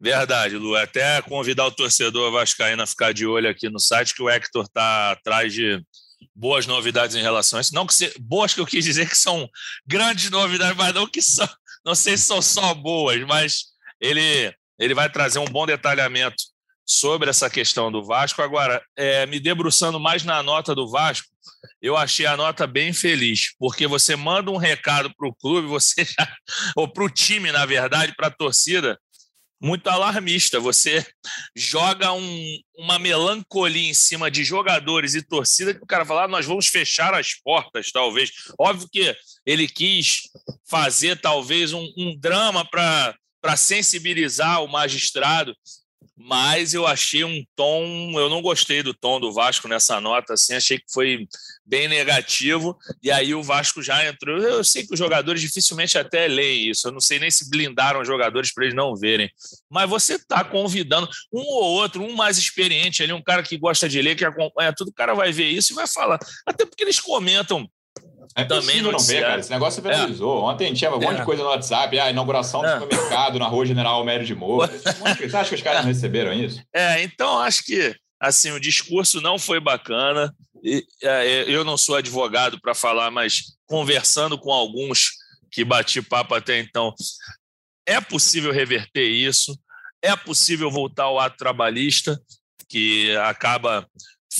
Verdade, 0.00 0.56
Lu. 0.56 0.74
Até 0.76 1.20
convidar 1.22 1.66
o 1.66 1.70
torcedor 1.70 2.32
vascaíno 2.32 2.82
a 2.82 2.86
ficar 2.86 3.12
de 3.12 3.26
olho 3.26 3.50
aqui 3.50 3.68
no 3.68 3.78
site, 3.78 4.14
que 4.14 4.22
o 4.22 4.30
Hector 4.30 4.64
está 4.64 5.12
atrás 5.12 5.52
de 5.52 5.82
boas 6.34 6.66
novidades 6.66 7.14
em 7.14 7.22
relação 7.22 7.58
a 7.58 7.60
isso. 7.60 7.74
Não 7.74 7.86
que 7.86 7.94
se... 7.94 8.12
boas 8.18 8.54
que 8.54 8.60
eu 8.60 8.66
quis 8.66 8.84
dizer 8.84 9.08
que 9.08 9.18
são 9.18 9.48
grandes 9.86 10.30
novidades, 10.30 10.76
mas 10.76 10.94
não 10.94 11.06
que 11.06 11.20
são, 11.20 11.48
não 11.84 11.94
sei 11.94 12.16
se 12.16 12.24
são 12.24 12.40
só 12.40 12.72
boas, 12.72 13.20
mas 13.26 13.64
ele, 14.00 14.54
ele 14.78 14.94
vai 14.94 15.10
trazer 15.10 15.38
um 15.38 15.44
bom 15.44 15.66
detalhamento 15.66 16.42
sobre 16.86 17.28
essa 17.28 17.50
questão 17.50 17.92
do 17.92 18.02
Vasco. 18.02 18.40
Agora, 18.40 18.82
é, 18.96 19.26
me 19.26 19.38
debruçando 19.38 20.00
mais 20.00 20.24
na 20.24 20.42
nota 20.42 20.74
do 20.74 20.90
Vasco, 20.90 21.28
eu 21.80 21.96
achei 21.96 22.24
a 22.24 22.36
nota 22.36 22.66
bem 22.66 22.92
feliz, 22.92 23.54
porque 23.58 23.86
você 23.86 24.16
manda 24.16 24.50
um 24.50 24.56
recado 24.56 25.14
para 25.14 25.28
o 25.28 25.34
clube, 25.34 25.68
você 25.68 26.04
já, 26.04 26.36
ou 26.74 26.88
para 26.88 27.04
o 27.04 27.10
time, 27.10 27.52
na 27.52 27.66
verdade, 27.66 28.14
para 28.16 28.28
a 28.28 28.30
torcida, 28.30 28.98
muito 29.60 29.88
alarmista. 29.88 30.58
Você 30.58 31.06
joga 31.54 32.12
um, 32.12 32.58
uma 32.78 32.98
melancolia 32.98 33.90
em 33.90 33.94
cima 33.94 34.30
de 34.30 34.42
jogadores 34.42 35.14
e 35.14 35.22
torcida 35.22 35.74
que 35.74 35.82
o 35.82 35.86
cara 35.86 36.04
fala, 36.04 36.24
ah, 36.24 36.28
nós 36.28 36.46
vamos 36.46 36.68
fechar 36.68 37.12
as 37.14 37.34
portas, 37.34 37.92
talvez. 37.92 38.30
Óbvio 38.58 38.88
que 38.90 39.14
ele 39.44 39.68
quis 39.68 40.22
fazer, 40.68 41.20
talvez, 41.20 41.72
um, 41.72 41.92
um 41.96 42.16
drama 42.18 42.64
para 42.64 43.56
sensibilizar 43.56 44.62
o 44.64 44.68
magistrado, 44.68 45.54
mas 46.22 46.74
eu 46.74 46.86
achei 46.86 47.24
um 47.24 47.42
tom, 47.56 48.12
eu 48.14 48.28
não 48.28 48.42
gostei 48.42 48.82
do 48.82 48.92
tom 48.92 49.18
do 49.18 49.32
Vasco 49.32 49.66
nessa 49.66 49.98
nota, 50.00 50.34
assim, 50.34 50.54
achei 50.54 50.78
que 50.78 50.92
foi 50.92 51.26
bem 51.64 51.88
negativo, 51.88 52.76
e 53.02 53.10
aí 53.10 53.34
o 53.34 53.42
Vasco 53.42 53.82
já 53.82 54.06
entrou. 54.06 54.36
Eu 54.38 54.62
sei 54.62 54.86
que 54.86 54.92
os 54.92 54.98
jogadores 54.98 55.40
dificilmente 55.40 55.96
até 55.96 56.28
leem 56.28 56.68
isso, 56.68 56.88
eu 56.88 56.92
não 56.92 57.00
sei 57.00 57.18
nem 57.18 57.30
se 57.30 57.48
blindaram 57.48 58.02
os 58.02 58.06
jogadores 58.06 58.52
para 58.52 58.64
eles 58.64 58.76
não 58.76 58.94
verem, 58.94 59.30
mas 59.70 59.88
você 59.88 60.16
está 60.16 60.44
convidando 60.44 61.08
um 61.32 61.40
ou 61.40 61.64
outro, 61.64 62.02
um 62.02 62.14
mais 62.14 62.36
experiente 62.36 63.02
ali, 63.02 63.14
um 63.14 63.22
cara 63.22 63.42
que 63.42 63.56
gosta 63.56 63.88
de 63.88 64.02
ler, 64.02 64.14
que 64.14 64.24
acompanha 64.24 64.74
tudo, 64.74 64.88
o 64.88 64.94
cara 64.94 65.14
vai 65.14 65.32
ver 65.32 65.48
isso 65.48 65.72
e 65.72 65.76
vai 65.76 65.86
falar, 65.86 66.18
até 66.46 66.66
porque 66.66 66.84
eles 66.84 67.00
comentam 67.00 67.66
é 68.34 68.44
também 68.44 68.80
não 68.80 68.98
ver, 68.98 69.22
cara. 69.22 69.40
Esse 69.40 69.50
negócio 69.50 69.82
viralizou. 69.82 70.38
É. 70.38 70.52
Ontem 70.52 70.72
tinha 70.72 70.90
um 70.90 71.00
monte 71.00 71.16
de 71.16 71.22
é. 71.22 71.24
coisa 71.24 71.42
no 71.42 71.48
WhatsApp. 71.48 71.98
Ah, 71.98 72.10
inauguração 72.10 72.60
do 72.60 72.66
é. 72.66 72.80
supermercado 72.80 73.38
na 73.38 73.48
rua 73.48 73.66
General 73.66 73.94
Almério 73.94 74.24
de 74.24 74.34
Moura. 74.34 74.68
Você 75.18 75.36
acha 75.36 75.48
que 75.48 75.54
os 75.56 75.62
caras 75.62 75.80
não 75.80 75.88
receberam 75.88 76.32
isso? 76.32 76.62
É, 76.74 77.02
então 77.02 77.40
acho 77.40 77.64
que 77.64 77.94
assim 78.20 78.52
o 78.52 78.60
discurso 78.60 79.20
não 79.20 79.38
foi 79.38 79.60
bacana. 79.60 80.34
E, 80.62 80.84
é, 81.02 81.44
eu 81.48 81.64
não 81.64 81.76
sou 81.76 81.96
advogado 81.96 82.60
para 82.60 82.74
falar, 82.74 83.10
mas 83.10 83.56
conversando 83.66 84.38
com 84.38 84.52
alguns 84.52 85.10
que 85.50 85.64
bati 85.64 86.00
papo 86.00 86.34
até 86.34 86.60
então, 86.60 86.94
é 87.86 88.00
possível 88.00 88.52
reverter 88.52 89.06
isso. 89.06 89.58
É 90.02 90.14
possível 90.16 90.70
voltar 90.70 91.04
ao 91.04 91.18
ato 91.18 91.36
trabalhista, 91.36 92.18
que 92.68 93.14
acaba 93.16 93.86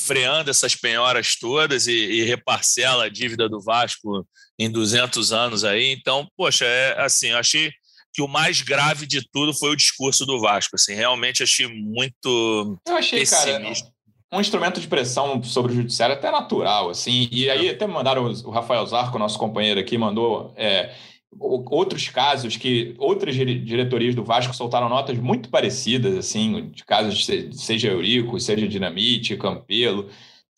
freando 0.01 0.51
essas 0.51 0.75
penhoras 0.75 1.37
todas 1.37 1.87
e, 1.87 1.93
e, 1.93 2.23
reparcela 2.23 3.05
a 3.05 3.09
dívida 3.09 3.49
do 3.49 3.61
Vasco 3.61 4.27
em 4.59 4.71
200 4.71 5.33
anos 5.33 5.65
aí. 5.65 5.93
Então, 5.93 6.27
poxa, 6.37 6.65
é 6.65 7.01
assim, 7.01 7.29
eu 7.29 7.39
achei 7.39 7.71
que 8.13 8.23
o 8.23 8.29
mais 8.29 8.61
grave 8.61 9.07
de 9.07 9.27
tudo 9.31 9.55
foi 9.55 9.71
o 9.71 9.77
discurso 9.77 10.27
do 10.27 10.41
Vasco, 10.41 10.75
assim, 10.75 10.95
realmente 10.95 11.43
achei 11.43 11.69
muito 11.69 12.79
Eu 12.87 12.97
achei, 12.97 13.21
pessimista. 13.21 13.85
cara, 13.85 13.95
um 14.33 14.41
instrumento 14.41 14.81
de 14.81 14.89
pressão 14.89 15.43
sobre 15.43 15.73
o 15.73 15.77
judiciário 15.77 16.15
até 16.15 16.31
natural, 16.31 16.91
assim, 16.91 17.29
e 17.31 17.49
aí 17.49 17.69
é. 17.69 17.73
até 17.73 17.87
mandaram 17.87 18.25
o 18.25 18.51
Rafael 18.51 18.85
Zarco, 18.87 19.19
nosso 19.19 19.39
companheiro 19.39 19.79
aqui, 19.79 19.97
mandou 19.97 20.53
é, 20.57 20.93
outros 21.39 22.09
casos 22.09 22.57
que 22.57 22.95
outras 22.99 23.35
diretorias 23.35 24.15
do 24.15 24.25
Vasco 24.25 24.55
soltaram 24.55 24.89
notas 24.89 25.17
muito 25.19 25.49
parecidas, 25.49 26.17
assim, 26.17 26.71
de 26.71 26.85
casos 26.85 27.27
seja 27.53 27.89
Eurico, 27.89 28.39
seja 28.41 28.67
Dinamite, 28.67 29.37
Campelo, 29.37 30.09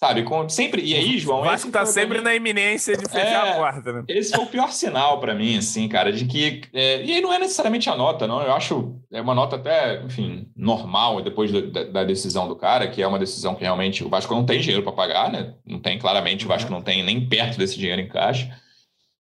sabe? 0.02 0.24
Com, 0.24 0.48
sempre 0.48 0.82
e 0.82 0.96
aí, 0.96 1.18
João, 1.18 1.40
o 1.40 1.44
Vasco 1.44 1.68
está 1.68 1.86
sempre 1.86 2.18
mim, 2.18 2.24
na 2.24 2.34
iminência 2.34 2.96
de 2.96 3.08
fechar 3.08 3.46
é, 3.46 3.50
a 3.52 3.54
porta, 3.54 3.92
né? 3.92 4.04
Esse 4.08 4.34
foi 4.34 4.44
o 4.44 4.48
pior 4.48 4.72
sinal 4.72 5.20
para 5.20 5.34
mim, 5.34 5.58
assim, 5.58 5.86
cara, 5.88 6.12
de 6.12 6.24
que 6.24 6.62
é, 6.72 7.04
e 7.04 7.12
aí 7.12 7.20
não 7.20 7.32
é 7.32 7.38
necessariamente 7.38 7.88
a 7.88 7.94
nota, 7.94 8.26
não. 8.26 8.42
Eu 8.42 8.52
acho 8.52 8.96
é 9.12 9.20
uma 9.20 9.34
nota 9.34 9.56
até, 9.56 10.02
enfim, 10.02 10.48
normal 10.56 11.22
depois 11.22 11.52
da, 11.52 11.84
da 11.84 12.02
decisão 12.02 12.48
do 12.48 12.56
cara, 12.56 12.88
que 12.88 13.00
é 13.00 13.06
uma 13.06 13.18
decisão 13.18 13.54
que 13.54 13.62
realmente 13.62 14.02
o 14.02 14.08
Vasco 14.08 14.34
não 14.34 14.44
tem 14.44 14.58
dinheiro 14.58 14.82
para 14.82 14.92
pagar, 14.92 15.30
né? 15.30 15.54
Não 15.64 15.78
tem 15.78 15.98
claramente, 15.98 16.46
o 16.46 16.48
Vasco 16.48 16.70
uhum. 16.70 16.78
não 16.78 16.82
tem 16.82 17.04
nem 17.04 17.28
perto 17.28 17.58
desse 17.58 17.78
dinheiro 17.78 18.00
em 18.00 18.08
caixa. 18.08 18.50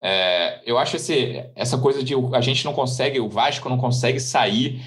É, 0.08 0.62
eu 0.68 0.78
acho 0.78 0.98
esse, 0.98 1.44
essa 1.56 1.80
coisa 1.80 2.04
de 2.04 2.14
a 2.34 2.42
gente 2.42 2.64
não 2.64 2.74
consegue, 2.74 3.20
o 3.20 3.28
Vasco 3.28 3.68
não 3.68 3.78
consegue 3.78 4.20
sair 4.20 4.80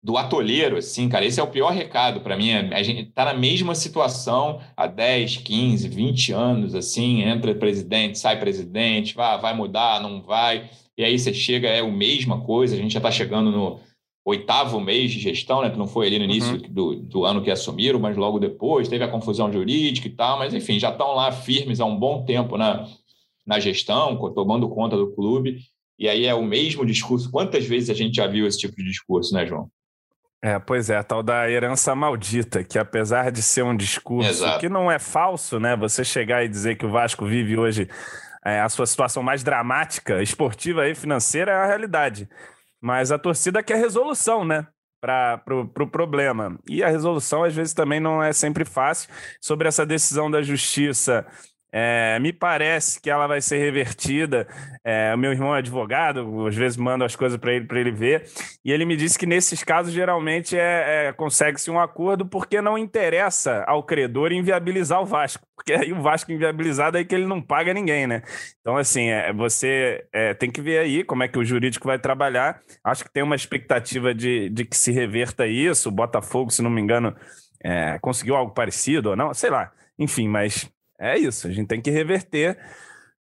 do 0.00 0.16
atolheiro, 0.16 0.76
assim, 0.76 1.08
cara. 1.08 1.24
Esse 1.24 1.40
é 1.40 1.42
o 1.42 1.48
pior 1.48 1.72
recado 1.72 2.20
para 2.20 2.36
mim. 2.36 2.52
A 2.52 2.80
gente 2.80 3.06
tá 3.10 3.24
na 3.24 3.34
mesma 3.34 3.74
situação 3.74 4.60
há 4.76 4.86
10, 4.86 5.38
15, 5.38 5.88
20 5.88 6.32
anos, 6.32 6.74
assim, 6.76 7.22
entra 7.22 7.52
presidente, 7.52 8.20
sai 8.20 8.38
presidente, 8.38 9.12
vai, 9.12 9.40
vai 9.40 9.54
mudar, 9.54 10.00
não 10.00 10.22
vai. 10.22 10.70
E 10.96 11.02
aí 11.02 11.18
você 11.18 11.34
chega, 11.34 11.68
é 11.68 11.80
a 11.80 11.90
mesma 11.90 12.40
coisa, 12.42 12.76
a 12.76 12.78
gente 12.78 12.92
já 12.92 13.00
está 13.00 13.10
chegando 13.10 13.50
no, 13.50 13.80
oitavo 14.24 14.78
mês 14.80 15.10
de 15.10 15.18
gestão, 15.18 15.62
né? 15.62 15.70
Que 15.70 15.78
não 15.78 15.86
foi 15.86 16.06
ali 16.06 16.18
no 16.18 16.24
início 16.24 16.52
uhum. 16.52 16.62
do, 16.68 16.94
do 16.96 17.24
ano 17.24 17.42
que 17.42 17.50
assumiram, 17.50 17.98
mas 17.98 18.16
logo 18.16 18.38
depois 18.38 18.88
teve 18.88 19.02
a 19.02 19.08
confusão 19.08 19.52
jurídica 19.52 20.06
e 20.06 20.10
tal, 20.10 20.38
mas 20.38 20.54
enfim, 20.54 20.78
já 20.78 20.90
estão 20.90 21.14
lá 21.14 21.32
firmes 21.32 21.80
há 21.80 21.84
um 21.84 21.98
bom 21.98 22.24
tempo 22.24 22.56
na, 22.56 22.86
na 23.50 23.58
gestão, 23.58 24.16
tomando 24.32 24.68
conta 24.68 24.96
do 24.96 25.12
clube. 25.12 25.58
E 25.98 26.08
aí 26.08 26.24
é 26.24 26.32
o 26.32 26.42
mesmo 26.42 26.86
discurso. 26.86 27.28
Quantas 27.28 27.66
vezes 27.66 27.90
a 27.90 27.94
gente 27.94 28.14
já 28.14 28.28
viu 28.28 28.46
esse 28.46 28.60
tipo 28.60 28.76
de 28.76 28.84
discurso, 28.84 29.34
né, 29.34 29.44
João? 29.44 29.68
É, 30.40 30.56
pois 30.60 30.88
é, 30.88 30.96
a 30.96 31.02
tal 31.02 31.20
da 31.20 31.50
herança 31.50 31.92
maldita, 31.94 32.62
que 32.62 32.78
apesar 32.78 33.32
de 33.32 33.42
ser 33.42 33.62
um 33.62 33.76
discurso 33.76 34.30
Exato. 34.30 34.60
que 34.60 34.68
não 34.68 34.90
é 34.90 35.00
falso, 35.00 35.58
né? 35.58 35.76
Você 35.76 36.04
chegar 36.04 36.44
e 36.44 36.48
dizer 36.48 36.76
que 36.76 36.86
o 36.86 36.90
Vasco 36.90 37.26
vive 37.26 37.58
hoje 37.58 37.88
é, 38.44 38.60
a 38.60 38.68
sua 38.68 38.86
situação 38.86 39.20
mais 39.20 39.42
dramática, 39.42 40.22
esportiva 40.22 40.88
e 40.88 40.94
financeira, 40.94 41.50
é 41.50 41.56
a 41.56 41.66
realidade. 41.66 42.28
Mas 42.80 43.10
a 43.10 43.18
torcida 43.18 43.62
quer 43.62 43.76
resolução, 43.76 44.44
né? 44.44 44.66
Para 45.00 45.34
o 45.34 45.44
pro, 45.44 45.68
pro 45.68 45.90
problema. 45.90 46.56
E 46.68 46.84
a 46.84 46.88
resolução, 46.88 47.42
às 47.42 47.54
vezes, 47.54 47.74
também 47.74 47.98
não 47.98 48.22
é 48.22 48.32
sempre 48.32 48.64
fácil. 48.64 49.10
Sobre 49.40 49.66
essa 49.66 49.84
decisão 49.84 50.30
da 50.30 50.40
justiça 50.40 51.26
é, 51.72 52.18
me 52.18 52.32
parece 52.32 53.00
que 53.00 53.08
ela 53.08 53.26
vai 53.26 53.40
ser 53.40 53.58
revertida. 53.58 54.46
É, 54.84 55.12
o 55.14 55.18
meu 55.18 55.32
irmão 55.32 55.54
é 55.54 55.58
advogado, 55.58 56.46
às 56.46 56.54
vezes 56.54 56.76
mando 56.76 57.04
as 57.04 57.14
coisas 57.14 57.38
para 57.38 57.52
ele 57.52 57.66
para 57.66 57.78
ele 57.78 57.92
ver, 57.92 58.26
e 58.64 58.72
ele 58.72 58.84
me 58.84 58.96
disse 58.96 59.18
que 59.18 59.26
nesses 59.26 59.62
casos 59.62 59.92
geralmente 59.92 60.56
é, 60.56 61.08
é 61.08 61.12
consegue-se 61.12 61.70
um 61.70 61.78
acordo 61.78 62.26
porque 62.26 62.60
não 62.60 62.78
interessa 62.78 63.64
ao 63.66 63.82
credor 63.82 64.32
inviabilizar 64.32 65.00
o 65.00 65.06
Vasco, 65.06 65.46
porque 65.54 65.72
aí 65.72 65.92
o 65.92 66.00
Vasco 66.00 66.32
inviabilizado 66.32 66.98
é 66.98 67.04
que 67.04 67.14
ele 67.14 67.26
não 67.26 67.40
paga 67.40 67.74
ninguém, 67.74 68.06
né? 68.06 68.22
Então 68.60 68.76
assim, 68.76 69.08
é, 69.08 69.32
você 69.32 70.04
é, 70.12 70.34
tem 70.34 70.50
que 70.50 70.60
ver 70.60 70.78
aí 70.78 71.04
como 71.04 71.22
é 71.22 71.28
que 71.28 71.38
o 71.38 71.44
jurídico 71.44 71.86
vai 71.86 71.98
trabalhar. 71.98 72.60
Acho 72.82 73.04
que 73.04 73.12
tem 73.12 73.22
uma 73.22 73.36
expectativa 73.36 74.14
de, 74.14 74.48
de 74.48 74.64
que 74.64 74.76
se 74.76 74.90
reverta 74.92 75.46
isso. 75.46 75.88
O 75.88 75.92
Botafogo, 75.92 76.50
se 76.50 76.62
não 76.62 76.70
me 76.70 76.80
engano, 76.80 77.14
é, 77.62 77.98
conseguiu 78.00 78.36
algo 78.36 78.52
parecido 78.52 79.10
ou 79.10 79.16
não, 79.16 79.34
sei 79.34 79.50
lá. 79.50 79.72
Enfim, 79.98 80.28
mas 80.28 80.70
é 81.00 81.18
isso, 81.18 81.48
a 81.48 81.50
gente 81.50 81.66
tem 81.68 81.80
que 81.80 81.90
reverter. 81.90 82.58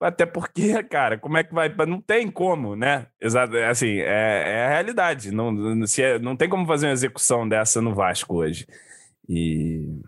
Até 0.00 0.26
porque, 0.26 0.82
cara, 0.84 1.18
como 1.18 1.36
é 1.36 1.44
que 1.44 1.54
vai. 1.54 1.74
Não 1.86 2.00
tem 2.00 2.30
como, 2.30 2.76
né? 2.76 3.06
Exato, 3.20 3.56
assim, 3.56 3.98
é, 3.98 4.42
é 4.46 4.66
a 4.66 4.68
realidade. 4.68 5.32
Não, 5.32 5.86
se 5.86 6.02
é, 6.02 6.18
não 6.18 6.36
tem 6.36 6.48
como 6.48 6.66
fazer 6.66 6.86
uma 6.86 6.92
execução 6.92 7.48
dessa 7.48 7.80
no 7.80 7.94
Vasco 7.94 8.36
hoje. 8.36 8.66
E. 9.28 10.00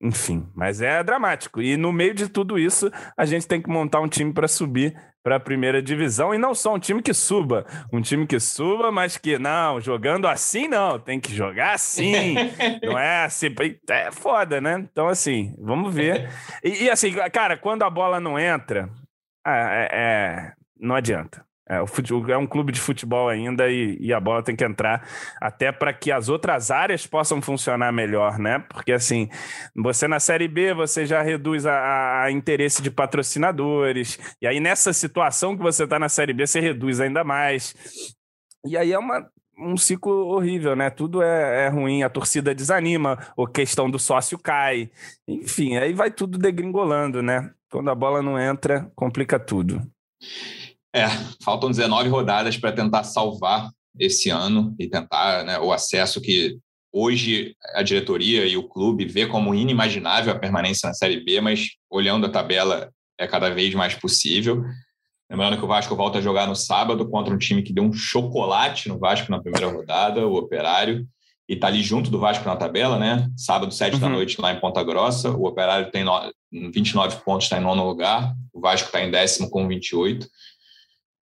Enfim, 0.00 0.46
mas 0.54 0.82
é 0.82 1.02
dramático. 1.02 1.62
E 1.62 1.76
no 1.76 1.92
meio 1.92 2.14
de 2.14 2.28
tudo 2.28 2.58
isso, 2.58 2.90
a 3.16 3.24
gente 3.24 3.46
tem 3.48 3.62
que 3.62 3.70
montar 3.70 4.00
um 4.00 4.08
time 4.08 4.32
para 4.32 4.46
subir 4.46 4.94
para 5.24 5.36
a 5.36 5.40
primeira 5.40 5.82
divisão 5.82 6.34
e 6.34 6.38
não 6.38 6.54
só 6.54 6.74
um 6.74 6.78
time 6.78 7.00
que 7.00 7.14
suba, 7.14 7.64
um 7.90 8.02
time 8.02 8.26
que 8.26 8.38
suba, 8.38 8.92
mas 8.92 9.16
que 9.16 9.38
não, 9.38 9.80
jogando 9.80 10.28
assim 10.28 10.68
não, 10.68 10.98
tem 10.98 11.18
que 11.18 11.34
jogar 11.34 11.72
assim, 11.72 12.34
não 12.84 12.98
é 12.98 13.24
assim, 13.24 13.46
é 13.88 14.12
foda, 14.12 14.60
né? 14.60 14.78
Então 14.78 15.08
assim, 15.08 15.54
vamos 15.58 15.92
ver. 15.92 16.30
E, 16.62 16.84
e 16.84 16.90
assim, 16.90 17.12
cara, 17.32 17.56
quando 17.56 17.82
a 17.82 17.90
bola 17.90 18.20
não 18.20 18.38
entra, 18.38 18.88
é, 19.46 19.88
é 19.92 20.52
não 20.78 20.94
adianta. 20.94 21.43
É, 21.66 21.80
o 21.80 21.86
futebol, 21.86 22.30
é 22.30 22.36
um 22.36 22.46
clube 22.46 22.72
de 22.72 22.80
futebol 22.80 23.26
ainda 23.26 23.70
e, 23.70 23.96
e 23.98 24.12
a 24.12 24.20
bola 24.20 24.42
tem 24.42 24.54
que 24.54 24.64
entrar 24.64 25.08
até 25.40 25.72
para 25.72 25.94
que 25.94 26.12
as 26.12 26.28
outras 26.28 26.70
áreas 26.70 27.06
possam 27.06 27.40
funcionar 27.40 27.90
melhor, 27.90 28.38
né? 28.38 28.58
Porque 28.68 28.92
assim, 28.92 29.30
você 29.74 30.06
na 30.06 30.20
Série 30.20 30.46
B 30.46 30.74
você 30.74 31.06
já 31.06 31.22
reduz 31.22 31.64
a, 31.64 32.24
a 32.24 32.30
interesse 32.30 32.82
de 32.82 32.90
patrocinadores, 32.90 34.18
e 34.42 34.46
aí 34.46 34.60
nessa 34.60 34.92
situação 34.92 35.56
que 35.56 35.62
você 35.62 35.84
está 35.84 35.98
na 35.98 36.10
Série 36.10 36.34
B 36.34 36.46
você 36.46 36.60
reduz 36.60 37.00
ainda 37.00 37.24
mais. 37.24 37.74
E 38.66 38.76
aí 38.76 38.92
é 38.92 38.98
uma, 38.98 39.26
um 39.58 39.76
ciclo 39.76 40.26
horrível, 40.28 40.76
né? 40.76 40.90
Tudo 40.90 41.22
é, 41.22 41.64
é, 41.64 41.68
ruim, 41.68 42.02
a 42.02 42.10
torcida 42.10 42.54
desanima, 42.54 43.18
a 43.38 43.50
questão 43.50 43.90
do 43.90 43.98
sócio 43.98 44.38
cai, 44.38 44.90
enfim, 45.26 45.78
aí 45.78 45.94
vai 45.94 46.10
tudo 46.10 46.36
degringolando, 46.36 47.22
né? 47.22 47.50
Quando 47.70 47.90
a 47.90 47.94
bola 47.94 48.20
não 48.22 48.38
entra, 48.38 48.90
complica 48.94 49.38
tudo. 49.38 49.80
É, 50.94 51.08
faltam 51.42 51.70
19 51.70 52.08
rodadas 52.08 52.56
para 52.56 52.70
tentar 52.70 53.02
salvar 53.02 53.68
esse 53.98 54.30
ano 54.30 54.74
e 54.78 54.88
tentar 54.88 55.44
né, 55.44 55.58
o 55.58 55.72
acesso 55.72 56.20
que 56.20 56.56
hoje 56.92 57.56
a 57.74 57.82
diretoria 57.82 58.46
e 58.46 58.56
o 58.56 58.68
clube 58.68 59.04
vê 59.04 59.26
como 59.26 59.52
inimaginável 59.52 60.32
a 60.32 60.38
permanência 60.38 60.86
na 60.86 60.94
Série 60.94 61.24
B, 61.24 61.40
mas 61.40 61.70
olhando 61.90 62.26
a 62.26 62.30
tabela 62.30 62.92
é 63.18 63.26
cada 63.26 63.50
vez 63.50 63.74
mais 63.74 63.94
possível. 63.94 64.62
Lembrando 65.28 65.58
que 65.58 65.64
o 65.64 65.68
Vasco 65.68 65.96
volta 65.96 66.18
a 66.18 66.22
jogar 66.22 66.46
no 66.46 66.54
sábado 66.54 67.08
contra 67.08 67.34
um 67.34 67.38
time 67.38 67.62
que 67.62 67.72
deu 67.72 67.82
um 67.82 67.92
chocolate 67.92 68.88
no 68.88 68.96
Vasco 68.96 69.32
na 69.32 69.42
primeira 69.42 69.66
rodada, 69.66 70.24
o 70.24 70.36
Operário, 70.36 71.04
e 71.48 71.54
está 71.54 71.66
ali 71.66 71.82
junto 71.82 72.08
do 72.08 72.20
Vasco 72.20 72.44
na 72.46 72.54
tabela, 72.54 72.98
né? 72.98 73.28
Sábado, 73.36 73.74
sete 73.74 73.94
uhum. 73.94 74.00
da 74.00 74.08
noite, 74.08 74.40
lá 74.40 74.52
em 74.52 74.60
Ponta 74.60 74.82
Grossa. 74.82 75.30
O 75.30 75.46
Operário 75.46 75.90
tem 75.90 76.04
29 76.52 77.16
pontos, 77.24 77.46
está 77.46 77.58
em 77.58 77.62
nono 77.62 77.84
lugar. 77.84 78.32
O 78.52 78.60
Vasco 78.60 78.86
está 78.86 79.02
em 79.02 79.10
décimo 79.10 79.50
com 79.50 79.66
28 79.66 80.26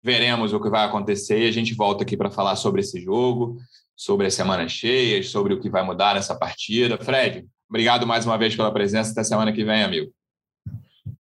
veremos 0.06 0.52
o 0.52 0.60
que 0.60 0.70
vai 0.70 0.84
acontecer 0.84 1.40
e 1.40 1.48
a 1.48 1.52
gente 1.52 1.74
volta 1.74 2.04
aqui 2.04 2.16
para 2.16 2.30
falar 2.30 2.54
sobre 2.54 2.80
esse 2.80 3.00
jogo, 3.00 3.58
sobre 3.96 4.28
as 4.28 4.34
semanas 4.34 4.70
cheias, 4.70 5.30
sobre 5.30 5.52
o 5.52 5.60
que 5.60 5.68
vai 5.68 5.82
mudar 5.82 6.14
nessa 6.14 6.32
partida. 6.36 6.96
Fred, 6.96 7.44
obrigado 7.68 8.06
mais 8.06 8.24
uma 8.24 8.38
vez 8.38 8.54
pela 8.54 8.72
presença. 8.72 9.10
Até 9.10 9.24
semana 9.24 9.52
que 9.52 9.64
vem, 9.64 9.82
amigo. 9.82 10.12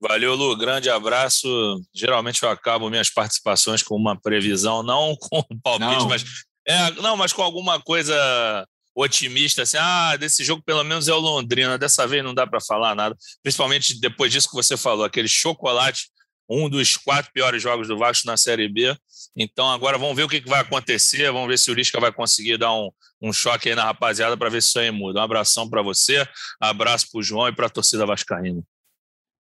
Valeu, 0.01 0.35
Lu. 0.35 0.57
Grande 0.57 0.91
abraço. 0.91 1.49
Geralmente 1.95 2.43
eu 2.43 2.51
acabo 2.51 2.91
minhas 2.91 3.09
participações 3.09 3.85
com 3.85 3.95
uma 3.95 4.21
previsão, 4.21 4.83
não 4.83 5.15
com 5.31 5.45
palpite, 5.63 6.01
não. 6.01 6.09
mas 6.09 6.25
é, 6.67 6.91
não, 7.01 7.17
mas 7.17 7.33
com 7.33 7.43
alguma 7.43 7.81
coisa 7.81 8.67
otimista, 8.97 9.63
assim, 9.63 9.79
ah, 9.81 10.17
desse 10.17 10.43
jogo 10.43 10.61
pelo 10.67 10.83
menos 10.83 11.07
é 11.07 11.13
o 11.13 11.19
Londrina, 11.21 11.79
dessa 11.79 12.05
vez 12.05 12.23
não 12.23 12.35
dá 12.35 12.47
para 12.47 12.61
falar 12.61 12.95
nada, 12.95 13.17
principalmente 13.43 13.99
depois 14.01 14.31
disso 14.31 14.51
que 14.51 14.55
você 14.55 14.77
falou, 14.77 15.05
aquele 15.05 15.29
chocolate 15.29 16.11
um 16.49 16.69
dos 16.69 16.97
quatro 16.97 17.31
piores 17.33 17.63
jogos 17.63 17.89
do 17.89 17.99
Vasco 17.99 18.27
na 18.27 18.37
Série 18.37 18.69
B. 18.69 18.97
Então 19.37 19.71
agora 19.71 19.97
vamos 19.97 20.17
ver 20.17 20.25
o 20.25 20.29
que 20.29 20.41
vai 20.41 20.61
acontecer, 20.61 21.31
vamos 21.33 21.49
ver 21.49 21.59
se 21.59 21.71
o 21.71 21.75
Lisca 21.75 21.99
vai 21.99 22.13
conseguir 22.13 22.59
dar 22.59 22.73
um, 22.73 22.91
um 23.21 23.33
choque 23.33 23.69
aí 23.69 23.75
na 23.75 23.85
rapaziada 23.85 24.37
para 24.37 24.51
ver 24.51 24.63
se 24.63 24.69
isso 24.69 24.79
aí 24.79 24.91
muda. 24.91 25.21
Um 25.21 25.23
abração 25.23 25.69
para 25.69 25.83
você, 25.83 26.27
abraço 26.61 27.07
para 27.11 27.19
o 27.19 27.23
João 27.23 27.49
e 27.49 27.53
para 27.55 27.67
a 27.67 27.71
torcida 27.71 28.05
vascaína. 28.05 28.63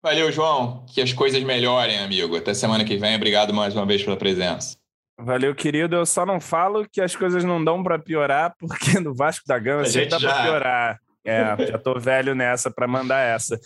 Valeu, 0.02 0.32
João. 0.32 0.84
Que 0.92 1.00
as 1.00 1.12
coisas 1.12 1.40
melhorem, 1.44 1.98
amigo. 1.98 2.36
Até 2.36 2.52
semana 2.54 2.84
que 2.84 2.96
vem. 2.96 3.14
Obrigado 3.14 3.54
mais 3.54 3.74
uma 3.74 3.86
vez 3.86 4.02
pela 4.02 4.16
presença. 4.16 4.76
Valeu, 5.16 5.54
querido. 5.54 5.94
Eu 5.94 6.04
só 6.04 6.26
não 6.26 6.40
falo 6.40 6.88
que 6.90 7.00
as 7.00 7.14
coisas 7.14 7.44
não 7.44 7.62
dão 7.62 7.84
para 7.84 8.00
piorar, 8.00 8.52
porque 8.58 8.98
no 8.98 9.14
Vasco 9.14 9.44
da 9.46 9.58
Gama 9.60 9.84
sempre 9.84 10.08
dá 10.08 10.18
já... 10.18 10.32
para 10.32 10.42
piorar. 10.42 11.00
É, 11.24 11.66
já 11.68 11.78
tô 11.78 11.98
velho 12.00 12.34
nessa 12.34 12.68
para 12.68 12.88
mandar 12.88 13.20
essa. 13.20 13.58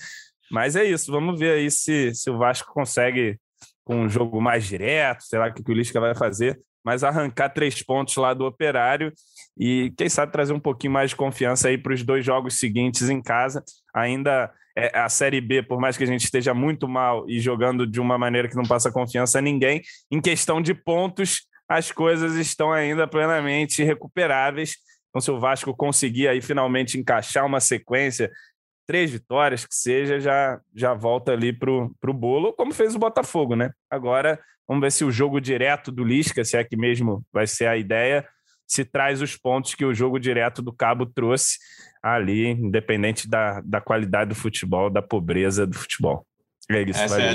Mas 0.51 0.76
é 0.76 0.84
isso, 0.84 1.11
vamos 1.11 1.38
ver 1.38 1.53
aí 1.53 1.70
se, 1.70 2.14
se 2.14 2.30
o 2.30 2.38
Vasco 2.38 2.72
consegue, 2.72 3.38
com 3.84 4.03
um 4.03 4.09
jogo 4.09 4.40
mais 4.40 4.66
direto, 4.66 5.22
sei 5.22 5.38
lá 5.38 5.49
o 5.49 5.55
que 5.55 5.70
o 5.70 5.74
Lisca 5.74 6.01
vai 6.01 6.14
fazer, 6.14 6.59
mas 6.84 7.03
arrancar 7.03 7.49
três 7.49 7.82
pontos 7.82 8.16
lá 8.16 8.32
do 8.32 8.44
Operário 8.47 9.12
e, 9.59 9.92
quem 9.97 10.09
sabe, 10.09 10.30
trazer 10.30 10.53
um 10.53 10.61
pouquinho 10.61 10.92
mais 10.92 11.11
de 11.11 11.16
confiança 11.16 11.68
aí 11.68 11.76
para 11.76 11.92
os 11.92 12.03
dois 12.03 12.24
jogos 12.24 12.59
seguintes 12.59 13.09
em 13.09 13.20
casa. 13.20 13.64
Ainda 13.94 14.53
é, 14.76 14.97
a 14.97 15.09
Série 15.09 15.40
B, 15.40 15.62
por 15.62 15.80
mais 15.80 15.97
que 15.97 16.05
a 16.05 16.07
gente 16.07 16.24
esteja 16.24 16.53
muito 16.53 16.86
mal 16.86 17.28
e 17.28 17.40
jogando 17.40 17.86
de 17.86 18.01
uma 18.01 18.18
maneira 18.18 18.49
que 18.49 18.55
não 18.55 18.64
passa 18.64 18.92
confiança 18.92 19.38
a 19.38 19.42
ninguém, 19.42 19.82
em 20.12 20.20
questão 20.20 20.61
de 20.61 20.74
pontos, 20.74 21.49
as 21.68 21.90
coisas 21.90 22.34
estão 22.34 22.72
ainda 22.72 23.09
plenamente 23.09 23.82
recuperáveis. 23.82 24.76
Então, 25.09 25.20
se 25.20 25.30
o 25.30 25.40
Vasco 25.40 25.74
conseguir 25.74 26.28
aí 26.28 26.42
finalmente 26.42 26.99
encaixar 26.99 27.47
uma 27.47 27.59
sequência 27.59 28.30
três 28.87 29.11
vitórias 29.11 29.66
que 29.66 29.74
seja, 29.74 30.20
já, 30.20 30.61
já 30.74 30.95
volta 30.95 31.32
ali 31.32 31.53
pro, 31.53 31.95
pro 32.01 32.14
bolo, 32.14 32.53
como 32.53 32.72
fez 32.72 32.95
o 32.95 32.99
Botafogo, 32.99 33.57
né? 33.57 33.70
Agora, 33.91 34.39
vamos 34.66 34.80
ver 34.80 34.93
se 34.93 35.05
o 35.05 35.11
jogo 35.11 35.41
direto 35.41 35.91
do 35.91 36.05
Lisca, 36.05 36.45
se 36.45 36.57
é 36.57 36.64
que 36.64 36.76
mesmo 36.76 37.24
vai 37.32 37.47
ser 37.47 37.66
a 37.66 37.76
ideia, 37.76 38.26
se 38.66 38.84
traz 38.84 39.22
os 39.22 39.37
pontos 39.37 39.74
que 39.74 39.84
o 39.84 39.95
jogo 39.95 40.18
direto 40.18 40.62
do 40.62 40.72
Cabo 40.72 41.07
trouxe 41.07 41.59
ali, 42.03 42.49
independente 42.49 43.28
da, 43.28 43.61
da 43.64 43.80
qualidade 43.80 44.30
do 44.30 44.34
futebol, 44.34 44.91
da 44.91 45.03
pobreza 45.03 45.66
do 45.66 45.76
futebol. 45.76 46.26
É 46.70 46.82
isso, 46.82 47.01
essa, 47.01 47.20
é 47.20 47.30
a, 47.30 47.34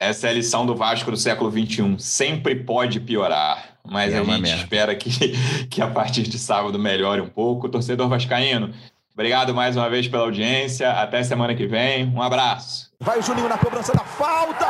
essa 0.00 0.26
é 0.26 0.30
a 0.30 0.32
lição 0.32 0.66
do 0.66 0.74
Vasco 0.74 1.10
do 1.10 1.16
século 1.16 1.50
XXI. 1.50 1.96
Sempre 1.98 2.56
pode 2.56 3.00
piorar, 3.00 3.78
mas 3.84 4.12
é 4.12 4.18
a 4.18 4.24
gente 4.24 4.40
merda. 4.40 4.62
espera 4.62 4.94
que, 4.96 5.10
que 5.70 5.80
a 5.80 5.88
partir 5.88 6.22
de 6.22 6.38
sábado 6.38 6.78
melhore 6.78 7.20
um 7.20 7.28
pouco. 7.28 7.66
O 7.66 7.70
torcedor 7.70 8.08
vascaíno, 8.08 8.72
Obrigado 9.18 9.52
mais 9.52 9.76
uma 9.76 9.90
vez 9.90 10.06
pela 10.06 10.22
audiência. 10.22 10.92
Até 10.92 11.24
semana 11.24 11.52
que 11.52 11.66
vem. 11.66 12.06
Um 12.14 12.22
abraço. 12.22 12.88
Vai 13.00 13.18
o 13.18 13.22
Juninho 13.22 13.48
na 13.48 13.58
cobrança 13.58 13.92
da 13.92 14.04
falta. 14.04 14.68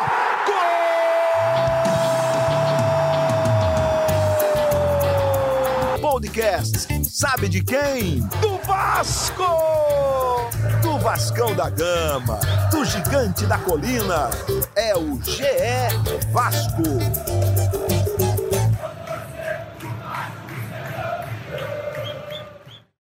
Gol! 6.01 6.01
Podcast. 6.01 6.89
Sabe 7.05 7.51
de 7.51 7.63
quem? 7.63 8.21
Do 8.41 8.57
Vasco! 8.67 9.45
Do 10.81 10.99
Vascão 10.99 11.55
da 11.55 11.69
Gama. 11.69 12.41
Do 12.71 12.87
Gigante 12.87 13.45
da 13.45 13.59
Colina. 13.59 14.31
É 14.75 14.97
o 14.97 15.21
GE 15.23 15.45
Vasco. 16.33 16.85